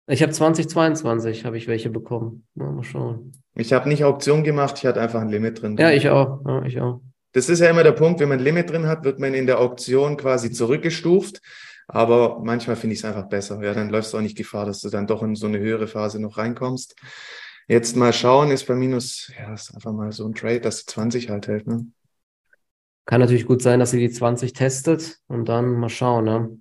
Ich 0.09 0.23
habe 0.23 0.33
2022, 0.33 1.45
habe 1.45 1.57
ich 1.57 1.69
welche 1.69 1.91
bekommen. 1.91 2.45
Mal, 2.55 2.73
mal 2.73 2.83
schauen. 2.83 3.33
Ich 3.55 3.73
habe 3.73 3.89
nicht 3.89 4.03
Auktion 4.03 4.43
gemacht, 4.43 4.79
ich 4.79 4.87
hatte 4.87 5.01
einfach 5.01 5.21
ein 5.21 5.29
Limit 5.29 5.63
drin. 5.63 5.77
Ja, 5.77 5.91
ich 5.93 6.09
auch. 6.09 6.41
Ja, 6.47 6.63
ich 6.65 6.81
auch. 6.81 7.01
Das 7.33 7.49
ist 7.49 7.61
ja 7.61 7.71
immer 7.71 7.83
der 7.83 7.93
Punkt, 7.93 8.21
wenn 8.21 8.29
man 8.29 8.39
ein 8.39 8.45
Limit 8.45 8.71
drin 8.71 8.87
hat, 8.87 9.05
wird 9.05 9.19
man 9.19 9.35
in 9.35 9.47
der 9.47 9.59
Auktion 9.59 10.17
quasi 10.17 10.53
zurückgestuft. 10.53 11.41
Aber 11.89 12.41
manchmal 12.43 12.77
finde 12.77 12.95
ich 12.95 13.01
es 13.01 13.05
einfach 13.05 13.29
besser. 13.29 13.63
Ja, 13.63 13.75
dann 13.75 13.91
läufst 13.91 14.13
du 14.13 14.19
auch 14.19 14.23
nicht 14.23 14.37
Gefahr, 14.37 14.67
dass 14.67 14.81
du 14.81 14.89
dann 14.89 15.07
doch 15.07 15.23
in 15.23 15.35
so 15.35 15.47
eine 15.47 15.59
höhere 15.59 15.89
Phase 15.89 16.21
noch 16.21 16.39
reinkommst. 16.39 16.97
Jetzt 17.69 17.97
mal 17.97 18.13
schauen, 18.13 18.51
ist 18.51 18.67
bei 18.67 18.75
minus, 18.75 19.33
ja, 19.39 19.53
ist 19.55 19.75
einfach 19.75 19.93
mal 19.93 20.13
so 20.13 20.27
ein 20.27 20.35
Trade, 20.35 20.61
dass 20.61 20.85
die 20.85 20.93
20 20.93 21.31
halt 21.31 21.49
hält. 21.49 21.67
Ne? 21.67 21.87
Kann 23.07 23.21
natürlich 23.21 23.47
gut 23.47 23.63
sein, 23.63 23.81
dass 23.81 23.91
sie 23.91 23.99
die 23.99 24.11
20 24.11 24.53
testet 24.53 25.19
und 25.27 25.49
dann 25.49 25.73
mal 25.73 25.89
schauen, 25.89 26.25
ne? 26.25 26.59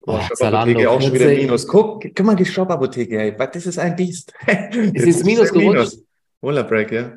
Boah, 0.00 0.20
Oh, 0.20 0.36
Shop-Apotheke 0.36 0.90
auch 0.90 1.00
schon 1.00 1.14
wieder 1.14 1.26
40. 1.26 1.44
Minus. 1.44 1.66
Guck, 1.66 2.02
guck 2.02 2.26
mal, 2.26 2.36
die 2.36 2.44
Shop-Apotheke, 2.44 3.18
ey. 3.18 3.38
Was, 3.38 3.50
Das 3.52 3.66
ist 3.66 3.78
ein 3.78 3.96
Biest. 3.96 4.34
Ist 4.46 5.06
ins 5.06 5.24
Minus 5.24 5.52
gerutscht? 5.52 5.98
Roller 6.42 6.64
Break, 6.64 6.92
ja. 6.92 7.16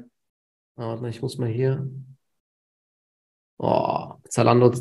Ah, 0.77 0.89
warte, 0.89 1.09
ich 1.09 1.21
muss 1.21 1.37
mal 1.37 1.49
hier. 1.49 1.89
Oh, 3.57 4.13
Zalando. 4.29 4.71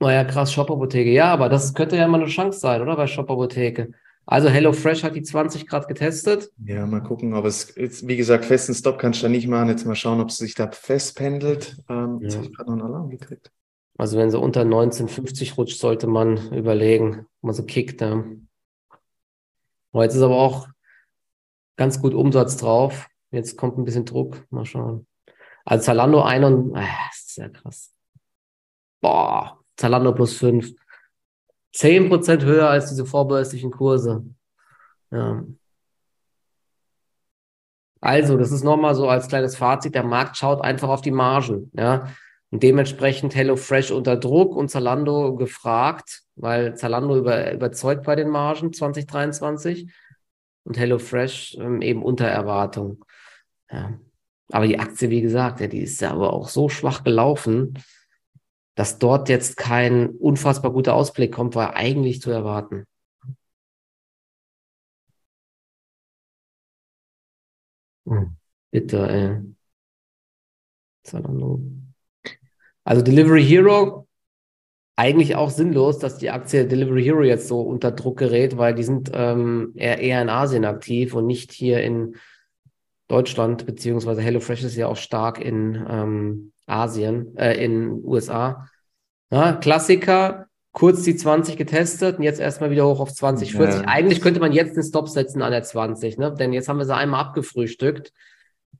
Naja, 0.00 0.24
krass, 0.24 0.52
Shop-Apotheke. 0.52 1.10
Ja, 1.10 1.32
aber 1.32 1.48
das 1.48 1.74
könnte 1.74 1.96
ja 1.96 2.08
mal 2.08 2.20
eine 2.20 2.30
Chance 2.30 2.58
sein, 2.58 2.80
oder? 2.82 2.96
Bei 2.96 3.06
Shop-Apotheke. 3.06 3.92
Also 4.26 4.48
HelloFresh 4.48 5.02
hat 5.04 5.14
die 5.14 5.22
20 5.22 5.66
Grad 5.66 5.88
getestet. 5.88 6.50
Ja, 6.64 6.86
mal 6.86 7.02
gucken. 7.02 7.34
Aber 7.34 7.48
es 7.48 7.64
ist, 7.70 8.06
wie 8.06 8.16
gesagt, 8.16 8.44
festen 8.44 8.74
Stop 8.74 8.98
kannst 8.98 9.20
du 9.20 9.24
da 9.26 9.28
nicht 9.30 9.46
machen. 9.48 9.68
Jetzt 9.68 9.84
mal 9.86 9.94
schauen, 9.94 10.20
ob 10.20 10.28
es 10.28 10.36
sich 10.38 10.54
da 10.54 10.70
festpendelt. 10.70 11.82
Ähm, 11.88 12.20
Jetzt 12.22 12.32
Ja. 12.34 12.38
habe 12.40 12.48
ich 12.50 12.56
gerade 12.56 12.70
noch 12.70 12.78
einen 12.78 12.86
Alarm 12.86 13.10
gekriegt. 13.10 13.50
Also 13.98 14.16
wenn 14.18 14.30
sie 14.30 14.38
unter 14.38 14.64
1950 14.64 15.58
rutscht, 15.58 15.78
sollte 15.78 16.06
man 16.06 16.52
überlegen, 16.54 17.20
ob 17.40 17.42
man 17.42 17.54
so 17.54 17.64
kickt. 17.64 18.00
Ne? 18.00 18.40
Heute 19.92 20.14
ist 20.16 20.22
aber 20.22 20.36
auch 20.38 20.68
ganz 21.76 22.00
gut 22.00 22.14
Umsatz 22.14 22.56
drauf. 22.56 23.08
Jetzt 23.30 23.56
kommt 23.56 23.78
ein 23.78 23.84
bisschen 23.84 24.04
Druck. 24.04 24.44
Mal 24.50 24.64
schauen. 24.64 25.06
Also 25.64 25.84
Zalando 25.84 26.22
1 26.22 26.44
und, 26.44 26.76
ah, 26.76 26.86
das 27.08 27.26
ist 27.26 27.36
ja 27.36 27.48
krass. 27.48 27.94
Boah, 29.00 29.58
Zalando 29.76 30.12
plus 30.12 30.34
5. 30.36 30.74
10% 31.74 32.44
höher 32.44 32.68
als 32.68 32.88
diese 32.88 33.06
vorbörslichen 33.06 33.70
Kurse. 33.70 34.24
Ja. 35.10 35.44
Also, 38.00 38.38
das 38.38 38.50
ist 38.50 38.64
nochmal 38.64 38.94
so 38.94 39.08
als 39.08 39.28
kleines 39.28 39.56
Fazit. 39.56 39.94
Der 39.94 40.02
Markt 40.02 40.36
schaut 40.36 40.62
einfach 40.62 40.88
auf 40.88 41.02
die 41.02 41.10
Margen. 41.10 41.70
Ja. 41.74 42.08
Und 42.50 42.62
dementsprechend 42.62 43.34
HelloFresh 43.34 43.92
unter 43.92 44.16
Druck 44.16 44.56
und 44.56 44.70
Zalando 44.70 45.36
gefragt, 45.36 46.22
weil 46.34 46.74
Zalando 46.76 47.16
über, 47.16 47.52
überzeugt 47.52 48.04
bei 48.04 48.16
den 48.16 48.28
Margen 48.28 48.72
2023 48.72 49.92
und 50.64 50.76
HelloFresh 50.76 51.58
ähm, 51.60 51.80
eben 51.82 52.02
unter 52.02 52.26
Erwartung. 52.26 53.04
Ja. 53.70 53.98
Aber 54.52 54.66
die 54.66 54.78
Aktie, 54.78 55.10
wie 55.10 55.20
gesagt, 55.20 55.60
ja, 55.60 55.66
die 55.68 55.80
ist 55.82 56.00
ja 56.00 56.10
aber 56.12 56.32
auch 56.32 56.48
so 56.48 56.68
schwach 56.68 57.04
gelaufen. 57.04 57.74
dass 58.74 58.98
dort 58.98 59.28
jetzt 59.28 59.56
kein 59.56 60.10
unfassbar 60.10 60.72
guter 60.72 60.94
Ausblick 60.94 61.32
kommt, 61.32 61.54
war 61.54 61.76
eigentlich 61.76 62.20
zu 62.20 62.30
erwarten. 62.30 62.86
Hm, 68.06 68.36
bitte, 68.70 68.98
ey. 69.08 69.54
Zalando. 71.02 71.60
Also 72.84 73.02
Delivery 73.02 73.44
Hero, 73.44 74.08
eigentlich 74.96 75.36
auch 75.36 75.50
sinnlos, 75.50 75.98
dass 75.98 76.18
die 76.18 76.30
Aktie 76.30 76.66
Delivery 76.66 77.02
Hero 77.04 77.22
jetzt 77.22 77.48
so 77.48 77.62
unter 77.62 77.92
Druck 77.92 78.18
gerät, 78.18 78.56
weil 78.58 78.74
die 78.74 78.82
sind 78.84 79.10
ähm, 79.14 79.72
eher, 79.76 79.98
eher 80.00 80.22
in 80.22 80.28
Asien 80.28 80.64
aktiv 80.64 81.14
und 81.14 81.26
nicht 81.26 81.52
hier 81.52 81.82
in 81.82 82.16
Deutschland, 83.10 83.66
beziehungsweise 83.66 84.22
HelloFresh 84.22 84.62
ist 84.62 84.76
ja 84.76 84.86
auch 84.86 84.96
stark 84.96 85.40
in 85.40 85.84
ähm, 85.88 86.52
Asien, 86.66 87.36
äh, 87.36 87.62
in 87.62 87.90
USA. 88.04 88.68
Ja, 89.32 89.54
Klassiker, 89.54 90.46
kurz 90.72 91.02
die 91.02 91.16
20 91.16 91.56
getestet 91.56 92.18
und 92.18 92.22
jetzt 92.22 92.40
erstmal 92.40 92.70
wieder 92.70 92.86
hoch 92.86 93.00
auf 93.00 93.12
20, 93.12 93.52
40. 93.52 93.82
Ja. 93.82 93.88
Eigentlich 93.88 94.20
könnte 94.20 94.40
man 94.40 94.52
jetzt 94.52 94.76
den 94.76 94.84
Stop 94.84 95.08
setzen 95.08 95.42
an 95.42 95.50
der 95.50 95.64
20, 95.64 96.18
ne? 96.18 96.32
Denn 96.32 96.52
jetzt 96.52 96.68
haben 96.68 96.78
wir 96.78 96.84
sie 96.84 96.94
einmal 96.94 97.20
abgefrühstückt 97.20 98.12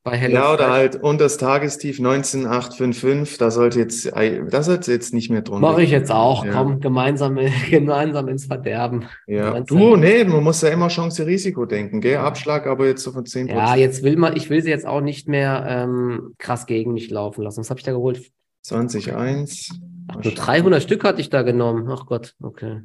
bei 0.03 0.17
Hello 0.17 0.35
Ja, 0.35 0.55
oder 0.55 0.71
halt 0.71 0.97
unter 0.97 1.25
das 1.25 1.37
Tagestief 1.37 2.01
19855, 2.01 3.39
da 3.39 3.51
sollte 3.51 3.79
jetzt, 3.79 4.11
da 4.11 4.63
sollte 4.63 4.93
jetzt 4.93 5.13
nicht 5.13 5.31
mehr 5.31 5.43
drunter. 5.43 5.61
Mache 5.61 5.83
ich 5.83 5.91
jetzt 5.91 6.11
auch, 6.11 6.45
ja. 6.45 6.53
komm, 6.53 6.81
gemeinsam, 6.81 7.39
gemeinsam 7.71 8.29
ins 8.29 8.47
Verderben. 8.47 9.07
Ja, 9.27 9.61
du, 9.61 9.97
nee, 9.97 10.25
man 10.25 10.43
muss 10.43 10.63
ja 10.63 10.71
immer 10.71 10.89
Chance-Risiko 10.89 11.67
denken, 11.67 12.01
gell? 12.01 12.17
Abschlag 12.17 12.67
aber 12.67 12.87
jetzt 12.87 13.03
so 13.03 13.13
von 13.13 13.25
10%. 13.25 13.49
Ja, 13.51 13.77
jetzt 13.77 14.03
will 14.03 14.17
man, 14.17 14.37
ich 14.37 14.49
will 14.49 14.63
sie 14.63 14.71
jetzt 14.71 14.87
auch 14.87 15.03
nicht 15.03 15.29
mehr 15.29 15.67
ähm, 15.69 16.35
krass 16.39 16.67
gegen 16.67 16.93
mich 16.93 17.11
laufen 17.11 17.43
lassen. 17.43 17.61
Was 17.61 17.71
habe 17.71 17.81
ich 17.81 17.85
da 17.85 17.93
geholt? 17.93 18.31
20,1. 18.65 19.71
Ach, 20.09 20.25
nur 20.25 20.35
300 20.35 20.83
Stück 20.83 21.05
hatte 21.05 21.21
ich 21.21 21.29
da 21.29 21.43
genommen. 21.43 21.89
Ach 21.91 22.07
Gott, 22.07 22.35
okay. 22.43 22.81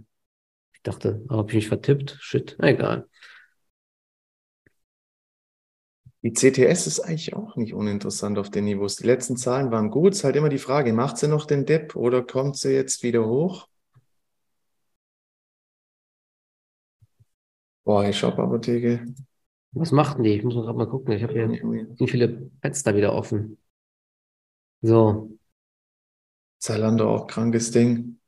Ich 0.74 0.82
dachte, 0.84 1.24
habe 1.30 1.50
ich 1.50 1.56
mich 1.56 1.68
vertippt? 1.70 2.18
Shit, 2.20 2.58
egal. 2.60 3.08
Die 6.26 6.34
CTS 6.34 6.88
ist 6.88 7.02
eigentlich 7.02 7.36
auch 7.36 7.56
nicht 7.56 7.76
uninteressant 7.76 8.40
auf 8.40 8.50
den 8.50 8.66
Niveaus. 8.66 8.96
Die 8.96 9.06
letzten 9.06 9.38
Zahlen 9.38 9.70
waren 9.70 9.92
gut. 9.92 10.14
Es 10.14 10.18
ist 10.18 10.24
halt 10.24 10.36
immer 10.36 10.50
die 10.50 10.58
Frage, 10.58 10.92
macht 10.92 11.20
sie 11.20 11.28
noch 11.28 11.46
den 11.46 11.68
Dip 11.68 11.96
oder 11.96 12.24
kommt 12.24 12.58
sie 12.58 12.72
jetzt 12.72 13.04
wieder 13.04 13.28
hoch? 13.28 13.68
Boah, 17.84 18.06
ich 18.06 18.18
Shop-Apotheke. 18.18 19.06
Was 19.74 19.92
macht 19.92 20.18
denn 20.18 20.24
die? 20.24 20.32
Ich 20.32 20.44
muss 20.44 20.56
gerade 20.56 20.76
mal 20.76 20.90
gucken. 20.90 21.14
Ich 21.14 21.22
habe 21.22 21.34
hier 21.34 21.96
so 21.96 22.08
viele 22.08 22.50
Fenster 22.60 22.96
wieder 22.96 23.14
offen. 23.14 23.60
So. 24.82 25.30
Zalando 26.58 27.08
auch 27.08 27.28
krankes 27.28 27.70
Ding. 27.70 28.20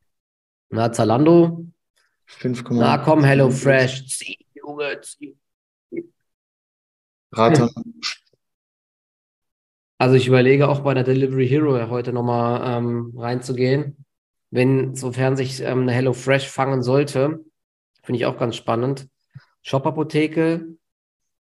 Na, 0.70 0.92
Zalando. 0.92 1.66
5, 2.28 2.64
Na 2.70 3.00
komm, 3.00 3.24
Hello 3.24 3.50
Fresh. 3.50 4.06
Zieh, 4.06 4.46
Junge, 4.54 5.02
zieh. 5.02 5.36
Rater. 7.38 7.70
Also 10.00 10.16
ich 10.16 10.28
überlege 10.28 10.70
auch 10.70 10.82
bei 10.82 10.94
der 10.94 11.04
Delivery 11.04 11.48
Hero 11.48 11.90
heute 11.90 12.14
nochmal 12.14 12.78
ähm, 12.78 13.14
reinzugehen. 13.18 14.06
Wenn, 14.50 14.96
sofern 14.96 15.36
sich 15.36 15.62
ähm, 15.62 15.82
eine 15.82 15.92
Hello 15.92 16.14
Fresh 16.14 16.48
fangen 16.48 16.82
sollte, 16.84 17.44
finde 18.04 18.20
ich 18.20 18.26
auch 18.26 18.38
ganz 18.38 18.56
spannend. 18.56 19.10
Shop-Apotheke, 19.64 20.78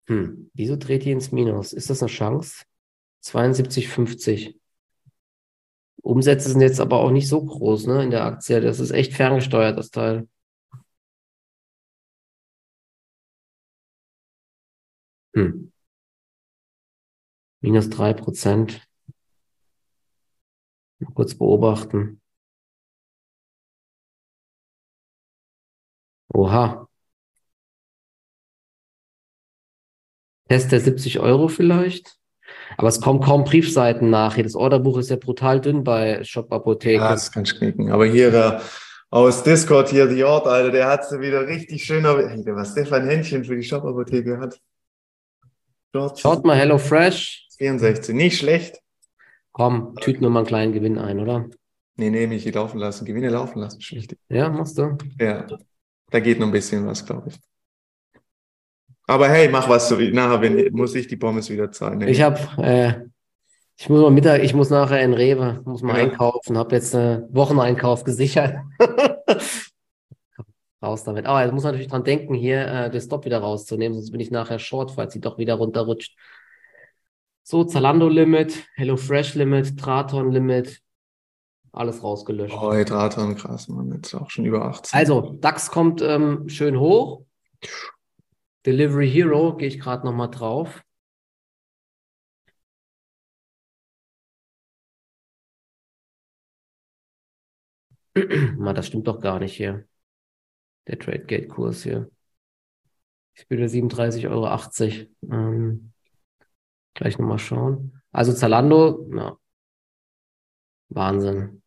hm, 0.07 0.51
wieso 0.55 0.77
dreht 0.77 1.05
die 1.05 1.13
ins 1.13 1.33
Minus? 1.33 1.73
Ist 1.73 1.89
das 1.91 2.03
eine 2.03 2.11
Chance? 2.11 2.65
72,50. 3.25 4.57
Umsätze 6.03 6.51
sind 6.51 6.61
jetzt 6.61 6.81
aber 6.81 6.99
auch 6.99 7.11
nicht 7.13 7.29
so 7.29 7.45
groß, 7.45 7.87
ne, 7.87 8.03
in 8.03 8.11
der 8.11 8.25
Aktie. 8.25 8.61
Das 8.61 8.81
ist 8.81 8.91
echt 8.91 9.15
ferngesteuert, 9.15 9.79
das 9.79 9.91
Teil. 9.91 10.29
Hm. 15.35 15.72
Minus 17.63 17.89
drei 17.91 18.13
Prozent. 18.13 18.87
Mal 20.99 21.13
kurz 21.15 21.35
beobachten. 21.37 22.21
Oha. 26.35 26.89
Test 30.49 30.73
der 30.73 30.81
70 30.81 31.21
Euro 31.21 31.49
vielleicht? 31.49 32.19
Aber 32.77 32.89
es 32.89 33.01
kommen 33.01 33.21
kaum 33.21 33.45
Briefseiten 33.45 34.11
nach. 34.11 34.37
Das 34.37 34.55
Orderbuch 34.55 34.99
ist 34.99 35.11
ja 35.11 35.17
brutal 35.17 35.61
dünn 35.61 35.85
bei 35.85 36.25
Shop 36.25 36.53
Apotheke. 36.53 37.03
Ja, 37.03 37.11
das 37.11 37.31
kann 37.31 37.45
ich 37.45 37.57
knicken. 37.57 37.93
Aber 37.93 38.07
hier 38.07 38.31
der 38.31 38.61
aus 39.11 39.43
Discord 39.43 39.91
hier, 39.91 40.09
die 40.09 40.25
Ort, 40.25 40.47
Alter, 40.47 40.71
der 40.71 40.89
hat 40.89 41.07
sie 41.07 41.21
wieder 41.21 41.47
richtig 41.47 41.85
schön. 41.85 42.05
Hey, 42.05 42.45
was 42.47 42.75
der 42.75 42.87
für 42.87 42.97
ein 42.97 43.07
Händchen 43.07 43.45
für 43.45 43.55
die 43.55 43.63
Shop 43.63 43.85
Apotheke 43.85 44.39
hat. 44.39 44.61
Dort 45.93 46.19
Schaut 46.19 46.45
mal 46.45 46.57
Hello 46.57 46.79
Fresh. 46.79 47.47
64, 47.63 48.15
nicht 48.15 48.39
schlecht. 48.39 48.81
Komm, 49.53 49.95
tüten 50.01 50.23
wir 50.23 50.31
mal 50.31 50.41
einen 50.41 50.49
kleinen 50.49 50.73
Gewinn 50.73 50.99
ein, 50.99 51.21
oder? 51.21 51.49
Nee, 51.95 52.11
nee, 52.11 52.27
mich 52.27 52.43
hier 52.43 52.53
laufen 52.53 52.79
lassen. 52.79 53.05
Gewinne 53.05 53.29
laufen 53.29 53.61
lassen, 53.61 53.81
schlicht. 53.81 54.17
Ja, 54.29 54.49
machst 54.49 54.79
du? 54.79 54.97
Ja, 55.21 55.47
da 56.11 56.21
geht 56.21 56.41
noch 56.41 56.47
ein 56.47 56.53
bisschen 56.53 56.85
was, 56.87 57.07
glaube 57.07 57.29
ich. 57.29 57.39
Aber 59.07 59.29
hey, 59.29 59.49
mach 59.49 59.69
was 59.69 59.89
so 59.89 59.99
wie 59.99 60.11
nachher 60.11 60.41
wenn, 60.41 60.73
muss 60.73 60.95
ich 60.95 61.07
die 61.07 61.17
Pommes 61.17 61.51
wieder 61.51 61.71
zahlen. 61.71 61.99
Nee. 61.99 62.11
Ich 62.11 62.23
habe, 62.23 62.41
äh, 62.59 62.95
ich 63.77 63.89
muss 63.89 64.01
mal 64.01 64.11
Mittag, 64.11 64.43
ich 64.43 64.55
muss 64.55 64.71
nachher 64.71 65.03
in 65.03 65.15
Rewe, 65.15 65.63
muss 65.65 65.83
mal 65.83 65.97
ja. 65.97 66.05
einkaufen, 66.05 66.59
habe 66.59 66.75
jetzt 66.75 66.97
einen 66.97 67.33
Wocheneinkauf 67.33 68.03
gesichert. 68.03 68.57
Raus 70.83 71.05
damit. 71.05 71.27
Aber 71.27 71.49
oh, 71.49 71.53
muss 71.53 71.63
man 71.63 71.73
natürlich 71.73 71.91
dran 71.91 72.03
denken, 72.03 72.35
hier 72.35 72.67
äh, 72.67 72.91
den 72.91 73.01
Stop 73.01 73.25
wieder 73.25 73.39
rauszunehmen, 73.39 73.95
sonst 73.95 74.11
bin 74.11 74.21
ich 74.21 74.33
nachher 74.33 74.59
short, 74.59 74.91
falls 74.91 75.13
sie 75.13 75.21
doch 75.21 75.39
wieder 75.39 75.55
runterrutscht. 75.55 76.17
So, 77.45 77.65
Zalando 77.65 78.09
Limit, 78.09 78.67
HelloFresh 78.77 79.35
Limit, 79.35 79.79
Traton 79.79 80.31
Limit, 80.31 80.81
alles 81.73 82.03
rausgelöscht. 82.03 82.55
Oh, 82.57 82.73
Traton, 82.85 83.35
krass, 83.35 83.69
man, 83.69 83.93
jetzt 83.93 84.15
auch 84.15 84.31
schon 84.31 84.45
über 84.45 84.65
18. 84.65 84.97
Also, 84.99 85.37
DAX 85.41 85.71
kommt 85.71 86.03
ähm, 86.03 86.49
schön 86.49 86.79
hoch. 86.79 87.25
Delivery 88.65 89.11
Hero 89.11 89.57
gehe 89.57 89.69
ich 89.69 89.81
gerade 89.81 90.07
nochmal 90.07 90.31
drauf. 90.31 90.85
Mal, 98.57 98.75
das 98.75 98.87
stimmt 98.87 99.09
doch 99.09 99.21
gar 99.21 99.41
nicht 99.41 99.57
hier. 99.57 99.87
Der 100.87 100.99
Trade-Gate-Kurs 100.99 101.83
hier. 101.83 102.11
Ich 103.35 103.49
bin 103.49 103.61
37,80 103.61 104.29
Euro. 104.29 105.35
Ähm, 105.35 105.92
gleich 106.95 107.19
nochmal 107.19 107.39
schauen. 107.39 108.01
Also 108.13 108.33
Zalando, 108.33 109.09
ja. 109.15 109.37
Wahnsinn. 110.89 111.63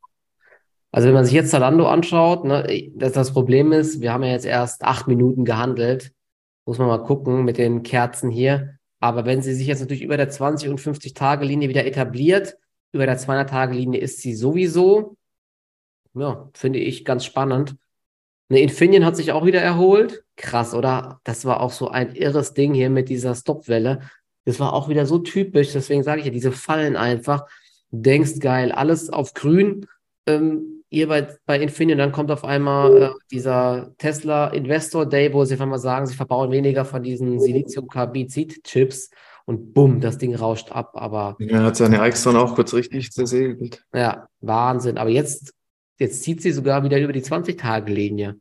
Also 0.91 1.07
wenn 1.07 1.15
man 1.15 1.25
sich 1.25 1.33
jetzt 1.33 1.51
Zalando 1.51 1.87
anschaut, 1.87 2.45
ne, 2.45 2.91
das, 2.95 3.13
das 3.13 3.33
Problem 3.33 3.71
ist, 3.71 4.01
wir 4.01 4.13
haben 4.13 4.23
ja 4.23 4.31
jetzt 4.31 4.45
erst 4.45 4.83
acht 4.83 5.07
Minuten 5.07 5.43
gehandelt. 5.43 6.13
Muss 6.65 6.77
man 6.77 6.87
mal 6.87 7.03
gucken 7.03 7.43
mit 7.43 7.57
den 7.57 7.83
Kerzen 7.83 8.29
hier. 8.29 8.77
Aber 8.99 9.25
wenn 9.25 9.41
sie 9.41 9.53
sich 9.53 9.67
jetzt 9.67 9.81
natürlich 9.81 10.03
über 10.03 10.17
der 10.17 10.31
20- 10.31 10.69
und 10.69 10.79
50-Tage-Linie 10.79 11.69
wieder 11.69 11.85
etabliert, 11.85 12.57
über 12.91 13.05
der 13.05 13.19
200-Tage-Linie 13.19 13.99
ist 13.99 14.21
sie 14.21 14.33
sowieso, 14.33 15.17
ja, 16.13 16.49
finde 16.53 16.79
ich 16.79 17.03
ganz 17.03 17.25
spannend. 17.25 17.75
Eine 18.49 18.61
Infineon 18.61 19.05
hat 19.05 19.17
sich 19.17 19.31
auch 19.31 19.45
wieder 19.45 19.61
erholt. 19.61 20.23
Krass, 20.37 20.73
oder? 20.73 21.19
Das 21.23 21.45
war 21.45 21.59
auch 21.61 21.71
so 21.71 21.89
ein 21.89 22.15
irres 22.15 22.53
Ding 22.53 22.73
hier 22.73 22.89
mit 22.89 23.09
dieser 23.09 23.35
Stopwelle. 23.35 24.01
Das 24.45 24.59
war 24.59 24.73
auch 24.73 24.89
wieder 24.89 25.05
so 25.05 25.19
typisch. 25.19 25.73
Deswegen 25.73 26.03
sage 26.03 26.19
ich 26.19 26.25
ja, 26.27 26.31
diese 26.31 26.51
Fallen 26.51 26.95
einfach. 26.95 27.45
Denkst 27.91 28.39
geil, 28.39 28.71
alles 28.71 29.09
auf 29.09 29.33
grün. 29.33 29.87
Ähm, 30.27 30.83
ihr 30.89 31.07
bei, 31.07 31.27
bei 31.45 31.59
Infineon, 31.59 31.97
dann 31.97 32.11
kommt 32.11 32.31
auf 32.31 32.43
einmal 32.43 33.01
äh, 33.01 33.09
dieser 33.31 33.93
Tesla 33.97 34.47
Investor 34.47 35.05
Day, 35.05 35.33
wo 35.33 35.43
sie 35.45 35.55
auf 35.55 35.61
einmal 35.61 35.79
sagen, 35.79 36.05
sie 36.07 36.15
verbauen 36.15 36.51
weniger 36.51 36.85
von 36.85 37.03
diesen 37.03 37.39
Silizium-Carbizid-Chips 37.39 39.09
und 39.45 39.73
bumm, 39.73 39.99
das 40.01 40.17
Ding 40.17 40.35
rauscht 40.35 40.71
ab. 40.71 40.91
Aber 40.95 41.35
ja, 41.39 41.63
hat 41.63 41.75
seine 41.75 42.03
Exxon 42.03 42.35
auch 42.35 42.55
kurz 42.55 42.73
richtig 42.73 43.11
zersegelt. 43.11 43.83
Ja, 43.93 44.27
Wahnsinn. 44.41 44.97
Aber 44.97 45.09
jetzt, 45.09 45.53
jetzt 45.99 46.23
zieht 46.23 46.41
sie 46.41 46.51
sogar 46.51 46.83
wieder 46.83 46.99
über 46.99 47.13
die 47.13 47.21
20-Tage-Linie. 47.21 48.39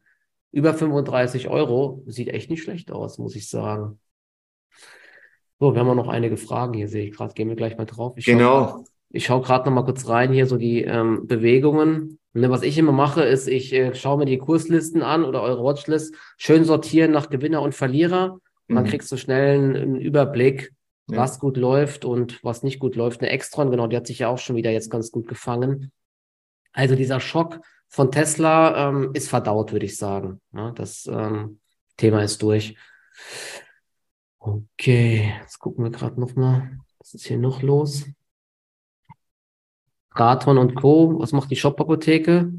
Über 0.52 0.72
35 0.72 1.48
Euro. 1.48 2.02
Sieht 2.06 2.28
echt 2.28 2.48
nicht 2.48 2.62
schlecht 2.62 2.92
aus, 2.92 3.18
muss 3.18 3.36
ich 3.36 3.48
sagen. 3.48 3.98
So, 5.60 5.74
wir 5.74 5.80
haben 5.80 5.88
auch 5.88 5.94
noch 5.94 6.08
einige 6.08 6.36
Fragen 6.36 6.74
hier, 6.74 6.88
sehe 6.88 7.06
ich 7.06 7.16
gerade. 7.16 7.34
Gehen 7.34 7.48
wir 7.48 7.56
gleich 7.56 7.76
mal 7.76 7.86
drauf. 7.86 8.14
Ich 8.16 8.24
genau. 8.24 8.68
Schau, 8.68 8.84
ich 9.10 9.24
schaue 9.24 9.42
gerade 9.42 9.66
noch 9.66 9.74
mal 9.74 9.84
kurz 9.84 10.08
rein, 10.08 10.32
hier 10.32 10.46
so 10.46 10.56
die 10.56 10.82
ähm, 10.82 11.26
Bewegungen. 11.26 12.18
Ne, 12.32 12.50
was 12.50 12.62
ich 12.62 12.76
immer 12.78 12.90
mache, 12.90 13.22
ist, 13.22 13.46
ich 13.46 13.72
äh, 13.72 13.94
schaue 13.94 14.18
mir 14.18 14.24
die 14.24 14.38
Kurslisten 14.38 15.02
an 15.02 15.24
oder 15.24 15.40
eure 15.40 15.62
Watchlist, 15.62 16.16
schön 16.36 16.64
sortieren 16.64 17.12
nach 17.12 17.30
Gewinner 17.30 17.62
und 17.62 17.76
Verlierer. 17.76 18.40
Und 18.68 18.74
dann 18.74 18.84
mhm. 18.84 18.88
kriegst 18.88 19.12
du 19.12 19.16
schnell 19.16 19.56
einen, 19.56 19.76
einen 19.76 20.00
Überblick, 20.00 20.72
ja. 21.08 21.18
was 21.18 21.38
gut 21.38 21.56
läuft 21.56 22.04
und 22.04 22.42
was 22.42 22.64
nicht 22.64 22.80
gut 22.80 22.96
läuft. 22.96 23.20
Eine 23.20 23.30
Extron, 23.30 23.70
genau, 23.70 23.86
die 23.86 23.96
hat 23.96 24.08
sich 24.08 24.18
ja 24.18 24.28
auch 24.28 24.38
schon 24.38 24.56
wieder 24.56 24.72
jetzt 24.72 24.90
ganz 24.90 25.12
gut 25.12 25.28
gefangen. 25.28 25.92
Also 26.72 26.96
dieser 26.96 27.20
Schock 27.20 27.60
von 27.88 28.10
Tesla 28.10 28.88
ähm, 28.88 29.10
ist 29.14 29.28
verdaut, 29.28 29.70
würde 29.70 29.86
ich 29.86 29.96
sagen. 29.96 30.40
Ja, 30.52 30.72
das 30.72 31.06
ähm, 31.06 31.60
Thema 31.96 32.24
ist 32.24 32.42
durch. 32.42 32.76
Okay, 34.46 35.32
jetzt 35.40 35.58
gucken 35.58 35.84
wir 35.84 35.90
gerade 35.90 36.20
noch 36.20 36.34
mal, 36.34 36.78
was 36.98 37.14
ist 37.14 37.26
hier 37.26 37.38
noch 37.38 37.62
los? 37.62 38.04
Raton 40.10 40.58
und 40.58 40.74
Co. 40.74 41.18
Was 41.18 41.32
macht 41.32 41.50
die 41.50 41.56
Shop-Apotheke? 41.56 42.52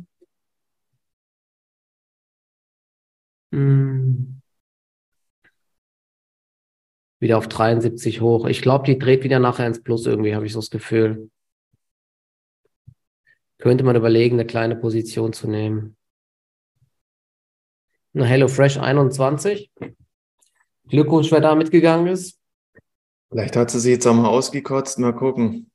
Hm. 3.52 4.42
Wieder 7.20 7.38
auf 7.38 7.48
73 7.48 8.20
hoch. 8.20 8.48
Ich 8.48 8.64
glaube, 8.64 8.86
die 8.86 8.98
dreht 8.98 9.24
wieder 9.24 9.38
nachher 9.38 9.68
ins 9.68 9.84
Plus 9.84 10.08
irgendwie, 10.08 10.34
habe 10.34 10.48
ich 10.48 10.54
so 10.54 10.60
das 10.62 10.72
Gefühl. 10.72 11.30
Könnte 13.60 13.84
man 13.84 13.96
überlegen, 13.96 14.38
eine 14.38 14.48
kleine 14.48 14.76
Position 14.76 15.34
zu 15.34 15.48
nehmen. 15.48 15.96
Eine 18.16 18.26
HelloFresh 18.26 18.80
21. 18.80 19.72
Glückwunsch, 20.90 21.32
wer 21.32 21.42
da 21.42 21.56
mitgegangen 21.56 22.08
ist. 22.08 22.40
Vielleicht 23.30 23.56
hat 23.56 23.72
sie 23.72 23.80
sich 23.80 23.94
jetzt 23.94 24.08
auch 24.08 24.14
mal 24.14 24.30
ausgekotzt. 24.30 25.00
Mal 25.00 25.14
gucken. 25.14 25.72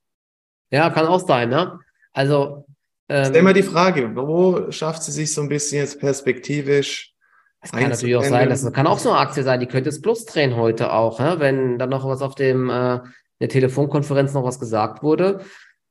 Ja, 0.70 0.90
kann 0.90 1.06
auch 1.06 1.26
sein, 1.26 1.48
ne? 1.50 1.80
Also. 2.12 2.64
Ähm, 3.08 3.24
ist 3.24 3.36
immer 3.36 3.52
die 3.52 3.62
Frage, 3.62 4.14
wo 4.14 4.70
schafft 4.70 5.02
sie 5.02 5.12
sich 5.12 5.34
so 5.34 5.42
ein 5.42 5.48
bisschen 5.48 5.78
jetzt 5.78 5.98
perspektivisch? 5.98 7.12
Das 7.61 7.72
kann 7.72 7.90
natürlich 7.90 8.16
auch 8.16 8.24
sein, 8.24 8.48
das 8.48 8.72
kann 8.72 8.86
auch 8.86 8.98
so 8.98 9.11
eine 9.11 9.18
Aktie 9.18 9.42
sein, 9.42 9.61
die 9.61 9.66
könnte 9.66 9.90
es 9.90 10.00
Plus 10.00 10.24
drehen 10.24 10.56
heute 10.56 10.92
auch, 10.92 11.20
ne? 11.20 11.36
wenn 11.40 11.78
dann 11.78 11.90
noch 11.90 12.06
was 12.06 12.22
auf 12.22 12.34
dem 12.34 12.70
äh, 12.70 13.00
der 13.40 13.48
Telefonkonferenz 13.48 14.32
noch 14.32 14.44
was 14.44 14.58
gesagt 14.58 15.02
wurde. 15.02 15.44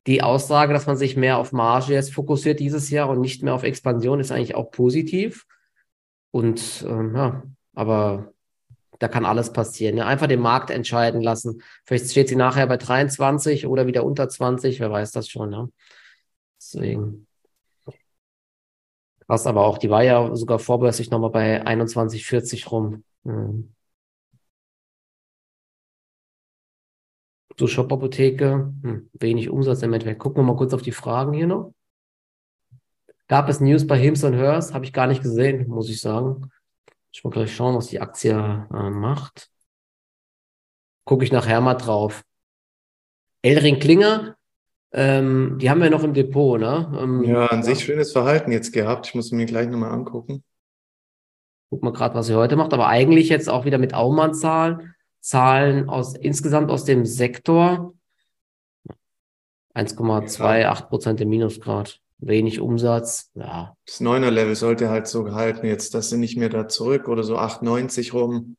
Die 0.07 0.23
Aussage, 0.23 0.73
dass 0.73 0.87
man 0.87 0.97
sich 0.97 1.15
mehr 1.15 1.37
auf 1.37 1.51
Marge 1.51 1.93
jetzt 1.93 2.13
fokussiert 2.13 2.59
dieses 2.59 2.89
Jahr 2.89 3.09
und 3.09 3.21
nicht 3.21 3.43
mehr 3.43 3.53
auf 3.53 3.63
Expansion, 3.63 4.19
ist 4.19 4.31
eigentlich 4.31 4.55
auch 4.55 4.71
positiv. 4.71 5.45
Und 6.31 6.85
ähm, 6.87 7.15
ja, 7.15 7.43
aber 7.75 8.33
da 8.99 9.07
kann 9.07 9.25
alles 9.25 9.51
passieren. 9.51 9.95
Ne? 9.95 10.05
Einfach 10.05 10.27
den 10.27 10.41
Markt 10.41 10.69
entscheiden 10.69 11.21
lassen. 11.21 11.61
Vielleicht 11.85 12.11
steht 12.11 12.29
sie 12.29 12.35
nachher 12.35 12.67
bei 12.67 12.77
23 12.77 13.65
oder 13.65 13.87
wieder 13.87 14.03
unter 14.03 14.29
20, 14.29 14.79
wer 14.79 14.91
weiß 14.91 15.11
das 15.11 15.29
schon. 15.29 15.49
Ne? 15.49 15.71
Deswegen. 16.57 17.25
Was 19.27 19.47
aber 19.47 19.65
auch, 19.65 19.77
die 19.77 19.89
war 19.89 20.03
ja 20.03 20.35
sogar 20.35 20.59
vorbörslich 20.59 21.11
nochmal 21.11 21.29
bei 21.29 21.65
21,40 21.65 22.69
rum. 22.69 23.03
Mhm. 23.23 23.73
So 27.57 27.67
Shop-Apotheke, 27.67 28.73
hm, 28.81 29.09
wenig 29.13 29.49
Umsatz 29.49 29.81
im 29.81 29.93
Endeffekt. 29.93 30.19
Gucken 30.19 30.43
wir 30.43 30.47
mal 30.47 30.55
kurz 30.55 30.73
auf 30.73 30.81
die 30.81 30.93
Fragen 30.93 31.33
hier 31.33 31.47
noch. 31.47 31.73
Gab 33.27 33.49
es 33.49 33.59
News 33.59 33.85
bei 33.85 33.97
Hims 33.97 34.23
und 34.23 34.33
Hers? 34.33 34.73
Habe 34.73 34.85
ich 34.85 34.93
gar 34.93 35.07
nicht 35.07 35.21
gesehen, 35.21 35.67
muss 35.67 35.89
ich 35.89 36.01
sagen. 36.01 36.49
Ich 37.11 37.23
muss 37.23 37.33
gleich 37.33 37.55
schauen, 37.55 37.75
was 37.75 37.87
die 37.87 37.99
Aktie 37.99 38.31
äh, 38.31 38.89
macht. 38.89 39.49
Gucke 41.05 41.23
ich 41.23 41.31
nachher 41.31 41.61
mal 41.61 41.75
drauf. 41.75 42.23
Elring 43.41 43.79
Klinger, 43.79 44.35
ähm, 44.91 45.57
die 45.59 45.69
haben 45.69 45.81
wir 45.81 45.89
noch 45.89 46.03
im 46.03 46.13
Depot, 46.13 46.59
ne? 46.59 46.91
Ähm, 46.99 47.23
ja, 47.23 47.47
an 47.47 47.63
sich 47.63 47.79
schönes 47.83 48.11
Verhalten 48.11 48.51
jetzt 48.51 48.73
gehabt. 48.73 49.07
Ich 49.07 49.15
muss 49.15 49.31
mir 49.31 49.45
gleich 49.45 49.67
nochmal 49.67 49.91
angucken. 49.91 50.43
Guck 51.69 51.83
mal 51.83 51.93
gerade, 51.93 52.15
was 52.15 52.27
sie 52.27 52.35
heute 52.35 52.55
macht, 52.55 52.73
aber 52.73 52.87
eigentlich 52.87 53.29
jetzt 53.29 53.49
auch 53.49 53.65
wieder 53.65 53.77
mit 53.77 53.93
Aumann-Zahlen. 53.93 54.95
Zahlen 55.19 55.89
aus 55.89 56.15
insgesamt 56.15 56.71
aus 56.71 56.85
dem 56.85 57.05
Sektor. 57.05 57.93
1,28 59.75 60.87
Prozent 60.87 61.21
im 61.21 61.29
Minusgrad 61.29 62.01
wenig 62.19 62.59
Umsatz. 62.59 63.29
Ja. 63.33 63.75
Das 63.85 63.99
Neuner-Level 63.99 64.55
sollte 64.55 64.89
halt 64.89 65.07
so 65.07 65.23
gehalten 65.23 65.65
jetzt, 65.65 65.93
dass 65.93 66.09
sie 66.09 66.17
nicht 66.17 66.37
mehr 66.37 66.49
da 66.49 66.67
zurück 66.67 67.07
oder 67.07 67.23
so 67.23 67.37
8,90 67.37 68.13
rum. 68.13 68.57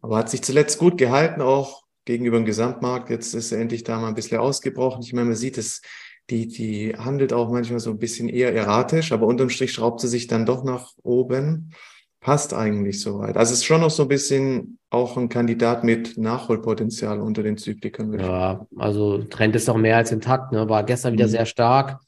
Aber 0.00 0.16
hat 0.16 0.30
sich 0.30 0.42
zuletzt 0.42 0.78
gut 0.78 0.96
gehalten, 0.96 1.42
auch 1.42 1.82
gegenüber 2.04 2.38
dem 2.38 2.46
Gesamtmarkt. 2.46 3.10
Jetzt 3.10 3.34
ist 3.34 3.52
er 3.52 3.60
endlich 3.60 3.84
da 3.84 4.00
mal 4.00 4.08
ein 4.08 4.14
bisschen 4.14 4.38
ausgebrochen. 4.38 5.02
Ich 5.02 5.12
meine, 5.12 5.26
man 5.26 5.36
sieht 5.36 5.58
es, 5.58 5.82
die, 6.30 6.48
die 6.48 6.96
handelt 6.96 7.32
auch 7.32 7.50
manchmal 7.50 7.80
so 7.80 7.90
ein 7.90 7.98
bisschen 7.98 8.28
eher 8.28 8.54
erratisch, 8.54 9.12
aber 9.12 9.26
unterm 9.26 9.50
Strich 9.50 9.72
schraubt 9.72 10.00
sie 10.00 10.08
sich 10.08 10.26
dann 10.26 10.46
doch 10.46 10.64
nach 10.64 10.92
oben. 11.02 11.72
Passt 12.20 12.54
eigentlich 12.54 13.00
soweit. 13.00 13.36
Also 13.36 13.52
es 13.52 13.60
ist 13.60 13.66
schon 13.66 13.82
noch 13.82 13.90
so 13.90 14.02
ein 14.02 14.08
bisschen 14.08 14.78
auch 14.90 15.16
ein 15.16 15.28
Kandidat 15.28 15.84
mit 15.84 16.16
Nachholpotenzial 16.16 17.20
unter 17.20 17.42
den 17.42 17.56
Zyklikern. 17.56 18.18
Ja, 18.18 18.66
also 18.76 19.18
Trend 19.18 19.54
ist 19.54 19.68
auch 19.68 19.76
mehr 19.76 19.96
als 19.96 20.10
intakt, 20.10 20.50
ne? 20.50 20.68
War 20.68 20.82
gestern 20.82 21.12
wieder 21.12 21.26
mhm. 21.26 21.30
sehr 21.30 21.46
stark. 21.46 22.00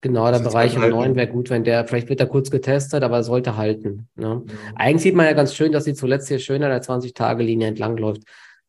Genau, 0.00 0.30
der 0.30 0.38
Bereich 0.38 0.76
um 0.76 0.88
9 0.88 1.16
wäre 1.16 1.26
gut, 1.26 1.50
wenn 1.50 1.64
der, 1.64 1.86
vielleicht 1.86 2.08
wird 2.08 2.20
er 2.20 2.26
kurz 2.26 2.50
getestet, 2.50 3.02
aber 3.02 3.16
er 3.16 3.24
sollte 3.24 3.56
halten. 3.56 4.08
Ne? 4.14 4.44
Ja. 4.46 4.54
Eigentlich 4.76 5.02
sieht 5.02 5.16
man 5.16 5.26
ja 5.26 5.32
ganz 5.32 5.54
schön, 5.54 5.72
dass 5.72 5.84
sie 5.84 5.94
zuletzt 5.94 6.28
hier 6.28 6.38
schön 6.38 6.62
an 6.62 6.70
der 6.70 6.82
20-Tage-Linie 6.82 7.68
entlangläuft. 7.68 8.22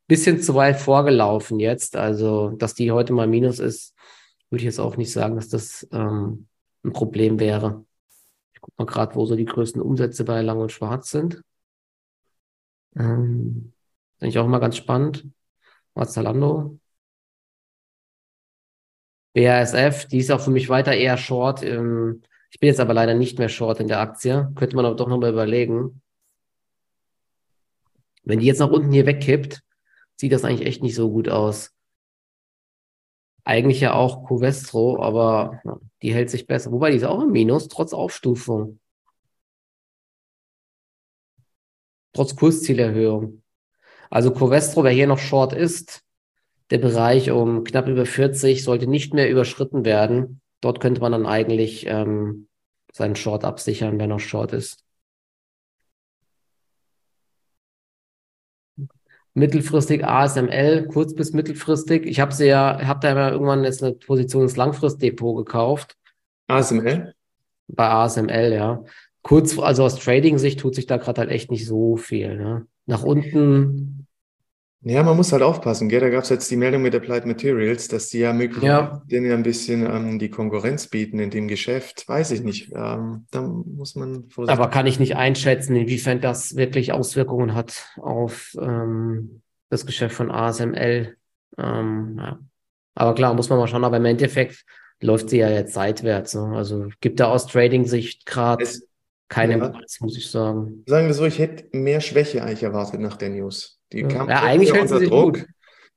Bisschen 0.07 0.41
zu 0.41 0.55
weit 0.55 0.77
vorgelaufen 0.77 1.59
jetzt, 1.59 1.95
also 1.95 2.49
dass 2.51 2.73
die 2.73 2.91
heute 2.91 3.13
mal 3.13 3.27
Minus 3.27 3.59
ist, 3.59 3.93
würde 4.49 4.61
ich 4.61 4.65
jetzt 4.65 4.79
auch 4.79 4.97
nicht 4.97 5.11
sagen, 5.11 5.35
dass 5.35 5.49
das 5.49 5.87
ähm, 5.91 6.47
ein 6.83 6.93
Problem 6.93 7.39
wäre. 7.39 7.85
Ich 8.53 8.61
gucke 8.61 8.73
mal 8.79 8.85
gerade, 8.85 9.13
wo 9.13 9.25
so 9.27 9.35
die 9.35 9.45
größten 9.45 9.81
Umsätze 9.81 10.23
bei 10.23 10.41
Lang 10.41 10.59
und 10.59 10.71
Schwarz 10.71 11.11
sind. 11.11 11.43
Ähm, 12.95 13.73
Finde 14.17 14.29
ich 14.29 14.39
auch 14.39 14.45
immer 14.45 14.59
ganz 14.59 14.77
spannend. 14.77 15.27
Was 15.93 16.13
Zalando? 16.13 16.79
BASF, 19.39 20.05
die 20.05 20.17
ist 20.17 20.31
auch 20.31 20.41
für 20.41 20.51
mich 20.51 20.67
weiter 20.69 20.93
eher 20.93 21.17
short. 21.17 21.63
Ähm, 21.63 22.21
ich 22.51 22.59
bin 22.59 22.67
jetzt 22.67 22.79
aber 22.79 22.93
leider 22.93 23.13
nicht 23.13 23.39
mehr 23.39 23.49
short 23.49 23.79
in 23.79 23.87
der 23.87 23.99
Aktie. 23.99 24.51
Könnte 24.55 24.75
man 24.75 24.85
aber 24.85 24.95
doch 24.95 25.07
nochmal 25.07 25.31
überlegen. 25.31 26.01
Wenn 28.23 28.39
die 28.39 28.45
jetzt 28.45 28.59
nach 28.59 28.69
unten 28.69 28.91
hier 28.91 29.05
wegkippt, 29.05 29.61
sieht 30.17 30.33
das 30.33 30.43
eigentlich 30.43 30.67
echt 30.67 30.83
nicht 30.83 30.95
so 30.95 31.09
gut 31.09 31.29
aus. 31.29 31.73
Eigentlich 33.45 33.79
ja 33.79 33.93
auch 33.93 34.27
Covestro, 34.27 35.01
aber 35.01 35.61
die 36.01 36.13
hält 36.13 36.29
sich 36.29 36.45
besser. 36.45 36.71
Wobei 36.71 36.91
die 36.91 36.97
ist 36.97 37.05
auch 37.05 37.21
im 37.21 37.31
Minus, 37.31 37.69
trotz 37.69 37.93
Aufstufung. 37.93 38.79
Trotz 42.13 42.35
Kurszielerhöhung. 42.35 43.41
Also 44.09 44.33
Covestro, 44.33 44.83
wer 44.83 44.91
hier 44.91 45.07
noch 45.07 45.19
short 45.19 45.53
ist, 45.53 46.03
der 46.71 46.77
Bereich 46.77 47.31
um 47.31 47.63
knapp 47.63 47.87
über 47.87 48.05
40 48.05 48.63
sollte 48.63 48.87
nicht 48.87 49.13
mehr 49.13 49.29
überschritten 49.29 49.85
werden. 49.85 50.41
Dort 50.61 50.79
könnte 50.79 51.01
man 51.01 51.11
dann 51.11 51.25
eigentlich 51.25 51.85
ähm, 51.87 52.47
seinen 52.91 53.15
Short 53.15 53.43
absichern, 53.43 53.99
wenn 53.99 54.11
er 54.11 54.19
Short 54.19 54.53
ist. 54.53 54.83
Mittelfristig 59.33 60.03
ASML, 60.03 60.87
kurz 60.87 61.13
bis 61.15 61.33
mittelfristig. 61.33 62.05
Ich 62.05 62.19
habe 62.19 62.33
sie 62.33 62.47
ja, 62.47 62.79
habe 62.85 62.99
da 62.99 63.15
ja 63.15 63.31
irgendwann 63.31 63.63
jetzt 63.63 63.83
eine 63.83 63.93
Position 63.93 64.43
ins 64.43 64.57
Langfristdepot 64.57 65.37
gekauft. 65.37 65.95
ASML? 66.47 67.13
Bei 67.67 67.89
ASML, 67.89 68.53
ja. 68.53 68.83
Kurz, 69.21 69.57
also 69.57 69.83
aus 69.83 69.99
Trading-Sicht 69.99 70.59
tut 70.59 70.75
sich 70.75 70.87
da 70.87 70.97
gerade 70.97 71.21
halt 71.21 71.29
echt 71.29 71.51
nicht 71.51 71.67
so 71.67 71.95
viel. 71.95 72.37
Ne? 72.37 72.67
Nach 72.85 73.03
unten 73.03 73.98
ja, 74.81 75.03
man 75.03 75.17
muss 75.17 75.33
halt 75.33 75.43
aufpassen, 75.43 75.89
gell? 75.89 75.99
Da 75.99 76.09
gab 76.09 76.23
es 76.23 76.29
jetzt 76.29 76.49
die 76.49 76.55
Meldung 76.55 76.81
mit 76.81 76.95
Applied 76.95 77.25
Materials, 77.25 77.89
dass 77.89 78.07
die 78.09 78.19
ja 78.19 78.31
möglicherweise 78.31 78.71
ja. 78.71 79.01
denen 79.11 79.25
ja 79.25 79.33
ein 79.33 79.43
bisschen 79.43 79.85
ähm, 79.85 80.19
die 80.19 80.29
Konkurrenz 80.29 80.87
bieten 80.87 81.19
in 81.19 81.29
dem 81.29 81.49
Geschäft. 81.49 82.07
Weiß 82.07 82.31
ich 82.31 82.43
nicht. 82.43 82.71
Ähm, 82.73 83.25
da 83.31 83.41
muss 83.41 83.95
man 83.95 84.29
vorsichtig 84.29 84.57
Aber 84.57 84.69
kann 84.69 84.87
ich 84.87 84.97
nicht 84.97 85.17
einschätzen, 85.17 85.75
inwiefern 85.75 86.21
das 86.21 86.55
wirklich 86.55 86.93
Auswirkungen 86.93 87.55
hat 87.55 87.89
auf 87.97 88.55
ähm, 88.61 89.41
das 89.69 89.85
Geschäft 89.85 90.15
von 90.15 90.31
ASML. 90.31 91.17
Ähm, 91.57 92.15
ja. 92.17 92.39
Aber 92.95 93.15
klar, 93.15 93.33
muss 93.33 93.49
man 93.49 93.59
mal 93.59 93.67
schauen. 93.67 93.83
Aber 93.83 93.97
im 93.97 94.05
Endeffekt 94.05 94.63
läuft 95.01 95.29
sie 95.29 95.39
ja 95.39 95.49
jetzt 95.49 95.73
seitwärts. 95.73 96.35
Ne? 96.35 96.55
Also 96.55 96.87
gibt 97.01 97.19
da 97.19 97.25
aus 97.25 97.47
Trading-Sicht 97.47 98.25
gerade 98.25 98.65
keine 99.27 99.57
ja. 99.57 99.65
Impuls, 99.65 99.99
muss 99.99 100.17
ich 100.17 100.31
sagen. 100.31 100.83
Sagen 100.87 101.07
wir 101.07 101.13
so, 101.13 101.25
ich 101.25 101.37
hätte 101.37 101.77
mehr 101.77 101.99
Schwäche 101.99 102.43
eigentlich 102.43 102.63
erwartet 102.63 103.01
nach 103.01 103.17
der 103.17 103.29
News. 103.29 103.78
Die 103.93 104.01
ja. 104.01 104.07
kam 104.07 104.29
ja, 104.29 104.43
eigentlich 104.43 104.73
unter 104.73 104.99
Druck 104.99 105.37
gut. 105.39 105.47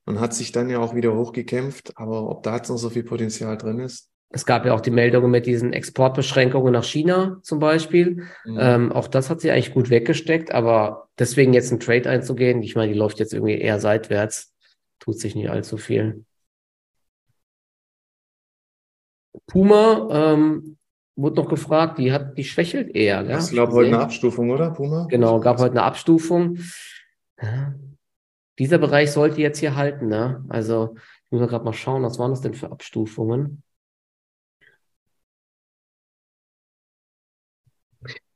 und 0.07 0.20
hat 0.20 0.34
sich 0.34 0.53
dann 0.53 0.70
ja 0.70 0.78
auch 0.78 0.95
wieder 0.95 1.14
hochgekämpft. 1.14 1.97
Aber 1.97 2.28
ob 2.28 2.43
da 2.43 2.57
jetzt 2.57 2.68
noch 2.68 2.78
so 2.78 2.90
viel 2.90 3.05
Potenzial 3.05 3.57
drin 3.57 3.80
ist? 3.80 4.09
Es 4.34 4.47
gab 4.47 4.64
ja 4.64 4.72
auch 4.72 4.80
die 4.80 4.90
Meldungen 4.90 5.30
mit 5.30 5.45
diesen 5.45 5.74
Exportbeschränkungen 5.74 6.72
nach 6.72 6.84
China 6.84 7.38
zum 7.43 7.59
Beispiel. 7.59 8.24
Mhm. 8.45 8.59
Ähm, 8.59 8.93
auch 8.93 9.07
das 9.07 9.28
hat 9.28 9.43
sie 9.43 9.51
eigentlich 9.51 9.74
gut 9.74 9.90
weggesteckt. 9.90 10.53
Aber 10.53 11.09
deswegen 11.18 11.53
jetzt 11.53 11.70
einen 11.70 11.80
Trade 11.80 12.09
einzugehen, 12.09 12.62
ich 12.62 12.74
meine, 12.74 12.93
die 12.93 12.99
läuft 12.99 13.18
jetzt 13.18 13.34
irgendwie 13.34 13.59
eher 13.59 13.78
seitwärts, 13.78 14.55
tut 15.01 15.18
sich 15.18 15.34
nicht 15.34 15.51
allzu 15.51 15.76
viel. 15.76 16.24
Puma 19.47 20.09
ähm, 20.32 20.78
wurde 21.14 21.36
noch 21.36 21.49
gefragt, 21.49 21.99
die 21.99 22.12
hat, 22.12 22.38
die 22.38 22.45
schwächelt 22.45 22.95
eher. 22.95 23.22
Ja? 23.22 23.38
Ich 23.38 23.51
glaube 23.51 23.72
heute 23.72 23.88
eine 23.88 24.01
Abstufung, 24.01 24.51
oder 24.51 24.70
Puma? 24.70 25.07
Genau, 25.11 25.40
gab 25.40 25.59
heute 25.59 25.72
eine 25.72 25.82
Abstufung. 25.82 26.59
Ja. 27.43 27.74
Dieser 28.59 28.78
Bereich 28.78 29.11
sollte 29.12 29.40
jetzt 29.40 29.59
hier 29.59 29.74
halten, 29.74 30.09
ne? 30.09 30.45
Also, 30.49 30.95
ich 30.97 31.30
muss 31.30 31.49
gerade 31.49 31.64
mal 31.64 31.72
schauen, 31.72 32.03
was 32.03 32.18
waren 32.18 32.30
das 32.30 32.43
denn 32.43 32.55
für 32.55 32.70
Abstufungen? 32.70 33.62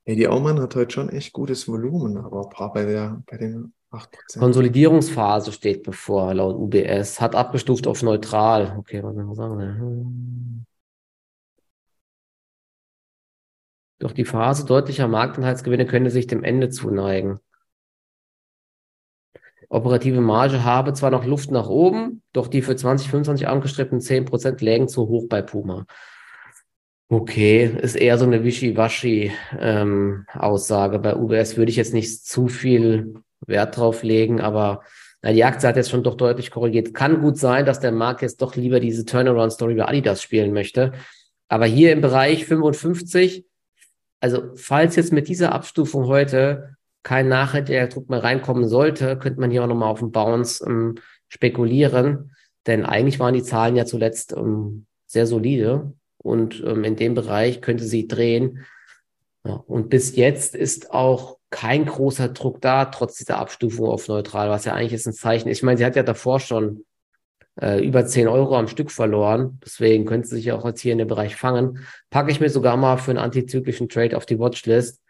Die 0.09 0.29
Aumann 0.29 0.61
hat 0.61 0.75
heute 0.77 0.93
schon 0.93 1.09
echt 1.09 1.33
gutes 1.33 1.67
Volumen, 1.67 2.17
aber 2.17 2.49
bei, 2.73 2.85
der, 2.85 3.23
bei 3.27 3.37
den 3.37 3.75
8%. 3.91 4.39
Konsolidierungsphase 4.39 5.53
steht 5.53 5.83
bevor, 5.83 6.33
laut 6.33 6.57
UBS. 6.57 7.21
Hat 7.21 7.35
abgestuft 7.35 7.87
auf 7.87 8.03
neutral. 8.03 8.77
Okay, 8.79 9.03
was 9.03 9.15
soll 9.15 9.25
man 9.25 9.35
sagen? 9.35 10.67
Doch 13.99 14.13
die 14.13 14.25
Phase 14.25 14.65
deutlicher 14.65 15.09
Marktanteilsgewinne 15.09 15.87
könnte 15.87 16.11
sich 16.11 16.27
dem 16.27 16.45
Ende 16.45 16.69
zuneigen. 16.69 17.41
Operative 19.69 20.21
Marge 20.21 20.64
habe 20.64 20.93
zwar 20.93 21.11
noch 21.11 21.25
Luft 21.25 21.51
nach 21.51 21.69
oben, 21.69 22.23
doch 22.33 22.49
die 22.49 22.62
für 22.62 22.77
2025 22.77 23.49
angestrebten 23.49 24.01
10% 24.01 24.62
lägen 24.62 24.89
zu 24.89 25.09
hoch 25.09 25.27
bei 25.29 25.43
Puma. 25.43 25.87
Okay, 27.09 27.73
ist 27.81 27.95
eher 27.95 28.19
so 28.19 28.25
eine 28.25 28.43
Wischiwaschi-Aussage. 28.43 30.97
Ähm, 30.97 31.03
bei 31.03 31.14
UBS 31.14 31.57
würde 31.57 31.71
ich 31.71 31.77
jetzt 31.77 31.95
nicht 31.95 32.27
zu 32.27 32.49
viel 32.49 33.14
Wert 33.47 33.77
drauf 33.77 34.03
legen, 34.03 34.41
aber 34.41 34.83
na, 35.23 35.33
die 35.33 35.45
Aktie 35.45 35.69
hat 35.69 35.77
jetzt 35.77 35.91
schon 35.91 36.03
doch 36.03 36.17
deutlich 36.17 36.51
korrigiert. 36.51 36.95
Kann 36.95 37.21
gut 37.21 37.39
sein, 37.39 37.64
dass 37.64 37.79
der 37.81 37.93
Markt 37.93 38.23
jetzt 38.23 38.43
doch 38.43 38.57
lieber 38.57 38.81
diese 38.81 39.05
Turnaround-Story 39.05 39.75
bei 39.75 39.87
Adidas 39.87 40.21
spielen 40.21 40.53
möchte. 40.53 40.93
Aber 41.49 41.67
hier 41.67 41.93
im 41.93 42.01
Bereich 42.01 42.45
55, 42.45 43.45
also 44.21 44.55
falls 44.57 44.97
jetzt 44.97 45.12
mit 45.12 45.29
dieser 45.29 45.53
Abstufung 45.53 46.07
heute 46.07 46.76
kein 47.07 47.29
nachhaltiger 47.29 47.87
Druck 47.87 48.11
mehr 48.11 48.25
reinkommen 48.25 48.67
sollte, 48.67 49.17
könnte 49.17 49.39
man 49.39 49.53
hier 49.53 49.63
auch 49.63 49.69
nochmal 49.69 49.91
auf 49.91 50.01
den 50.01 50.11
Bounce 50.11 50.65
ähm, 50.67 50.97
spekulieren. 51.29 52.33
Denn 52.67 52.85
eigentlich 52.85 53.21
waren 53.21 53.33
die 53.33 53.45
Zahlen 53.45 53.77
ja 53.77 53.87
zuletzt 53.87 54.33
ähm, 54.33 54.87
sehr 55.07 55.29
solide 55.29 55.93
und 56.19 56.65
ähm, 56.67 56.83
in 56.83 56.97
dem 56.97 57.15
Bereich 57.15 57.63
könnte 57.63 57.85
sie 57.85 58.09
drehen. 58.09 58.67
Ja, 59.47 59.53
und 59.69 59.89
bis 59.89 60.17
jetzt 60.17 60.57
ist 60.57 60.91
auch 60.91 61.39
kein 61.51 61.87
großer 61.87 62.31
Druck 62.31 62.61
da, 62.61 62.87
trotz 62.87 63.19
dieser 63.19 63.39
Abstufung 63.39 63.87
auf 63.87 64.09
neutral, 64.09 64.51
was 64.51 64.65
ja 64.65 64.75
eigentlich 64.75 64.95
ist 64.95 65.07
ein 65.07 65.13
Zeichen. 65.13 65.49
Ich 65.49 65.63
meine, 65.63 65.79
sie 65.79 65.85
hat 65.85 65.95
ja 65.95 66.03
davor 66.03 66.41
schon 66.41 66.85
äh, 67.61 67.87
über 67.87 68.05
10 68.05 68.27
Euro 68.27 68.57
am 68.57 68.67
Stück 68.67 68.91
verloren. 68.91 69.61
Deswegen 69.65 70.07
könnte 70.07 70.27
sie 70.27 70.37
sich 70.39 70.51
auch 70.51 70.65
jetzt 70.65 70.81
hier 70.81 70.91
in 70.91 70.99
dem 70.99 71.07
Bereich 71.07 71.37
fangen. 71.37 71.87
Packe 72.11 72.33
ich 72.33 72.41
mir 72.41 72.51
sogar 72.51 72.77
mal 72.77 72.97
für 72.97 73.13
einen 73.13 73.21
antizyklischen 73.21 73.89
Trade 73.89 74.17
auf 74.17 74.27
die 74.27 74.41
Watchlist. 74.41 75.01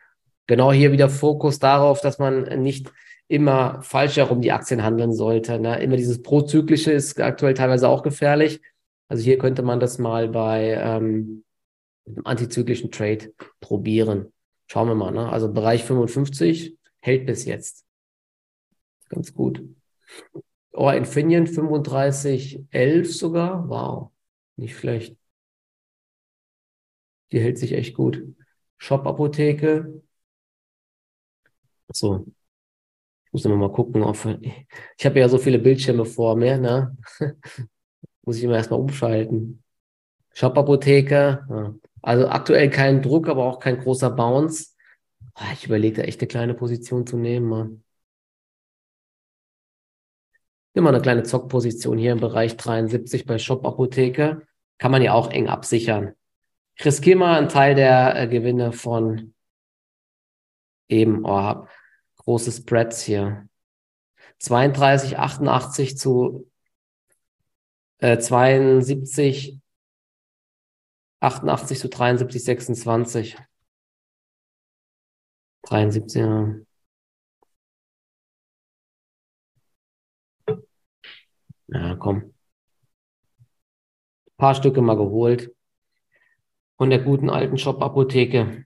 Genau 0.46 0.72
hier 0.72 0.92
wieder 0.92 1.08
Fokus 1.08 1.58
darauf, 1.58 2.00
dass 2.00 2.18
man 2.18 2.62
nicht 2.62 2.92
immer 3.28 3.82
falsch 3.82 4.16
herum 4.16 4.40
die 4.40 4.52
Aktien 4.52 4.82
handeln 4.82 5.12
sollte. 5.12 5.58
Ne? 5.58 5.80
Immer 5.82 5.96
dieses 5.96 6.22
Prozyklische 6.22 6.92
ist 6.92 7.20
aktuell 7.20 7.54
teilweise 7.54 7.88
auch 7.88 8.02
gefährlich. 8.02 8.60
Also 9.08 9.22
hier 9.22 9.38
könnte 9.38 9.62
man 9.62 9.80
das 9.80 9.98
mal 9.98 10.28
bei 10.28 10.78
ähm, 10.80 11.44
einem 12.06 12.26
antizyklischen 12.26 12.90
Trade 12.90 13.32
probieren. 13.60 14.32
Schauen 14.68 14.88
wir 14.88 14.94
mal. 14.94 15.10
Ne? 15.12 15.28
Also 15.28 15.52
Bereich 15.52 15.84
55 15.84 16.76
hält 17.00 17.26
bis 17.26 17.44
jetzt. 17.44 17.84
Ganz 19.08 19.34
gut. 19.34 19.64
Oh, 20.72 20.90
Infineon 20.90 21.46
3511 21.46 23.16
sogar. 23.16 23.68
Wow. 23.68 24.10
Nicht 24.56 24.76
schlecht. 24.76 25.16
Die 27.32 27.40
hält 27.40 27.58
sich 27.58 27.72
echt 27.72 27.94
gut. 27.94 28.22
Shop-Apotheke. 28.78 30.02
So. 31.88 32.26
Ich 33.26 33.32
muss 33.32 33.44
immer 33.44 33.56
mal 33.56 33.72
gucken. 33.72 34.02
Auf, 34.02 34.26
ich 34.26 35.06
habe 35.06 35.18
ja 35.20 35.28
so 35.28 35.38
viele 35.38 35.58
Bildschirme 35.58 36.04
vor 36.04 36.36
mir. 36.36 36.58
Ne? 36.58 36.96
muss 38.22 38.36
ich 38.38 38.44
immer 38.44 38.56
erstmal 38.56 38.80
umschalten. 38.80 39.62
Shop-Apotheke, 40.34 41.46
ja. 41.48 41.74
also 42.02 42.28
aktuell 42.28 42.68
kein 42.68 43.00
Druck, 43.00 43.28
aber 43.28 43.44
auch 43.44 43.58
kein 43.58 43.78
großer 43.78 44.10
Bounce. 44.10 44.74
Ah, 45.34 45.52
ich 45.54 45.64
überlege 45.64 45.96
da 45.96 46.02
echt 46.02 46.20
eine 46.20 46.28
kleine 46.28 46.54
Position 46.54 47.06
zu 47.06 47.16
nehmen, 47.16 47.48
Mann. 47.48 47.84
Immer 50.74 50.90
eine 50.90 51.00
kleine 51.00 51.22
Zockposition 51.22 51.96
hier 51.96 52.12
im 52.12 52.20
Bereich 52.20 52.58
73 52.58 53.24
bei 53.24 53.38
Shop-Apotheke. 53.38 54.46
Kann 54.76 54.90
man 54.90 55.00
ja 55.00 55.14
auch 55.14 55.30
eng 55.30 55.48
absichern. 55.48 56.12
Ich 56.74 56.84
riskiere 56.84 57.18
mal 57.18 57.38
einen 57.38 57.48
Teil 57.48 57.74
der 57.74 58.20
äh, 58.20 58.28
Gewinne 58.28 58.72
von 58.72 59.32
eben, 60.88 61.24
oh, 61.24 61.66
große 62.26 62.52
Spreads 62.52 63.02
hier. 63.02 63.48
32, 64.38 65.18
88 65.18 65.96
zu 65.98 66.50
äh, 67.98 68.18
72, 68.18 69.60
88 71.20 71.78
zu 71.78 71.88
73, 71.88 72.44
26. 72.44 73.36
73, 75.62 76.20
ja. 76.20 76.54
Ja, 81.68 81.96
komm. 81.96 82.34
Ein 84.26 84.36
paar 84.36 84.54
Stücke 84.54 84.82
mal 84.82 84.96
geholt. 84.96 85.54
Von 86.76 86.90
der 86.90 87.02
guten 87.02 87.30
alten 87.30 87.58
Shop-Apotheke 87.58 88.65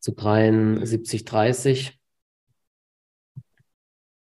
zu 0.00 0.12
73,30. 0.12 1.92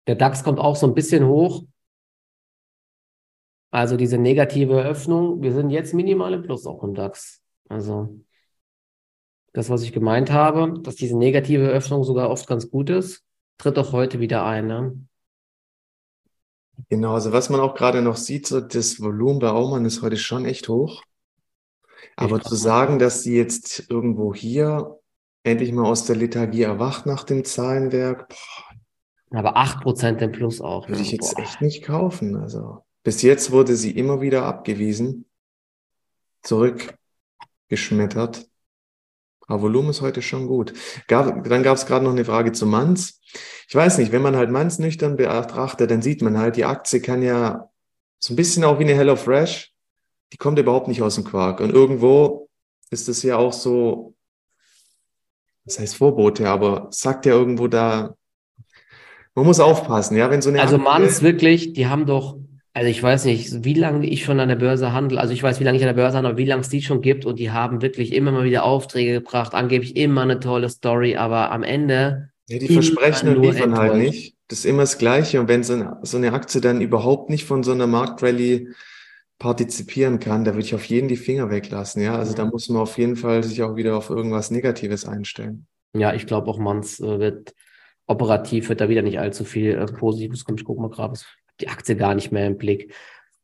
Der 0.08 0.16
DAX 0.16 0.44
kommt 0.44 0.60
auch 0.60 0.76
so 0.76 0.88
ein 0.88 0.96
bisschen 0.96 1.28
hoch. 1.28 1.64
Also 3.72 3.96
diese 3.96 4.18
negative 4.18 4.82
Öffnung, 4.82 5.42
wir 5.44 5.54
sind 5.54 5.70
jetzt 5.70 5.94
minimal 5.94 6.34
im 6.34 6.42
Plus 6.42 6.66
auch 6.66 6.84
im 6.84 6.96
DAX. 6.96 7.42
Also 7.70 8.20
das, 9.54 9.70
was 9.70 9.84
ich 9.84 9.94
gemeint 9.94 10.32
habe, 10.32 10.80
dass 10.82 10.96
diese 10.96 11.18
negative 11.18 11.68
Öffnung 11.68 12.04
sogar 12.04 12.30
oft 12.30 12.48
ganz 12.48 12.70
gut 12.70 12.90
ist, 12.90 13.24
tritt 13.58 13.78
auch 13.78 13.92
heute 13.92 14.20
wieder 14.20 14.46
ein. 14.46 14.68
Ne? 14.68 15.06
Genau, 16.90 17.14
also 17.14 17.32
was 17.32 17.50
man 17.50 17.60
auch 17.60 17.76
gerade 17.76 18.02
noch 18.02 18.16
sieht, 18.16 18.48
so 18.48 18.62
das 18.62 19.00
Volumen 19.00 19.40
bei 19.40 19.50
Aumann 19.50 19.86
ist 19.86 20.02
heute 20.02 20.18
schon 20.18 20.46
echt 20.46 20.70
hoch. 20.70 21.04
Aber 22.16 22.42
zu 22.42 22.56
sagen, 22.56 23.00
dass 23.00 23.24
sie 23.24 23.36
jetzt 23.36 23.90
irgendwo 23.90 24.34
hier 24.34 24.99
endlich 25.44 25.72
mal 25.72 25.86
aus 25.86 26.06
der 26.06 26.16
Lethargie 26.16 26.64
erwacht 26.64 27.06
nach 27.06 27.24
dem 27.24 27.44
Zahlenwerk, 27.44 28.30
boah, 28.30 29.40
aber 29.40 29.58
8% 29.58 30.20
im 30.20 30.32
Plus 30.32 30.62
auch. 30.62 30.88
Würde 30.88 31.02
ne? 31.02 31.06
ich 31.06 31.12
jetzt 31.12 31.36
boah. 31.36 31.42
echt 31.42 31.62
nicht 31.62 31.84
kaufen. 31.84 32.36
Also. 32.36 32.84
Bis 33.04 33.22
jetzt 33.22 33.52
wurde 33.52 33.76
sie 33.76 33.92
immer 33.92 34.22
wieder 34.22 34.44
abgewiesen, 34.44 35.26
zurückgeschmettert. 36.42 38.48
Aber 39.48 39.62
Volumen 39.64 39.90
ist 39.90 40.02
heute 40.02 40.22
schon 40.22 40.48
gut. 40.48 40.74
Gab, 41.08 41.44
dann 41.44 41.64
gab 41.64 41.76
es 41.76 41.88
gerade 41.88 42.06
noch 42.06 42.12
eine 42.12 42.26
Frage 42.26 42.52
zu 42.52 42.68
Manns. 42.68 43.20
Ich 43.68 43.74
weiß 43.74 43.98
nicht, 43.98 44.12
wenn 44.12 44.22
man 44.22 44.36
halt 44.36 44.52
Manns 44.52 44.78
nüchtern 44.78 45.16
betrachtet, 45.16 45.90
dann 45.90 46.04
sieht 46.04 46.22
man 46.22 46.38
halt, 46.38 46.56
die 46.56 46.66
Aktie 46.66 47.02
kann 47.02 47.24
ja 47.24 47.68
so 48.20 48.34
ein 48.34 48.36
bisschen 48.36 48.64
auch 48.64 48.78
wie 48.78 48.84
eine 48.84 48.94
Hello 48.94 49.16
Fresh, 49.16 49.74
die 50.34 50.38
kommt 50.38 50.60
überhaupt 50.60 50.88
nicht 50.88 51.02
aus 51.02 51.16
dem 51.16 51.24
Quark. 51.24 51.62
Und 51.62 51.72
irgendwo 51.72 52.48
ist 52.92 53.10
es 53.10 53.24
ja 53.24 53.38
auch 53.38 53.54
so, 53.54 54.14
das 55.70 55.80
heißt 55.80 55.96
Vorbote, 55.96 56.50
aber 56.50 56.88
sagt 56.92 57.26
ja 57.26 57.34
irgendwo 57.34 57.68
da, 57.68 58.16
man 59.36 59.46
muss 59.46 59.60
aufpassen, 59.60 60.18
ja, 60.18 60.30
wenn 60.30 60.42
so 60.42 60.50
eine 60.50 60.62
Also 60.62 60.78
Manns 60.78 61.22
wirklich, 61.22 61.74
die 61.74 61.88
haben 61.88 62.06
doch 62.06 62.38
also 62.72 62.90
ich 62.90 63.02
weiß 63.02 63.26
nicht, 63.26 63.66
wie 63.66 63.74
lange 63.74 64.06
ich 64.08 64.24
schon 64.24 64.40
an 64.40 64.48
der 64.48 64.56
Börse 64.56 64.94
handle. 64.94 65.20
Also 65.20 65.34
ich 65.34 65.42
weiß, 65.42 65.60
wie 65.60 65.64
lange 65.64 65.78
ich 65.78 65.84
an 65.84 65.88
der 65.88 66.02
Börse 66.02 66.16
handle, 66.16 66.30
aber 66.30 66.38
wie 66.38 66.46
lange 66.46 66.62
es 66.62 66.70
die 66.70 66.82
schon 66.82 67.02
gibt. 67.02 67.26
Und 67.26 67.40
die 67.40 67.52
haben 67.52 67.82
wirklich 67.82 68.14
immer 68.14 68.32
mal 68.32 68.44
wieder 68.44 68.64
Aufträge 68.64 69.14
gebracht, 69.14 69.54
angeblich 69.54 69.98
immer 69.98 70.22
eine 70.22 70.40
tolle 70.40 70.70
Story, 70.70 71.18
aber 71.18 71.52
am 71.52 71.64
Ende. 71.64 72.30
Ja, 72.48 72.60
die 72.60 72.72
versprechen 72.72 73.36
und 73.36 73.42
liefern 73.44 73.78
halt 73.78 73.96
nicht. 73.96 74.36
Das 74.48 74.60
ist 74.60 74.66
immer 74.66 74.84
das 74.84 74.98
Gleiche. 74.98 75.40
Und 75.40 75.48
wenn 75.48 75.64
so 75.64 75.74
eine, 75.74 75.98
so 76.04 76.18
eine 76.18 76.32
Aktie 76.32 76.62
dann 76.62 76.80
überhaupt 76.80 77.30
nicht 77.30 77.44
von 77.44 77.64
so 77.64 77.72
einer 77.72 77.88
Marktrallye 77.88 78.70
partizipieren 79.40 80.20
kann, 80.20 80.44
da 80.44 80.52
würde 80.52 80.66
ich 80.66 80.76
auf 80.76 80.86
jeden 80.86 81.08
die 81.08 81.18
Finger 81.18 81.50
weglassen. 81.50 82.04
Ja, 82.04 82.16
also 82.16 82.36
da 82.36 82.46
muss 82.46 82.70
man 82.70 82.82
auf 82.82 82.98
jeden 82.98 83.16
Fall 83.16 83.42
sich 83.44 83.64
auch 83.64 83.76
wieder 83.78 83.98
auf 83.98 84.10
irgendwas 84.10 84.52
Negatives 84.52 85.06
einstellen. 85.06 85.66
Ja, 85.94 86.14
ich 86.14 86.28
glaube 86.28 86.50
auch, 86.52 86.60
Manns 86.60 87.00
äh, 87.00 87.20
wird 87.20 87.56
operativ 88.06 88.70
wird 88.70 88.82
da 88.82 88.90
wieder 88.90 89.02
nicht 89.02 89.20
allzu 89.20 89.46
viel 89.46 89.72
äh, 89.72 89.86
Positives 89.86 90.44
kommen. 90.44 90.58
Ich 90.58 90.66
gucke 90.66 90.82
mal 90.82 90.90
gerade, 90.90 91.20
die 91.62 91.70
Aktie 91.70 91.96
gar 91.96 92.16
nicht 92.16 92.32
mehr 92.32 92.48
im 92.48 92.58
Blick. 92.58 92.94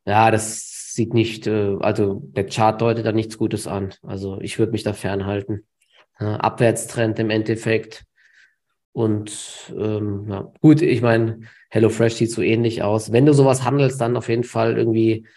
Ja, 0.05 0.31
das 0.31 0.93
sieht 0.93 1.13
nicht, 1.13 1.47
äh, 1.47 1.77
also 1.79 2.21
der 2.25 2.45
Chart 2.45 2.79
deutet 2.81 3.05
da 3.05 3.11
nichts 3.11 3.37
Gutes 3.37 3.65
an. 3.65 3.93
Also 4.03 4.39
ich 4.41 4.59
würde 4.59 4.73
mich 4.73 4.83
da 4.83 4.93
fernhalten. 4.93 5.65
Abwärtstrend 6.17 7.19
im 7.19 7.29
Endeffekt. 7.29 8.05
Und 8.93 9.73
ähm, 9.77 10.27
ja, 10.29 10.53
gut, 10.61 10.81
ich 10.81 11.01
meine, 11.01 11.41
HelloFresh 11.69 12.13
sieht 12.13 12.31
so 12.31 12.41
ähnlich 12.41 12.83
aus. 12.83 13.11
Wenn 13.11 13.25
du 13.25 13.33
sowas 13.33 13.65
handelst, 13.65 13.99
dann 13.99 14.15
auf 14.15 14.29
jeden 14.29 14.45
Fall 14.45 14.77
irgendwie 14.77 15.27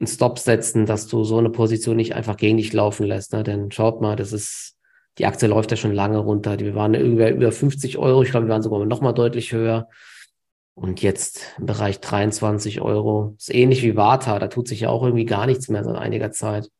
einen 0.00 0.06
Stop 0.06 0.38
setzen, 0.38 0.86
dass 0.86 1.06
du 1.06 1.24
so 1.24 1.38
eine 1.38 1.50
Position 1.50 1.96
nicht 1.96 2.14
einfach 2.14 2.36
gegen 2.36 2.56
dich 2.56 2.72
laufen 2.72 3.06
lässt. 3.06 3.32
Ne? 3.32 3.42
Denn 3.42 3.70
schaut 3.70 4.00
mal, 4.00 4.16
das 4.16 4.32
ist, 4.32 4.76
die 5.18 5.26
Aktie 5.26 5.46
läuft 5.46 5.70
ja 5.70 5.76
schon 5.76 5.92
lange 5.92 6.18
runter. 6.18 6.58
Wir 6.58 6.74
waren 6.74 6.94
über, 6.94 7.30
über 7.30 7.52
50 7.52 7.98
Euro. 7.98 8.22
Ich 8.22 8.30
glaube, 8.30 8.46
wir 8.46 8.52
waren 8.52 8.62
sogar 8.62 8.84
noch 8.86 9.02
mal 9.02 9.12
deutlich 9.12 9.52
höher. 9.52 9.88
Und 10.74 11.02
jetzt 11.02 11.54
im 11.58 11.66
Bereich 11.66 12.00
23 12.00 12.80
Euro. 12.80 13.34
Ist 13.38 13.54
ähnlich 13.54 13.82
wie 13.82 13.96
Vata, 13.96 14.38
da 14.38 14.48
tut 14.48 14.66
sich 14.66 14.80
ja 14.80 14.88
auch 14.88 15.02
irgendwie 15.02 15.26
gar 15.26 15.44
nichts 15.44 15.68
mehr 15.68 15.84
seit 15.84 15.96
einiger 15.96 16.32
Zeit. 16.32 16.70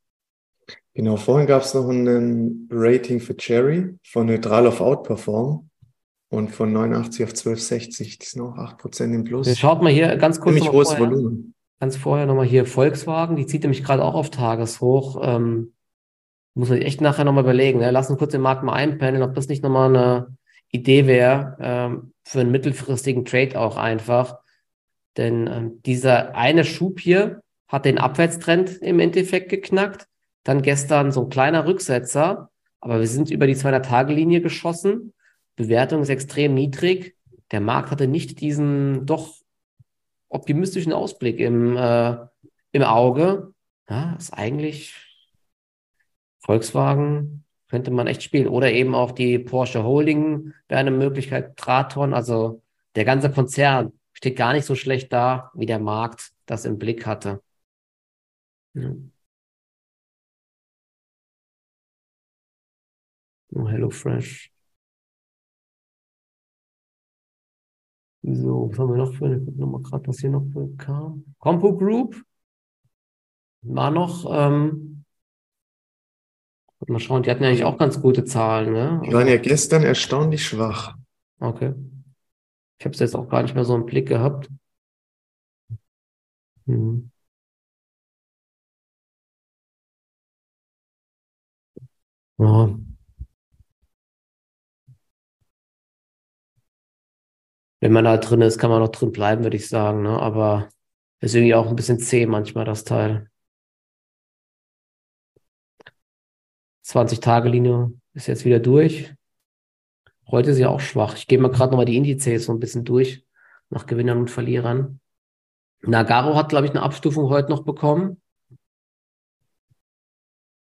Genau, 0.94 1.16
vorhin 1.16 1.46
gab 1.46 1.62
es 1.62 1.74
noch 1.74 1.88
ein 1.88 2.68
Rating 2.70 3.20
für 3.20 3.36
Cherry 3.36 3.94
von 4.02 4.26
neutral 4.26 4.66
auf 4.66 4.80
Outperform 4.80 5.68
und 6.30 6.50
von 6.50 6.72
89 6.72 7.24
auf 7.24 7.30
1260. 7.30 8.18
Die 8.18 8.26
sind 8.26 8.40
auch 8.40 8.56
8% 8.56 9.14
im 9.14 9.24
Plus. 9.24 9.58
Schaut 9.58 9.82
mal 9.82 9.92
hier 9.92 10.16
ganz 10.16 10.40
kurz. 10.40 10.54
Ziemlich 10.54 10.72
hohes 10.72 10.88
vorher, 10.88 11.10
Volumen. 11.10 11.54
Ganz 11.80 11.96
vorher 11.96 12.26
nochmal 12.26 12.46
hier 12.46 12.66
Volkswagen, 12.66 13.36
die 13.36 13.46
zieht 13.46 13.62
nämlich 13.62 13.82
gerade 13.82 14.04
auch 14.04 14.14
auf 14.14 14.30
Tageshoch. 14.30 15.18
Ähm, 15.22 15.72
muss 16.54 16.68
man 16.68 16.82
echt 16.82 17.00
nachher 17.00 17.24
nochmal 17.24 17.44
überlegen. 17.44 17.78
Ne? 17.78 17.90
Lass 17.90 18.10
uns 18.10 18.18
kurz 18.18 18.32
den 18.32 18.42
Markt 18.42 18.62
mal 18.62 18.74
einpendeln, 18.74 19.26
ob 19.26 19.34
das 19.34 19.48
nicht 19.48 19.62
nochmal 19.62 19.88
eine 19.88 20.36
Idee 20.70 21.06
wäre 21.06 21.56
ähm, 21.58 22.12
für 22.22 22.40
einen 22.40 22.50
mittelfristigen 22.50 23.24
Trade 23.24 23.58
auch 23.58 23.76
einfach. 23.76 24.40
Denn 25.16 25.46
ähm, 25.46 25.82
dieser 25.82 26.36
eine 26.36 26.64
Schub 26.64 27.00
hier 27.00 27.40
hat 27.66 27.86
den 27.86 27.98
Abwärtstrend 27.98 28.78
im 28.82 29.00
Endeffekt 29.00 29.48
geknackt. 29.48 30.06
Dann 30.44 30.62
gestern 30.62 31.12
so 31.12 31.24
ein 31.24 31.30
kleiner 31.30 31.66
Rücksetzer, 31.66 32.50
aber 32.80 33.00
wir 33.00 33.06
sind 33.06 33.30
über 33.30 33.46
die 33.46 33.56
200-Tage-Linie 33.56 34.40
geschossen. 34.40 35.12
Bewertung 35.56 36.02
ist 36.02 36.08
extrem 36.08 36.54
niedrig. 36.54 37.16
Der 37.52 37.60
Markt 37.60 37.90
hatte 37.90 38.06
nicht 38.06 38.40
diesen 38.40 39.06
doch 39.06 39.39
optimistischen 40.30 40.92
Ausblick 40.92 41.38
im, 41.40 41.76
äh, 41.76 42.16
im 42.72 42.82
Auge. 42.82 43.52
Ja, 43.88 44.14
ist 44.14 44.32
eigentlich 44.32 44.94
Volkswagen 46.40 47.44
könnte 47.70 47.90
man 47.92 48.06
echt 48.08 48.22
spielen. 48.22 48.48
Oder 48.48 48.72
eben 48.72 48.94
auch 48.94 49.12
die 49.12 49.38
Porsche 49.38 49.84
Holding 49.84 50.52
wäre 50.68 50.80
eine 50.80 50.90
Möglichkeit. 50.90 51.56
Traton, 51.56 52.12
also 52.14 52.62
der 52.96 53.04
ganze 53.04 53.30
Konzern 53.30 53.92
steht 54.12 54.36
gar 54.36 54.52
nicht 54.52 54.64
so 54.66 54.74
schlecht 54.74 55.12
da, 55.12 55.50
wie 55.54 55.66
der 55.66 55.78
Markt 55.78 56.32
das 56.46 56.64
im 56.64 56.78
Blick 56.78 57.06
hatte. 57.06 57.40
Ja. 58.74 58.90
Oh, 63.54 63.68
Hello 63.68 63.90
So, 68.22 68.68
was 68.70 68.78
haben 68.78 68.90
wir 68.90 68.96
noch 68.96 69.14
für 69.14 69.26
eine, 69.26 69.38
gucken 69.38 69.58
wir 69.58 69.66
mal 69.66 69.82
gerade, 69.82 70.06
was 70.08 70.18
hier 70.18 70.30
noch 70.30 70.44
kam. 70.76 71.24
Compo 71.38 71.76
Group 71.76 72.22
war 73.62 73.90
noch, 73.90 74.26
ähm, 74.30 75.04
mal 76.86 76.98
schauen, 76.98 77.22
die 77.22 77.30
hatten 77.30 77.42
ja 77.42 77.48
eigentlich 77.48 77.64
auch 77.64 77.78
ganz 77.78 78.00
gute 78.00 78.24
Zahlen, 78.24 78.72
ne? 78.72 79.02
Die 79.06 79.12
waren 79.12 79.28
ja 79.28 79.36
gestern 79.36 79.82
erstaunlich 79.82 80.44
schwach. 80.44 80.96
Okay. 81.38 81.74
Ich 82.78 82.84
habe 82.84 82.94
es 82.94 83.00
jetzt 83.00 83.14
auch 83.14 83.28
gar 83.28 83.42
nicht 83.42 83.54
mehr 83.54 83.64
so 83.64 83.74
im 83.74 83.86
Blick 83.86 84.08
gehabt. 84.08 84.48
Hm. 86.66 87.10
Ja. 92.38 92.70
Wenn 97.80 97.92
man 97.92 98.04
da 98.04 98.16
drin 98.18 98.42
ist, 98.42 98.58
kann 98.58 98.70
man 98.70 98.80
noch 98.80 98.90
drin 98.90 99.12
bleiben, 99.12 99.42
würde 99.42 99.56
ich 99.56 99.68
sagen. 99.68 100.02
Ne? 100.02 100.10
Aber 100.18 100.68
ist 101.20 101.34
irgendwie 101.34 101.54
auch 101.54 101.66
ein 101.68 101.76
bisschen 101.76 101.98
zäh 101.98 102.26
manchmal, 102.26 102.64
das 102.64 102.84
Teil. 102.84 103.30
20-Tage-Linie 106.84 107.92
ist 108.14 108.26
jetzt 108.26 108.44
wieder 108.44 108.60
durch. 108.60 109.14
Heute 110.26 110.50
ist 110.50 110.56
sie 110.56 110.66
auch 110.66 110.80
schwach. 110.80 111.16
Ich 111.16 111.26
gehe 111.26 111.38
mal 111.38 111.50
gerade 111.50 111.72
nochmal 111.72 111.86
die 111.86 111.96
Indizes 111.96 112.44
so 112.46 112.52
ein 112.52 112.60
bisschen 112.60 112.84
durch, 112.84 113.24
nach 113.70 113.86
Gewinnern 113.86 114.18
und 114.18 114.30
Verlierern. 114.30 115.00
Nagaro 115.82 116.36
hat, 116.36 116.50
glaube 116.50 116.66
ich, 116.66 116.72
eine 116.72 116.82
Abstufung 116.82 117.28
heute 117.30 117.50
noch 117.50 117.64
bekommen. 117.64 118.20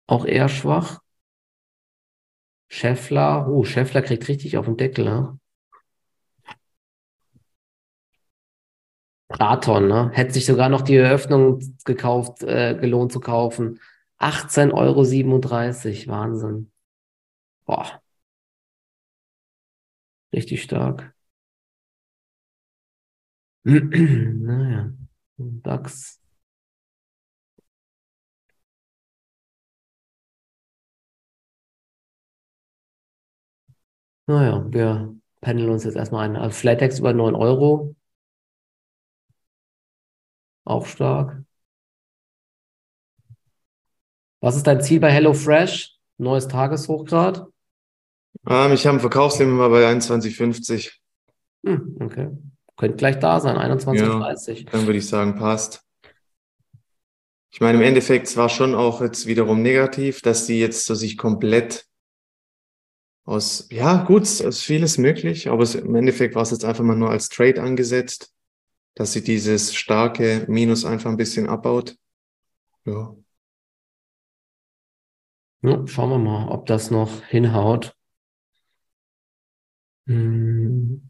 Auch 0.07 0.25
eher 0.25 0.49
schwach. 0.49 1.01
Scheffler, 2.69 3.49
oh, 3.49 3.65
Scheffler 3.65 4.01
kriegt 4.01 4.27
richtig 4.29 4.57
auf 4.57 4.65
den 4.65 4.77
Deckel, 4.77 5.05
ne? 5.05 5.40
Raton, 9.39 9.87
ne? 9.87 10.09
Hätte 10.13 10.33
sich 10.33 10.45
sogar 10.45 10.69
noch 10.69 10.81
die 10.81 10.95
Eröffnung 10.95 11.59
gekauft, 11.85 12.43
äh, 12.43 12.75
gelohnt 12.79 13.11
zu 13.11 13.19
kaufen. 13.19 13.79
18,37 14.19 16.07
Euro, 16.07 16.11
Wahnsinn. 16.11 16.71
Boah. 17.65 18.01
Richtig 20.33 20.63
stark. 20.63 21.13
naja, 23.65 24.91
DAX. 25.37 26.19
Naja, 34.27 34.65
wir 34.71 35.15
pendeln 35.41 35.69
uns 35.69 35.83
jetzt 35.83 35.95
erstmal 35.95 36.25
ein. 36.29 36.35
Also 36.35 36.55
Flatex 36.55 36.99
über 36.99 37.13
9 37.13 37.35
Euro. 37.35 37.95
Auch 40.71 40.85
stark. 40.85 41.43
Was 44.39 44.55
ist 44.55 44.65
dein 44.65 44.81
Ziel 44.81 45.01
bei 45.01 45.11
HelloFresh? 45.11 45.97
Neues 46.17 46.47
Tageshochgrad? 46.47 47.45
Ähm, 48.47 48.71
ich 48.71 48.87
habe 48.87 48.97
ein 48.97 49.01
Verkaufslimit 49.01 49.53
mal 49.53 49.67
bei 49.67 49.85
21,50. 49.85 50.93
Hm, 51.65 51.97
okay. 51.99 52.29
Könnte 52.77 52.95
gleich 52.95 53.19
da 53.19 53.41
sein, 53.41 53.57
21,30. 53.57 54.53
Ja, 54.53 54.71
dann 54.71 54.85
würde 54.85 54.97
ich 54.97 55.07
sagen, 55.09 55.35
passt. 55.35 55.83
Ich 57.51 57.59
meine, 57.59 57.77
im 57.77 57.83
Endeffekt 57.83 58.27
es 58.27 58.37
war 58.37 58.47
schon 58.47 58.73
auch 58.73 59.01
jetzt 59.01 59.25
wiederum 59.27 59.61
negativ, 59.61 60.21
dass 60.21 60.45
die 60.45 60.61
jetzt 60.61 60.85
so 60.85 60.95
sich 60.95 61.17
komplett 61.17 61.85
aus, 63.25 63.67
ja, 63.71 64.05
gut, 64.05 64.23
es 64.23 64.39
ist 64.39 64.63
vieles 64.63 64.97
möglich, 64.97 65.49
aber 65.49 65.63
es, 65.63 65.75
im 65.75 65.95
Endeffekt 65.95 66.33
war 66.33 66.43
es 66.43 66.51
jetzt 66.51 66.63
einfach 66.63 66.85
mal 66.85 66.95
nur 66.95 67.09
als 67.09 67.27
Trade 67.27 67.61
angesetzt, 67.61 68.33
dass 68.95 69.13
sie 69.13 69.23
dieses 69.23 69.73
starke 69.73 70.45
Minus 70.47 70.85
einfach 70.85 71.09
ein 71.09 71.17
bisschen 71.17 71.47
abbaut. 71.47 71.97
Ja. 72.85 73.15
ja 75.61 75.87
schauen 75.87 76.09
wir 76.09 76.17
mal, 76.17 76.49
ob 76.49 76.65
das 76.65 76.91
noch 76.91 77.23
hinhaut. 77.23 77.95
Hm. 80.07 81.09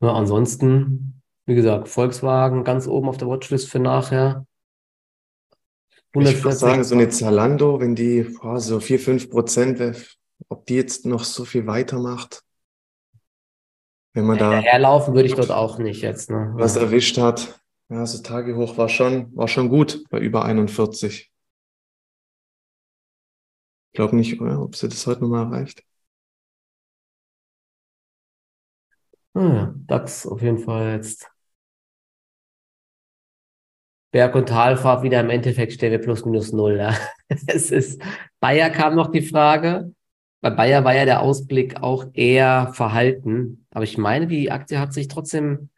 Ja, 0.00 0.12
ansonsten, 0.12 1.22
wie 1.46 1.54
gesagt, 1.54 1.88
Volkswagen 1.88 2.64
ganz 2.64 2.86
oben 2.86 3.08
auf 3.08 3.16
der 3.16 3.28
Watchlist 3.28 3.70
für 3.70 3.78
nachher. 3.78 4.46
Ich 6.14 6.44
würde 6.44 6.56
sagen, 6.56 6.84
so 6.84 6.94
eine 6.94 7.08
Zalando, 7.08 7.80
wenn 7.80 7.94
die 7.94 8.22
boah, 8.22 8.58
so 8.58 8.80
4, 8.80 8.98
5 8.98 9.30
Prozent, 9.30 10.16
ob 10.48 10.64
die 10.66 10.74
jetzt 10.74 11.04
noch 11.04 11.24
so 11.24 11.44
viel 11.44 11.66
weitermacht. 11.66 12.45
Wenn 14.16 14.24
man 14.24 14.38
da 14.38 14.60
herlaufen 14.60 15.14
würde 15.14 15.28
ich 15.28 15.34
dort 15.34 15.50
auch 15.50 15.76
nicht 15.76 16.00
jetzt. 16.00 16.30
Ne? 16.30 16.50
Was 16.54 16.76
erwischt 16.76 17.18
hat. 17.18 17.60
Ja, 17.90 18.06
so 18.06 18.22
Tage 18.22 18.56
hoch 18.56 18.78
war 18.78 18.88
schon, 18.88 19.36
war 19.36 19.46
schon 19.46 19.68
gut 19.68 20.04
bei 20.08 20.18
über 20.18 20.42
41. 20.46 21.30
Ich 23.92 23.96
glaube 23.96 24.16
nicht, 24.16 24.40
ob 24.40 24.74
sie 24.74 24.88
das 24.88 25.06
heute 25.06 25.20
nochmal 25.20 25.52
erreicht. 25.52 25.82
Ah, 29.34 29.40
ja, 29.40 29.74
DAX 29.86 30.26
auf 30.26 30.40
jeden 30.40 30.60
Fall 30.60 30.94
jetzt. 30.94 31.30
Berg- 34.12 34.34
und 34.34 34.48
Talfahrt 34.48 35.02
wieder 35.02 35.20
im 35.20 35.28
Endeffekt 35.28 35.74
stellen 35.74 35.92
wir 35.92 36.00
plus 36.00 36.24
minus 36.24 36.52
null. 36.52 36.78
Ja. 36.78 36.96
Es 37.48 37.70
ist, 37.70 38.00
Bayer 38.40 38.70
kam 38.70 38.94
noch 38.94 39.10
die 39.10 39.20
Frage. 39.20 39.92
Bei 40.40 40.50
Bayer 40.50 40.84
war 40.84 40.94
ja 40.94 41.04
der 41.04 41.22
Ausblick 41.22 41.82
auch 41.82 42.06
eher 42.12 42.72
verhalten. 42.74 43.66
Aber 43.70 43.84
ich 43.84 43.98
meine, 43.98 44.26
die 44.26 44.50
Aktie 44.50 44.78
hat 44.78 44.92
sich 44.92 45.08
trotzdem 45.08 45.70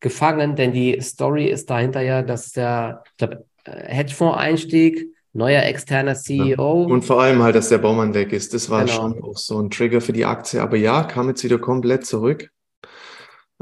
gefangen, 0.00 0.56
denn 0.56 0.72
die 0.72 1.00
Story 1.00 1.46
ist 1.46 1.70
dahinter 1.70 2.00
ja, 2.00 2.22
dass 2.22 2.52
der, 2.52 3.04
ich 3.18 3.28
äh, 3.28 3.36
Hedgefonds-Einstieg, 3.64 5.08
neuer 5.32 5.62
externer 5.62 6.14
CEO. 6.16 6.84
Und 6.84 7.04
vor 7.04 7.20
allem 7.20 7.42
halt, 7.42 7.54
dass 7.54 7.68
der 7.68 7.78
Baumann 7.78 8.14
weg 8.14 8.32
ist. 8.32 8.52
Das 8.52 8.68
war 8.68 8.84
genau. 8.84 8.94
schon 8.94 9.22
auch 9.22 9.36
so 9.36 9.60
ein 9.60 9.70
Trigger 9.70 10.00
für 10.00 10.12
die 10.12 10.24
Aktie. 10.24 10.60
Aber 10.60 10.76
ja, 10.76 11.04
kam 11.04 11.28
jetzt 11.28 11.44
wieder 11.44 11.58
komplett 11.58 12.04
zurück 12.06 12.50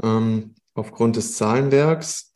ähm, 0.01 0.55
aufgrund 0.73 1.15
des 1.15 1.35
Zahlenwerks. 1.35 2.31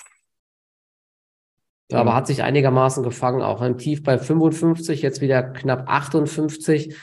Ja, 1.92 2.00
aber 2.00 2.16
hat 2.16 2.28
sich 2.28 2.44
einigermaßen 2.44 3.04
gefangen, 3.04 3.42
auch 3.42 3.62
ein 3.62 3.78
Tief 3.78 4.04
bei 4.04 4.18
55, 4.18 5.02
jetzt 5.02 5.22
wieder 5.22 5.44
knapp 5.44 5.88
58. 5.88 6.96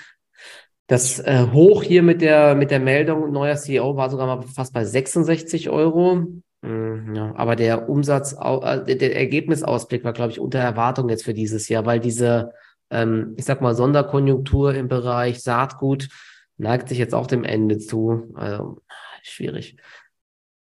Das 0.91 1.21
äh, 1.21 1.47
Hoch 1.53 1.85
hier 1.85 2.03
mit 2.03 2.21
der, 2.21 2.57
mit 2.57 2.73
der 2.73 2.81
Meldung, 2.81 3.31
neuer 3.31 3.55
CEO, 3.55 3.97
war 3.97 4.11
sogar 4.11 4.27
mal 4.27 4.43
fast 4.43 4.75
bei 4.75 4.85
66 4.85 5.71
Euro. 5.71 6.27
Mhm, 6.63 7.15
ja, 7.15 7.33
aber 7.37 7.55
der 7.55 7.89
Umsatz, 7.89 8.33
äh, 8.33 8.97
der 8.97 9.15
Ergebnisausblick 9.15 10.03
war, 10.03 10.13
glaube 10.13 10.33
ich, 10.33 10.41
unter 10.41 10.59
Erwartung 10.59 11.09
jetzt 11.09 11.25
für 11.25 11.33
dieses 11.33 11.69
Jahr, 11.69 11.87
weil 11.87 12.01
diese, 12.01 12.55
ähm, 12.91 13.35
ich 13.37 13.45
sag 13.45 13.61
mal, 13.61 13.77
Sonderkonjunktur 13.77 14.75
im 14.75 14.89
Bereich 14.89 15.45
Saatgut 15.45 16.09
neigt 16.57 16.89
sich 16.89 16.99
jetzt 16.99 17.15
auch 17.15 17.29
dem 17.29 17.45
Ende 17.45 17.79
zu. 17.79 18.35
Also 18.35 18.79
schwierig 19.23 19.77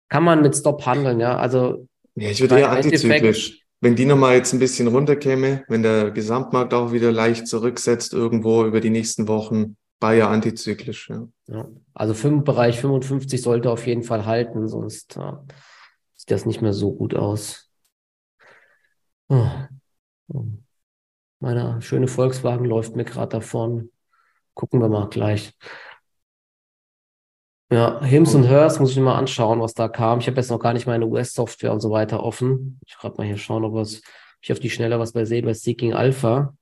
kann 0.10 0.24
man 0.24 0.42
mit 0.42 0.56
Stop 0.56 0.88
handeln, 0.88 1.20
ja. 1.20 1.38
Also 1.38 1.88
ja, 2.16 2.30
ich 2.32 2.42
würde 2.42 2.58
eher 2.58 2.72
antizyklisch. 2.72 3.62
wenn 3.80 3.96
die 3.96 4.06
nochmal 4.06 4.38
jetzt 4.38 4.54
ein 4.54 4.60
bisschen 4.60 4.88
runterkäme, 4.88 5.66
wenn 5.68 5.84
der 5.84 6.10
Gesamtmarkt 6.10 6.74
auch 6.74 6.92
wieder 6.92 7.12
leicht 7.12 7.48
zurücksetzt 7.48 8.12
irgendwo 8.12 8.66
über 8.66 8.82
die 8.82 8.90
nächsten 8.90 9.28
Wochen, 9.28 9.78
Bayer 10.00 10.30
antizyklisch. 10.30 11.10
Ja. 11.10 11.28
ja. 11.48 11.68
Also 11.94 12.28
im 12.28 12.44
Bereich 12.44 12.80
55 12.80 13.42
sollte 13.42 13.72
auf 13.72 13.88
jeden 13.88 14.04
Fall 14.04 14.26
halten, 14.26 14.68
sonst 14.68 15.18
äh, 15.18 15.34
sieht 16.16 16.32
das 16.32 16.46
nicht 16.46 16.62
mehr 16.62 16.74
so 16.74 16.94
gut 16.94 17.16
aus. 17.16 17.72
Oh. 19.30 19.50
Meine 21.40 21.82
schöne 21.82 22.08
Volkswagen 22.08 22.66
läuft 22.66 22.96
mir 22.96 23.06
gerade 23.06 23.30
davon. 23.30 23.92
Gucken 24.54 24.82
wir 24.82 24.90
mal 24.90 25.10
gleich. 25.10 25.54
Ja, 27.72 28.00
Hims 28.04 28.36
und 28.36 28.44
Hers 28.44 28.80
muss 28.80 28.92
ich 28.92 28.98
mir 28.98 29.04
mal 29.04 29.18
anschauen, 29.18 29.60
was 29.60 29.74
da 29.74 29.88
kam. 29.88 30.20
Ich 30.20 30.28
habe 30.28 30.38
jetzt 30.38 30.52
noch 30.52 30.60
gar 30.60 30.74
nicht 30.74 30.86
meine 30.86 31.08
US-Software 31.08 31.74
und 31.74 31.82
so 31.82 31.90
weiter 31.90 32.24
offen. 32.24 32.80
Ich 32.86 32.96
gerade 32.96 33.16
mal 33.18 33.26
hier 33.26 33.38
schauen, 33.38 33.66
ob 33.66 33.88
ich 34.42 34.52
auf 34.52 34.60
die 34.60 34.70
Schnelle 34.70 35.00
was 35.00 35.14
bei 35.14 35.26
sehe, 35.26 35.42
bei 35.42 35.54
Seeking 35.54 35.94
Alpha. 35.94 36.56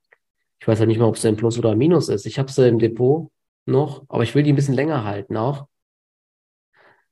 Ich 0.63 0.67
weiß 0.69 0.79
ja 0.79 0.85
nicht 0.85 0.97
mal, 0.97 1.07
ob 1.07 1.15
es 1.17 1.25
ein 1.25 1.35
Plus 1.35 1.59
oder 1.59 1.71
ein 1.71 1.77
Minus 1.77 2.07
ist. 2.07 2.25
Ich 2.25 2.39
habe 2.39 2.49
sie 2.49 2.69
im 2.69 2.79
Depot 2.79 3.29
noch, 3.65 4.05
aber 4.07 4.23
ich 4.23 4.33
will 4.33 4.43
die 4.43 4.53
ein 4.53 4.55
bisschen 4.55 4.75
länger 4.75 5.03
halten 5.03 5.35
auch. 5.35 5.67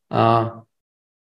Uh, 0.09 0.61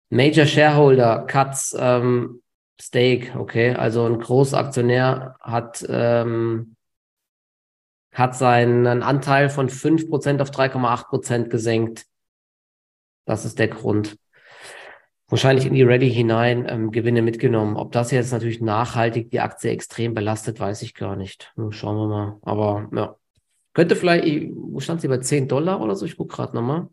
Major 0.10 0.48
Shareholder 0.48 1.28
cuts 1.28 1.76
ähm, 1.78 2.42
Stake, 2.82 3.40
okay. 3.40 3.76
Also 3.76 4.08
ein 4.08 4.20
Großaktionär 4.20 5.36
hat, 5.40 5.86
ähm, 5.88 6.76
hat 8.12 8.36
seinen 8.36 9.04
Anteil 9.04 9.52
von 9.52 9.70
5% 9.70 10.42
auf 10.42 10.50
3,8% 10.50 11.50
gesenkt. 11.50 12.08
Das 13.26 13.46
ist 13.46 13.60
der 13.60 13.68
Grund. 13.68 14.18
Wahrscheinlich 15.28 15.66
in 15.66 15.74
die 15.74 15.82
Ready 15.82 16.12
hinein 16.12 16.68
ähm, 16.70 16.92
Gewinne 16.92 17.24
mitgenommen. 17.24 17.78
Ob 17.78 17.92
das 17.92 18.12
jetzt 18.12 18.32
natürlich 18.32 18.62
nachhaltig 18.62 19.32
die 19.32 19.40
Aktie 19.40 19.72
extrem 19.72 20.14
belastet, 20.14 20.60
weiß 20.60 20.84
ich 20.84 20.94
gar 20.94 21.16
nicht. 21.16 21.52
Schauen 21.72 21.98
wir 21.98 22.08
mal. 22.08 22.38
Aber 22.44 22.88
ja, 22.94 23.16
könnte 23.74 23.96
vielleicht, 23.96 24.52
wo 24.54 24.80
stand 24.80 25.02
sie 25.02 25.08
bei 25.08 25.18
10 25.18 25.48
Dollar 25.48 25.82
oder 25.82 25.96
so? 25.96 26.06
Ich 26.06 26.16
gucke 26.16 26.36
gerade 26.36 26.56
nochmal. 26.56 26.90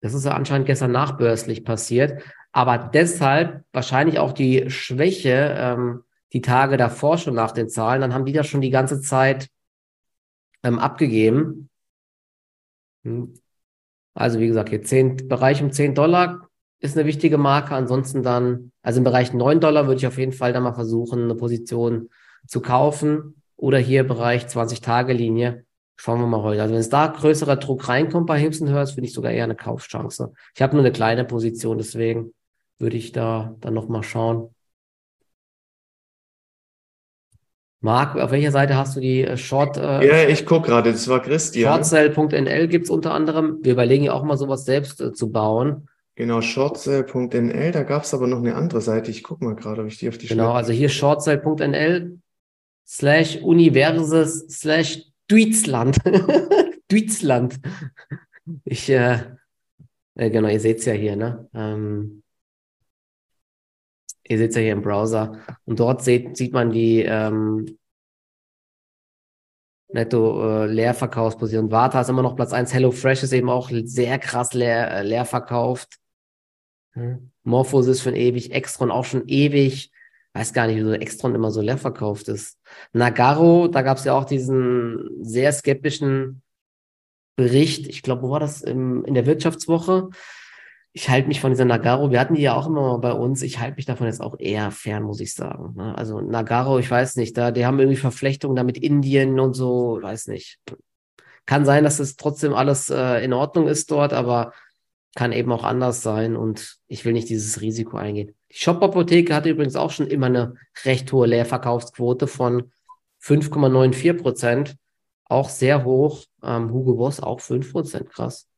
Das 0.00 0.14
ist 0.14 0.24
ja 0.24 0.32
anscheinend 0.32 0.66
gestern 0.66 0.92
nachbörslich 0.92 1.62
passiert. 1.64 2.22
Aber 2.52 2.78
deshalb 2.78 3.64
wahrscheinlich 3.72 4.18
auch 4.18 4.32
die 4.32 4.70
Schwäche, 4.70 5.54
ähm, 5.58 6.04
die 6.32 6.40
Tage 6.40 6.78
davor 6.78 7.18
schon 7.18 7.34
nach 7.34 7.52
den 7.52 7.68
Zahlen, 7.68 8.00
dann 8.00 8.14
haben 8.14 8.24
die 8.24 8.32
das 8.32 8.46
schon 8.46 8.62
die 8.62 8.70
ganze 8.70 9.00
Zeit 9.02 9.48
ähm, 10.62 10.78
abgegeben. 10.78 11.68
Hm. 13.04 13.34
Also 14.14 14.40
wie 14.40 14.48
gesagt, 14.48 14.70
hier 14.70 14.82
10, 14.82 15.28
Bereich 15.28 15.62
um 15.62 15.70
10 15.70 15.94
Dollar 15.94 16.47
ist 16.80 16.96
eine 16.96 17.06
wichtige 17.06 17.38
Marke. 17.38 17.74
Ansonsten 17.74 18.22
dann, 18.22 18.72
also 18.82 18.98
im 18.98 19.04
Bereich 19.04 19.32
9 19.32 19.60
Dollar 19.60 19.86
würde 19.86 19.98
ich 19.98 20.06
auf 20.06 20.18
jeden 20.18 20.32
Fall 20.32 20.52
dann 20.52 20.62
mal 20.62 20.74
versuchen, 20.74 21.24
eine 21.24 21.34
Position 21.34 22.10
zu 22.46 22.60
kaufen. 22.60 23.42
Oder 23.56 23.78
hier 23.78 24.06
Bereich 24.06 24.46
20-Tage-Linie. 24.46 25.64
Schauen 25.96 26.20
wir 26.20 26.28
mal 26.28 26.42
heute. 26.42 26.62
Also 26.62 26.74
wenn 26.74 26.80
es 26.80 26.90
da 26.90 27.08
größerer 27.08 27.56
Druck 27.56 27.88
reinkommt 27.88 28.26
bei 28.26 28.38
Hibson 28.38 28.72
Hurst, 28.72 28.94
finde 28.94 29.08
ich 29.08 29.14
sogar 29.14 29.32
eher 29.32 29.44
eine 29.44 29.56
Kaufchance. 29.56 30.32
Ich 30.54 30.62
habe 30.62 30.76
nur 30.76 30.84
eine 30.84 30.92
kleine 30.92 31.24
Position, 31.24 31.76
deswegen 31.76 32.34
würde 32.78 32.96
ich 32.96 33.10
da 33.10 33.56
dann 33.60 33.74
nochmal 33.74 34.04
schauen. 34.04 34.54
Marc, 37.80 38.16
auf 38.16 38.32
welcher 38.32 38.50
Seite 38.50 38.76
hast 38.76 38.96
du 38.96 39.00
die 39.00 39.22
äh, 39.22 39.36
Short? 39.36 39.76
Äh, 39.76 40.06
ja, 40.06 40.28
ich 40.28 40.46
gucke 40.46 40.68
gerade, 40.68 40.92
das 40.92 41.08
war 41.08 41.20
Christian. 41.20 41.72
Shortsell.nl 41.72 42.68
gibt 42.68 42.84
es 42.84 42.90
unter 42.90 43.12
anderem. 43.12 43.58
Wir 43.62 43.72
überlegen 43.72 44.04
ja 44.04 44.12
auch 44.12 44.24
mal 44.24 44.36
sowas 44.36 44.64
selbst 44.64 45.00
äh, 45.00 45.12
zu 45.12 45.30
bauen. 45.30 45.87
Genau, 46.18 46.40
shortsell.nl, 46.40 47.70
da 47.70 47.84
gab 47.84 48.02
es 48.02 48.12
aber 48.12 48.26
noch 48.26 48.38
eine 48.38 48.56
andere 48.56 48.80
Seite. 48.80 49.08
Ich 49.08 49.22
gucke 49.22 49.44
mal 49.44 49.54
gerade, 49.54 49.82
ob 49.82 49.86
ich 49.86 49.98
die 49.98 50.08
auf 50.08 50.18
die 50.18 50.26
Genau, 50.26 50.46
Schnelle 50.46 50.56
also 50.56 50.72
hier 50.72 50.88
shortsell.nl 50.88 52.18
slash 52.84 53.36
universes 53.36 54.48
slash 54.48 55.04
Deutschland. 55.28 55.96
Deutschland. 56.88 57.60
Ich, 58.64 58.90
äh, 58.90 59.26
äh, 60.16 60.30
genau, 60.30 60.48
ihr 60.48 60.58
seht 60.58 60.78
es 60.78 60.86
ja 60.86 60.92
hier, 60.92 61.14
ne? 61.14 61.48
Ähm, 61.54 62.24
ihr 64.24 64.38
seht 64.38 64.50
es 64.50 64.56
ja 64.56 64.62
hier 64.62 64.72
im 64.72 64.82
Browser. 64.82 65.38
Und 65.66 65.78
dort 65.78 66.02
seht, 66.02 66.36
sieht 66.36 66.52
man 66.52 66.72
die 66.72 67.02
ähm, 67.02 67.78
Netto 69.86 70.64
äh, 70.64 70.66
Leerverkaufsposition. 70.66 71.70
Warta 71.70 72.00
ist 72.00 72.10
immer 72.10 72.22
noch 72.22 72.34
Platz 72.34 72.52
1. 72.52 72.74
HelloFresh 72.74 73.22
ist 73.22 73.32
eben 73.32 73.48
auch 73.48 73.70
sehr 73.84 74.18
krass 74.18 74.52
leer, 74.52 74.90
äh, 74.90 75.02
leer 75.04 75.24
verkauft. 75.24 76.00
Hm. 76.98 77.30
Morphosis 77.44 78.02
schon 78.02 78.14
ewig, 78.14 78.52
Extron 78.52 78.90
auch 78.90 79.04
schon 79.04 79.26
ewig. 79.26 79.90
Weiß 80.34 80.52
gar 80.52 80.66
nicht, 80.66 80.76
wieso 80.76 80.92
Extron 80.92 81.34
immer 81.34 81.50
so 81.50 81.60
leer 81.60 81.78
verkauft 81.78 82.28
ist. 82.28 82.58
Nagaro, 82.92 83.68
da 83.68 83.82
gab 83.82 83.98
es 83.98 84.04
ja 84.04 84.12
auch 84.12 84.24
diesen 84.24 85.08
sehr 85.20 85.52
skeptischen 85.52 86.42
Bericht. 87.36 87.88
Ich 87.88 88.02
glaube, 88.02 88.22
wo 88.22 88.30
war 88.30 88.40
das? 88.40 88.62
Im, 88.62 89.04
in 89.04 89.14
der 89.14 89.26
Wirtschaftswoche 89.26 90.10
ich 90.92 91.08
halte 91.08 91.28
mich 91.28 91.40
von 91.40 91.52
dieser 91.52 91.64
Nagaro, 91.64 92.10
wir 92.10 92.18
hatten 92.18 92.34
die 92.34 92.42
ja 92.42 92.54
auch 92.54 92.66
immer 92.66 92.98
bei 92.98 93.12
uns, 93.12 93.42
ich 93.42 93.60
halte 93.60 93.76
mich 93.76 93.86
davon 93.86 94.06
jetzt 94.06 94.20
auch 94.20 94.36
eher 94.38 94.70
fern, 94.70 95.04
muss 95.04 95.20
ich 95.20 95.34
sagen. 95.34 95.74
Ne? 95.76 95.96
Also 95.96 96.20
Nagaro, 96.20 96.78
ich 96.78 96.90
weiß 96.90 97.16
nicht, 97.16 97.36
da, 97.36 97.50
die 97.50 97.66
haben 97.66 97.78
irgendwie 97.78 97.96
Verflechtungen 97.96 98.56
da 98.56 98.64
mit 98.64 98.78
Indien 98.78 99.38
und 99.38 99.54
so, 99.54 99.98
weiß 100.00 100.26
nicht. 100.28 100.58
Kann 101.46 101.64
sein, 101.64 101.84
dass 101.84 102.00
es 102.00 102.16
trotzdem 102.16 102.52
alles 102.52 102.90
äh, 102.90 103.24
in 103.24 103.32
Ordnung 103.32 103.68
ist 103.68 103.90
dort, 103.90 104.12
aber 104.12 104.52
kann 105.14 105.32
eben 105.32 105.52
auch 105.52 105.64
anders 105.64 106.02
sein 106.02 106.36
und 106.36 106.78
ich 106.86 107.04
will 107.04 107.12
nicht 107.12 107.28
dieses 107.28 107.60
Risiko 107.60 107.96
eingehen. 107.96 108.34
Die 108.50 108.58
Shop-Apotheke 108.58 109.34
hatte 109.34 109.50
übrigens 109.50 109.76
auch 109.76 109.90
schon 109.90 110.06
immer 110.06 110.26
eine 110.26 110.54
recht 110.84 111.12
hohe 111.12 111.26
Leerverkaufsquote 111.26 112.26
von 112.26 112.72
5,94 113.22 114.14
Prozent, 114.14 114.76
auch 115.24 115.48
sehr 115.48 115.84
hoch. 115.84 116.24
Ähm, 116.42 116.72
Hugo 116.72 116.94
Boss 116.94 117.20
auch 117.20 117.40
5 117.40 117.72
Prozent, 117.72 118.10
krass. 118.10 118.48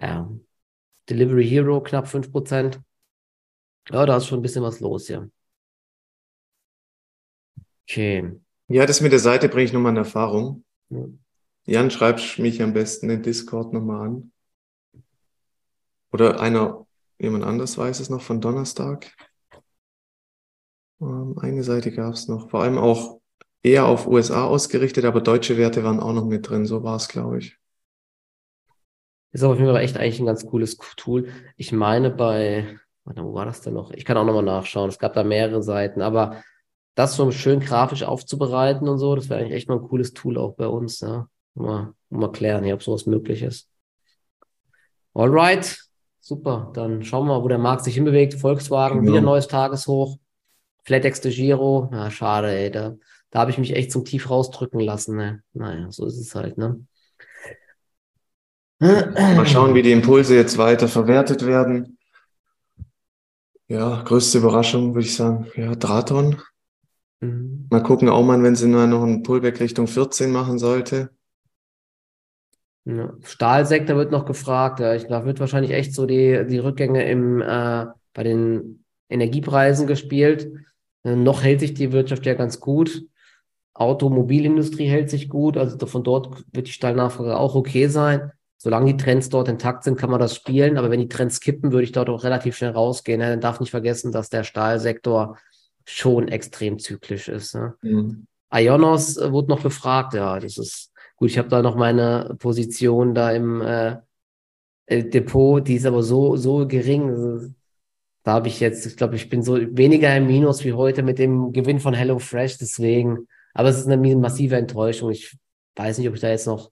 Ja, 0.00 0.30
Delivery 1.08 1.46
Hero 1.46 1.80
knapp 1.80 2.06
5%. 2.06 2.80
Ja, 3.90 4.06
da 4.06 4.16
ist 4.16 4.26
schon 4.26 4.40
ein 4.40 4.42
bisschen 4.42 4.62
was 4.62 4.80
los 4.80 5.06
hier. 5.06 5.30
Okay. 7.88 8.32
Ja, 8.68 8.84
das 8.84 9.00
mit 9.00 9.12
der 9.12 9.20
Seite 9.20 9.48
bringe 9.48 9.64
ich 9.64 9.72
nochmal 9.72 9.92
in 9.92 9.98
Erfahrung. 9.98 10.64
Ja. 10.90 11.06
Jan, 11.66 11.90
schreibst 11.90 12.38
mich 12.38 12.62
am 12.62 12.72
besten 12.72 13.10
in 13.10 13.22
Discord 13.22 13.72
nochmal 13.72 14.08
an. 14.08 14.32
Oder 16.12 16.40
einer, 16.40 16.86
jemand 17.18 17.44
anders 17.44 17.76
weiß 17.78 18.00
es 18.00 18.10
noch 18.10 18.22
von 18.22 18.40
Donnerstag. 18.40 19.12
Ähm, 21.00 21.36
eine 21.38 21.62
Seite 21.62 21.92
gab 21.92 22.14
es 22.14 22.28
noch. 22.28 22.50
Vor 22.50 22.62
allem 22.62 22.78
auch 22.78 23.20
eher 23.62 23.86
auf 23.86 24.06
USA 24.06 24.44
ausgerichtet, 24.44 25.04
aber 25.04 25.20
deutsche 25.20 25.56
Werte 25.56 25.84
waren 25.84 26.00
auch 26.00 26.12
noch 26.12 26.24
mit 26.24 26.48
drin. 26.48 26.66
So 26.66 26.82
war 26.82 26.96
es, 26.96 27.08
glaube 27.08 27.38
ich. 27.38 27.58
Ist 29.32 29.42
auf 29.42 29.58
jeden 29.58 29.70
Fall 29.70 29.82
echt 29.82 29.96
eigentlich 29.96 30.20
ein 30.20 30.26
ganz 30.26 30.46
cooles 30.46 30.78
Tool. 30.96 31.28
Ich 31.56 31.72
meine 31.72 32.10
bei, 32.10 32.78
warte, 33.04 33.22
wo 33.22 33.34
war 33.34 33.44
das 33.44 33.60
denn 33.60 33.74
noch? 33.74 33.90
Ich 33.90 34.04
kann 34.04 34.16
auch 34.16 34.24
nochmal 34.24 34.42
nachschauen. 34.42 34.88
Es 34.88 34.98
gab 34.98 35.12
da 35.14 35.24
mehrere 35.24 35.62
Seiten, 35.62 36.00
aber 36.00 36.42
das 36.94 37.16
so 37.16 37.30
schön 37.30 37.60
grafisch 37.60 38.02
aufzubereiten 38.02 38.88
und 38.88 38.98
so, 38.98 39.14
das 39.14 39.28
wäre 39.28 39.40
eigentlich 39.40 39.52
echt 39.52 39.68
mal 39.68 39.76
ein 39.76 39.86
cooles 39.86 40.14
Tool 40.14 40.38
auch 40.38 40.54
bei 40.54 40.66
uns. 40.66 41.00
Ja. 41.00 41.28
Mal, 41.54 41.92
mal 42.08 42.32
klären, 42.32 42.64
hier, 42.64 42.74
ob 42.74 42.82
sowas 42.82 43.06
möglich 43.06 43.42
ist. 43.42 43.68
Alright, 45.12 45.78
super. 46.26 46.72
Dann 46.74 47.04
schauen 47.04 47.26
wir 47.26 47.38
mal, 47.38 47.44
wo 47.44 47.48
der 47.48 47.58
Markt 47.58 47.84
sich 47.84 47.94
hinbewegt. 47.94 48.34
Volkswagen, 48.34 49.00
genau. 49.00 49.12
wieder 49.12 49.20
neues 49.22 49.46
Tageshoch. 49.46 50.18
FlatEx 50.84 51.20
de 51.20 51.32
Giro, 51.32 51.88
na 51.90 52.10
schade, 52.10 52.48
ey. 52.48 52.70
Da, 52.70 52.96
da 53.30 53.40
habe 53.40 53.50
ich 53.50 53.58
mich 53.58 53.74
echt 53.74 53.92
zum 53.92 54.04
Tief 54.04 54.28
rausdrücken 54.28 54.80
lassen. 54.80 55.16
Ne? 55.16 55.42
Naja, 55.52 55.90
so 55.90 56.06
ist 56.06 56.18
es 56.18 56.34
halt, 56.34 56.58
ne? 56.58 56.84
Mal 58.78 59.46
schauen, 59.46 59.74
wie 59.74 59.82
die 59.82 59.92
Impulse 59.92 60.34
jetzt 60.36 60.58
weiter 60.58 60.88
verwertet 60.88 61.46
werden. 61.46 61.98
Ja, 63.68 64.02
größte 64.02 64.38
Überraschung 64.38 64.94
würde 64.94 65.06
ich 65.06 65.16
sagen, 65.16 65.46
ja, 65.56 65.74
Draton. 65.74 66.36
Mhm. 67.20 67.66
Mal 67.70 67.82
gucken, 67.82 68.08
Aumann, 68.08 68.42
wenn 68.42 68.54
sie 68.54 68.68
nur 68.68 68.86
noch 68.86 69.02
einen 69.02 69.22
Pullback 69.22 69.60
Richtung 69.60 69.86
14 69.86 70.30
machen 70.30 70.58
sollte. 70.58 71.15
Ja. 72.86 73.12
Stahlsektor 73.22 73.96
wird 73.96 74.12
noch 74.12 74.24
gefragt. 74.24 74.80
Ja, 74.80 74.94
ich, 74.94 75.04
da 75.04 75.24
wird 75.24 75.40
wahrscheinlich 75.40 75.72
echt 75.72 75.92
so 75.92 76.06
die, 76.06 76.46
die 76.48 76.58
Rückgänge 76.58 77.08
im, 77.08 77.42
äh, 77.42 77.86
bei 78.14 78.22
den 78.22 78.84
Energiepreisen 79.08 79.86
gespielt. 79.86 80.50
Äh, 81.04 81.16
noch 81.16 81.42
hält 81.42 81.60
sich 81.60 81.74
die 81.74 81.92
Wirtschaft 81.92 82.24
ja 82.26 82.34
ganz 82.34 82.60
gut. 82.60 83.02
Automobilindustrie 83.74 84.86
hält 84.86 85.10
sich 85.10 85.28
gut. 85.28 85.56
Also 85.56 85.84
von 85.86 86.04
dort 86.04 86.44
wird 86.52 86.68
die 86.68 86.72
Stahlnachfrage 86.72 87.36
auch 87.36 87.54
okay 87.54 87.88
sein 87.88 88.32
solange 88.58 88.94
die 88.94 88.96
Trends 88.96 89.28
dort 89.28 89.48
intakt 89.48 89.84
sind, 89.84 89.98
kann 89.98 90.10
man 90.10 90.20
das 90.20 90.34
spielen. 90.34 90.78
Aber 90.78 90.90
wenn 90.90 91.00
die 91.00 91.08
Trends 91.08 91.40
kippen, 91.40 91.72
würde 91.72 91.84
ich 91.84 91.92
dort 91.92 92.08
auch 92.08 92.24
relativ 92.24 92.56
schnell 92.56 92.72
rausgehen. 92.72 93.20
Man 93.20 93.40
darf 93.40 93.60
nicht 93.60 93.70
vergessen, 93.70 94.12
dass 94.12 94.30
der 94.30 94.44
Stahlsektor 94.44 95.38
schon 95.84 96.28
extrem 96.28 96.78
zyklisch 96.78 97.28
ist. 97.28 97.54
Ne? 97.54 97.74
Mhm. 97.82 98.26
Ionos 98.52 99.18
äh, 99.18 99.30
wurde 99.30 99.50
noch 99.50 99.62
befragt. 99.62 100.14
Ja, 100.14 100.40
das 100.40 100.58
ist 100.58 100.92
gut. 101.16 101.30
Ich 101.30 101.38
habe 101.38 101.48
da 101.48 101.62
noch 101.62 101.76
meine 101.76 102.36
Position 102.38 103.14
da 103.14 103.32
im 103.32 103.60
äh, 103.60 103.96
Depot. 104.88 105.66
Die 105.66 105.74
ist 105.74 105.86
aber 105.86 106.02
so, 106.02 106.36
so 106.36 106.66
gering. 106.66 107.54
da 108.22 108.32
habe 108.34 108.48
ich 108.48 108.60
jetzt, 108.60 108.86
ich 108.86 108.96
glaube, 108.96 109.16
ich 109.16 109.28
bin 109.28 109.42
so 109.42 109.56
weniger 109.56 110.14
im 110.16 110.26
Minus 110.26 110.64
wie 110.64 110.72
heute 110.72 111.02
mit 111.02 111.18
dem 111.18 111.52
Gewinn 111.52 111.80
von 111.80 111.94
HelloFresh, 111.94 112.58
deswegen. 112.58 113.26
Aber 113.54 113.68
es 113.68 113.78
ist 113.78 113.88
eine 113.88 114.16
massive 114.16 114.56
Enttäuschung. 114.56 115.10
Ich 115.10 115.36
weiß 115.76 115.98
nicht, 115.98 116.08
ob 116.08 116.14
ich 116.14 116.20
da 116.20 116.28
jetzt 116.28 116.46
noch, 116.46 116.70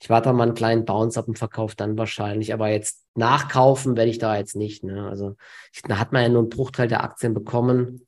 ich 0.00 0.10
warte 0.10 0.32
mal 0.32 0.44
einen 0.44 0.54
kleinen 0.54 0.84
Bounce 0.84 1.18
ab 1.18 1.26
dem 1.26 1.34
Verkauf 1.34 1.74
dann 1.74 1.98
wahrscheinlich, 1.98 2.52
aber 2.52 2.68
jetzt 2.68 3.06
nachkaufen 3.14 3.96
werde 3.96 4.10
ich 4.10 4.18
da 4.18 4.36
jetzt 4.36 4.56
nicht. 4.56 4.82
Ne? 4.82 5.08
Also 5.08 5.36
ich, 5.72 5.82
da 5.82 5.98
hat 5.98 6.12
man 6.12 6.22
ja 6.22 6.28
nur 6.28 6.40
einen 6.40 6.48
Bruchteil 6.48 6.88
der 6.88 7.04
Aktien 7.04 7.34
bekommen. 7.34 8.06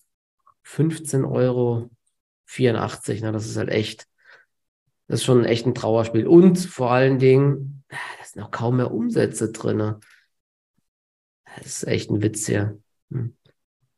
15 0.62 1.24
Euro 1.24 1.90
84, 2.46 3.22
ne? 3.22 3.32
das 3.32 3.46
ist 3.46 3.56
halt 3.56 3.68
echt, 3.68 4.06
das 5.06 5.20
ist 5.20 5.24
schon 5.24 5.44
echt 5.44 5.66
ein 5.66 5.74
Trauerspiel. 5.74 6.26
Und 6.26 6.58
vor 6.58 6.90
allen 6.90 7.18
Dingen, 7.18 7.84
da 7.88 7.96
sind 8.24 8.42
auch 8.42 8.50
kaum 8.50 8.78
mehr 8.78 8.92
Umsätze 8.92 9.52
drin. 9.52 9.96
Das 11.56 11.66
ist 11.66 11.86
echt 11.86 12.10
ein 12.10 12.22
Witz 12.22 12.46
hier. 12.46 12.78
Hm. 13.10 13.36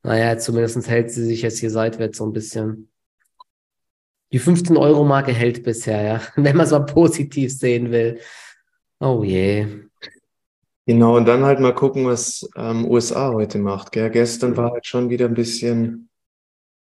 Naja, 0.02 0.38
zumindest 0.38 0.88
hält 0.88 1.10
sie 1.10 1.24
sich 1.24 1.42
jetzt 1.42 1.58
hier 1.58 1.70
seitwärts 1.70 2.18
so 2.18 2.26
ein 2.26 2.32
bisschen. 2.32 2.90
Die 4.32 4.40
15-Euro-Marke 4.40 5.32
hält 5.32 5.62
bisher, 5.62 6.02
ja, 6.02 6.20
wenn 6.36 6.56
man 6.56 6.66
es 6.66 6.72
mal 6.72 6.80
positiv 6.80 7.56
sehen 7.56 7.90
will. 7.90 8.20
Oh 8.98 9.22
je. 9.24 9.66
Genau, 10.86 11.16
und 11.16 11.26
dann 11.26 11.44
halt 11.44 11.58
mal 11.58 11.74
gucken, 11.74 12.06
was 12.06 12.48
ähm, 12.56 12.88
USA 12.88 13.32
heute 13.32 13.58
macht. 13.58 13.92
Gell? 13.92 14.10
Gestern 14.10 14.56
war 14.56 14.70
halt 14.70 14.86
schon 14.86 15.10
wieder 15.10 15.26
ein 15.26 15.34
bisschen 15.34 16.08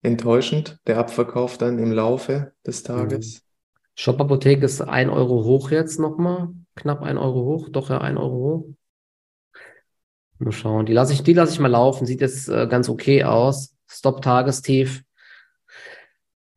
enttäuschend, 0.01 0.79
der 0.87 0.97
Abverkauf 0.97 1.57
dann 1.57 1.77
im 1.77 1.91
Laufe 1.91 2.53
des 2.65 2.81
Tages. 2.81 3.43
Mhm. 3.97 4.01
Shop 4.01 4.19
Apotheke 4.19 4.65
ist 4.65 4.81
ein 4.81 5.09
Euro 5.09 5.43
hoch 5.43 5.71
jetzt 5.71 5.99
nochmal. 5.99 6.49
Knapp 6.75 7.01
ein 7.01 7.17
Euro 7.17 7.43
hoch, 7.45 7.69
doch 7.69 7.89
ja 7.89 7.99
ein 7.99 8.17
Euro 8.17 8.35
hoch. 8.35 8.65
Mal 10.39 10.51
schauen. 10.51 10.85
Die 10.85 10.93
lasse 10.93 11.13
ich, 11.13 11.23
die 11.23 11.31
ich 11.31 11.59
mal 11.59 11.67
laufen. 11.67 12.05
Sieht 12.05 12.21
jetzt 12.21 12.49
äh, 12.49 12.67
ganz 12.67 12.89
okay 12.89 13.23
aus. 13.23 13.75
Stop-Tagestief. 13.87 15.03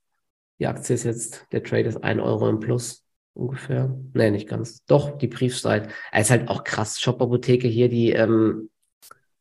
Die 0.60 0.66
Aktie 0.66 0.94
ist 0.94 1.04
jetzt, 1.04 1.46
der 1.52 1.62
Trade 1.62 1.88
ist 1.88 2.04
ein 2.04 2.20
Euro 2.20 2.48
im 2.48 2.60
Plus 2.60 3.02
ungefähr. 3.32 3.96
Nee, 4.12 4.30
nicht 4.30 4.46
ganz. 4.46 4.84
Doch, 4.84 5.16
die 5.16 5.26
Briefzeit. 5.26 5.90
Er 6.12 6.20
ist 6.20 6.30
halt 6.30 6.48
auch 6.48 6.64
krass. 6.64 7.00
Shop-Apotheke 7.00 7.66
hier, 7.66 7.88
die, 7.88 8.12
ähm, 8.12 8.68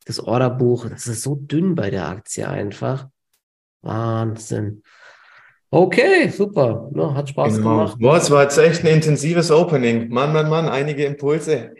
das 0.05 0.21
Orderbuch, 0.21 0.87
das 0.89 1.07
ist 1.07 1.21
so 1.21 1.35
dünn 1.35 1.75
bei 1.75 1.89
der 1.89 2.07
Aktie 2.07 2.47
einfach. 2.47 3.09
Wahnsinn. 3.81 4.83
Okay, 5.71 6.29
super. 6.29 6.89
Ja, 6.95 7.13
hat 7.13 7.29
Spaß 7.29 7.57
genau. 7.57 7.69
gemacht. 7.69 7.97
Boah, 7.99 8.17
es 8.17 8.31
war 8.31 8.43
jetzt 8.43 8.57
echt 8.57 8.83
ein 8.83 8.87
intensives 8.87 9.51
Opening. 9.51 10.09
Mann, 10.09 10.33
Mann, 10.33 10.49
Mann, 10.49 10.67
einige 10.67 11.05
Impulse. 11.05 11.75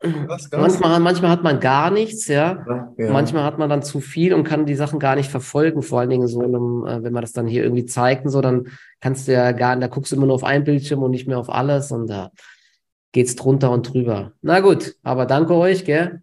Manchmal, 0.00 1.00
manchmal 1.00 1.30
hat 1.32 1.42
man 1.42 1.58
gar 1.58 1.90
nichts, 1.90 2.28
ja. 2.28 2.64
ja. 2.96 3.10
Manchmal 3.10 3.42
hat 3.42 3.58
man 3.58 3.68
dann 3.68 3.82
zu 3.82 3.98
viel 3.98 4.32
und 4.32 4.44
kann 4.44 4.64
die 4.64 4.76
Sachen 4.76 5.00
gar 5.00 5.16
nicht 5.16 5.28
verfolgen. 5.28 5.82
Vor 5.82 5.98
allen 5.98 6.10
Dingen 6.10 6.28
so, 6.28 6.40
einem, 6.40 6.86
äh, 6.86 7.02
wenn 7.02 7.12
man 7.12 7.22
das 7.22 7.32
dann 7.32 7.48
hier 7.48 7.64
irgendwie 7.64 7.86
zeigt 7.86 8.24
und 8.24 8.30
so, 8.30 8.40
dann 8.40 8.68
kannst 9.00 9.26
du 9.26 9.32
ja 9.32 9.50
gar, 9.50 9.74
da 9.74 9.88
guckst 9.88 10.12
du 10.12 10.16
immer 10.16 10.26
nur 10.26 10.36
auf 10.36 10.44
ein 10.44 10.62
Bildschirm 10.62 11.02
und 11.02 11.10
nicht 11.10 11.26
mehr 11.26 11.38
auf 11.38 11.50
alles 11.50 11.90
und 11.90 12.06
da 12.06 12.30
geht's 13.10 13.34
drunter 13.34 13.72
und 13.72 13.92
drüber. 13.92 14.32
Na 14.40 14.60
gut, 14.60 14.94
aber 15.02 15.26
danke 15.26 15.54
euch, 15.54 15.84
gell? 15.84 16.22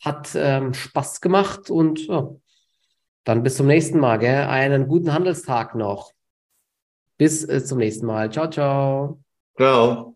Hat 0.00 0.30
ähm, 0.36 0.72
Spaß 0.72 1.20
gemacht 1.20 1.70
und 1.70 2.06
ja, 2.06 2.28
dann 3.24 3.42
bis 3.42 3.56
zum 3.56 3.66
nächsten 3.66 3.98
Mal, 3.98 4.18
gell? 4.18 4.44
Einen 4.46 4.88
guten 4.88 5.12
Handelstag 5.12 5.74
noch. 5.74 6.12
Bis 7.18 7.48
äh, 7.48 7.64
zum 7.64 7.78
nächsten 7.78 8.06
Mal. 8.06 8.30
Ciao, 8.30 8.48
ciao. 8.50 9.20
Ciao. 9.56 10.11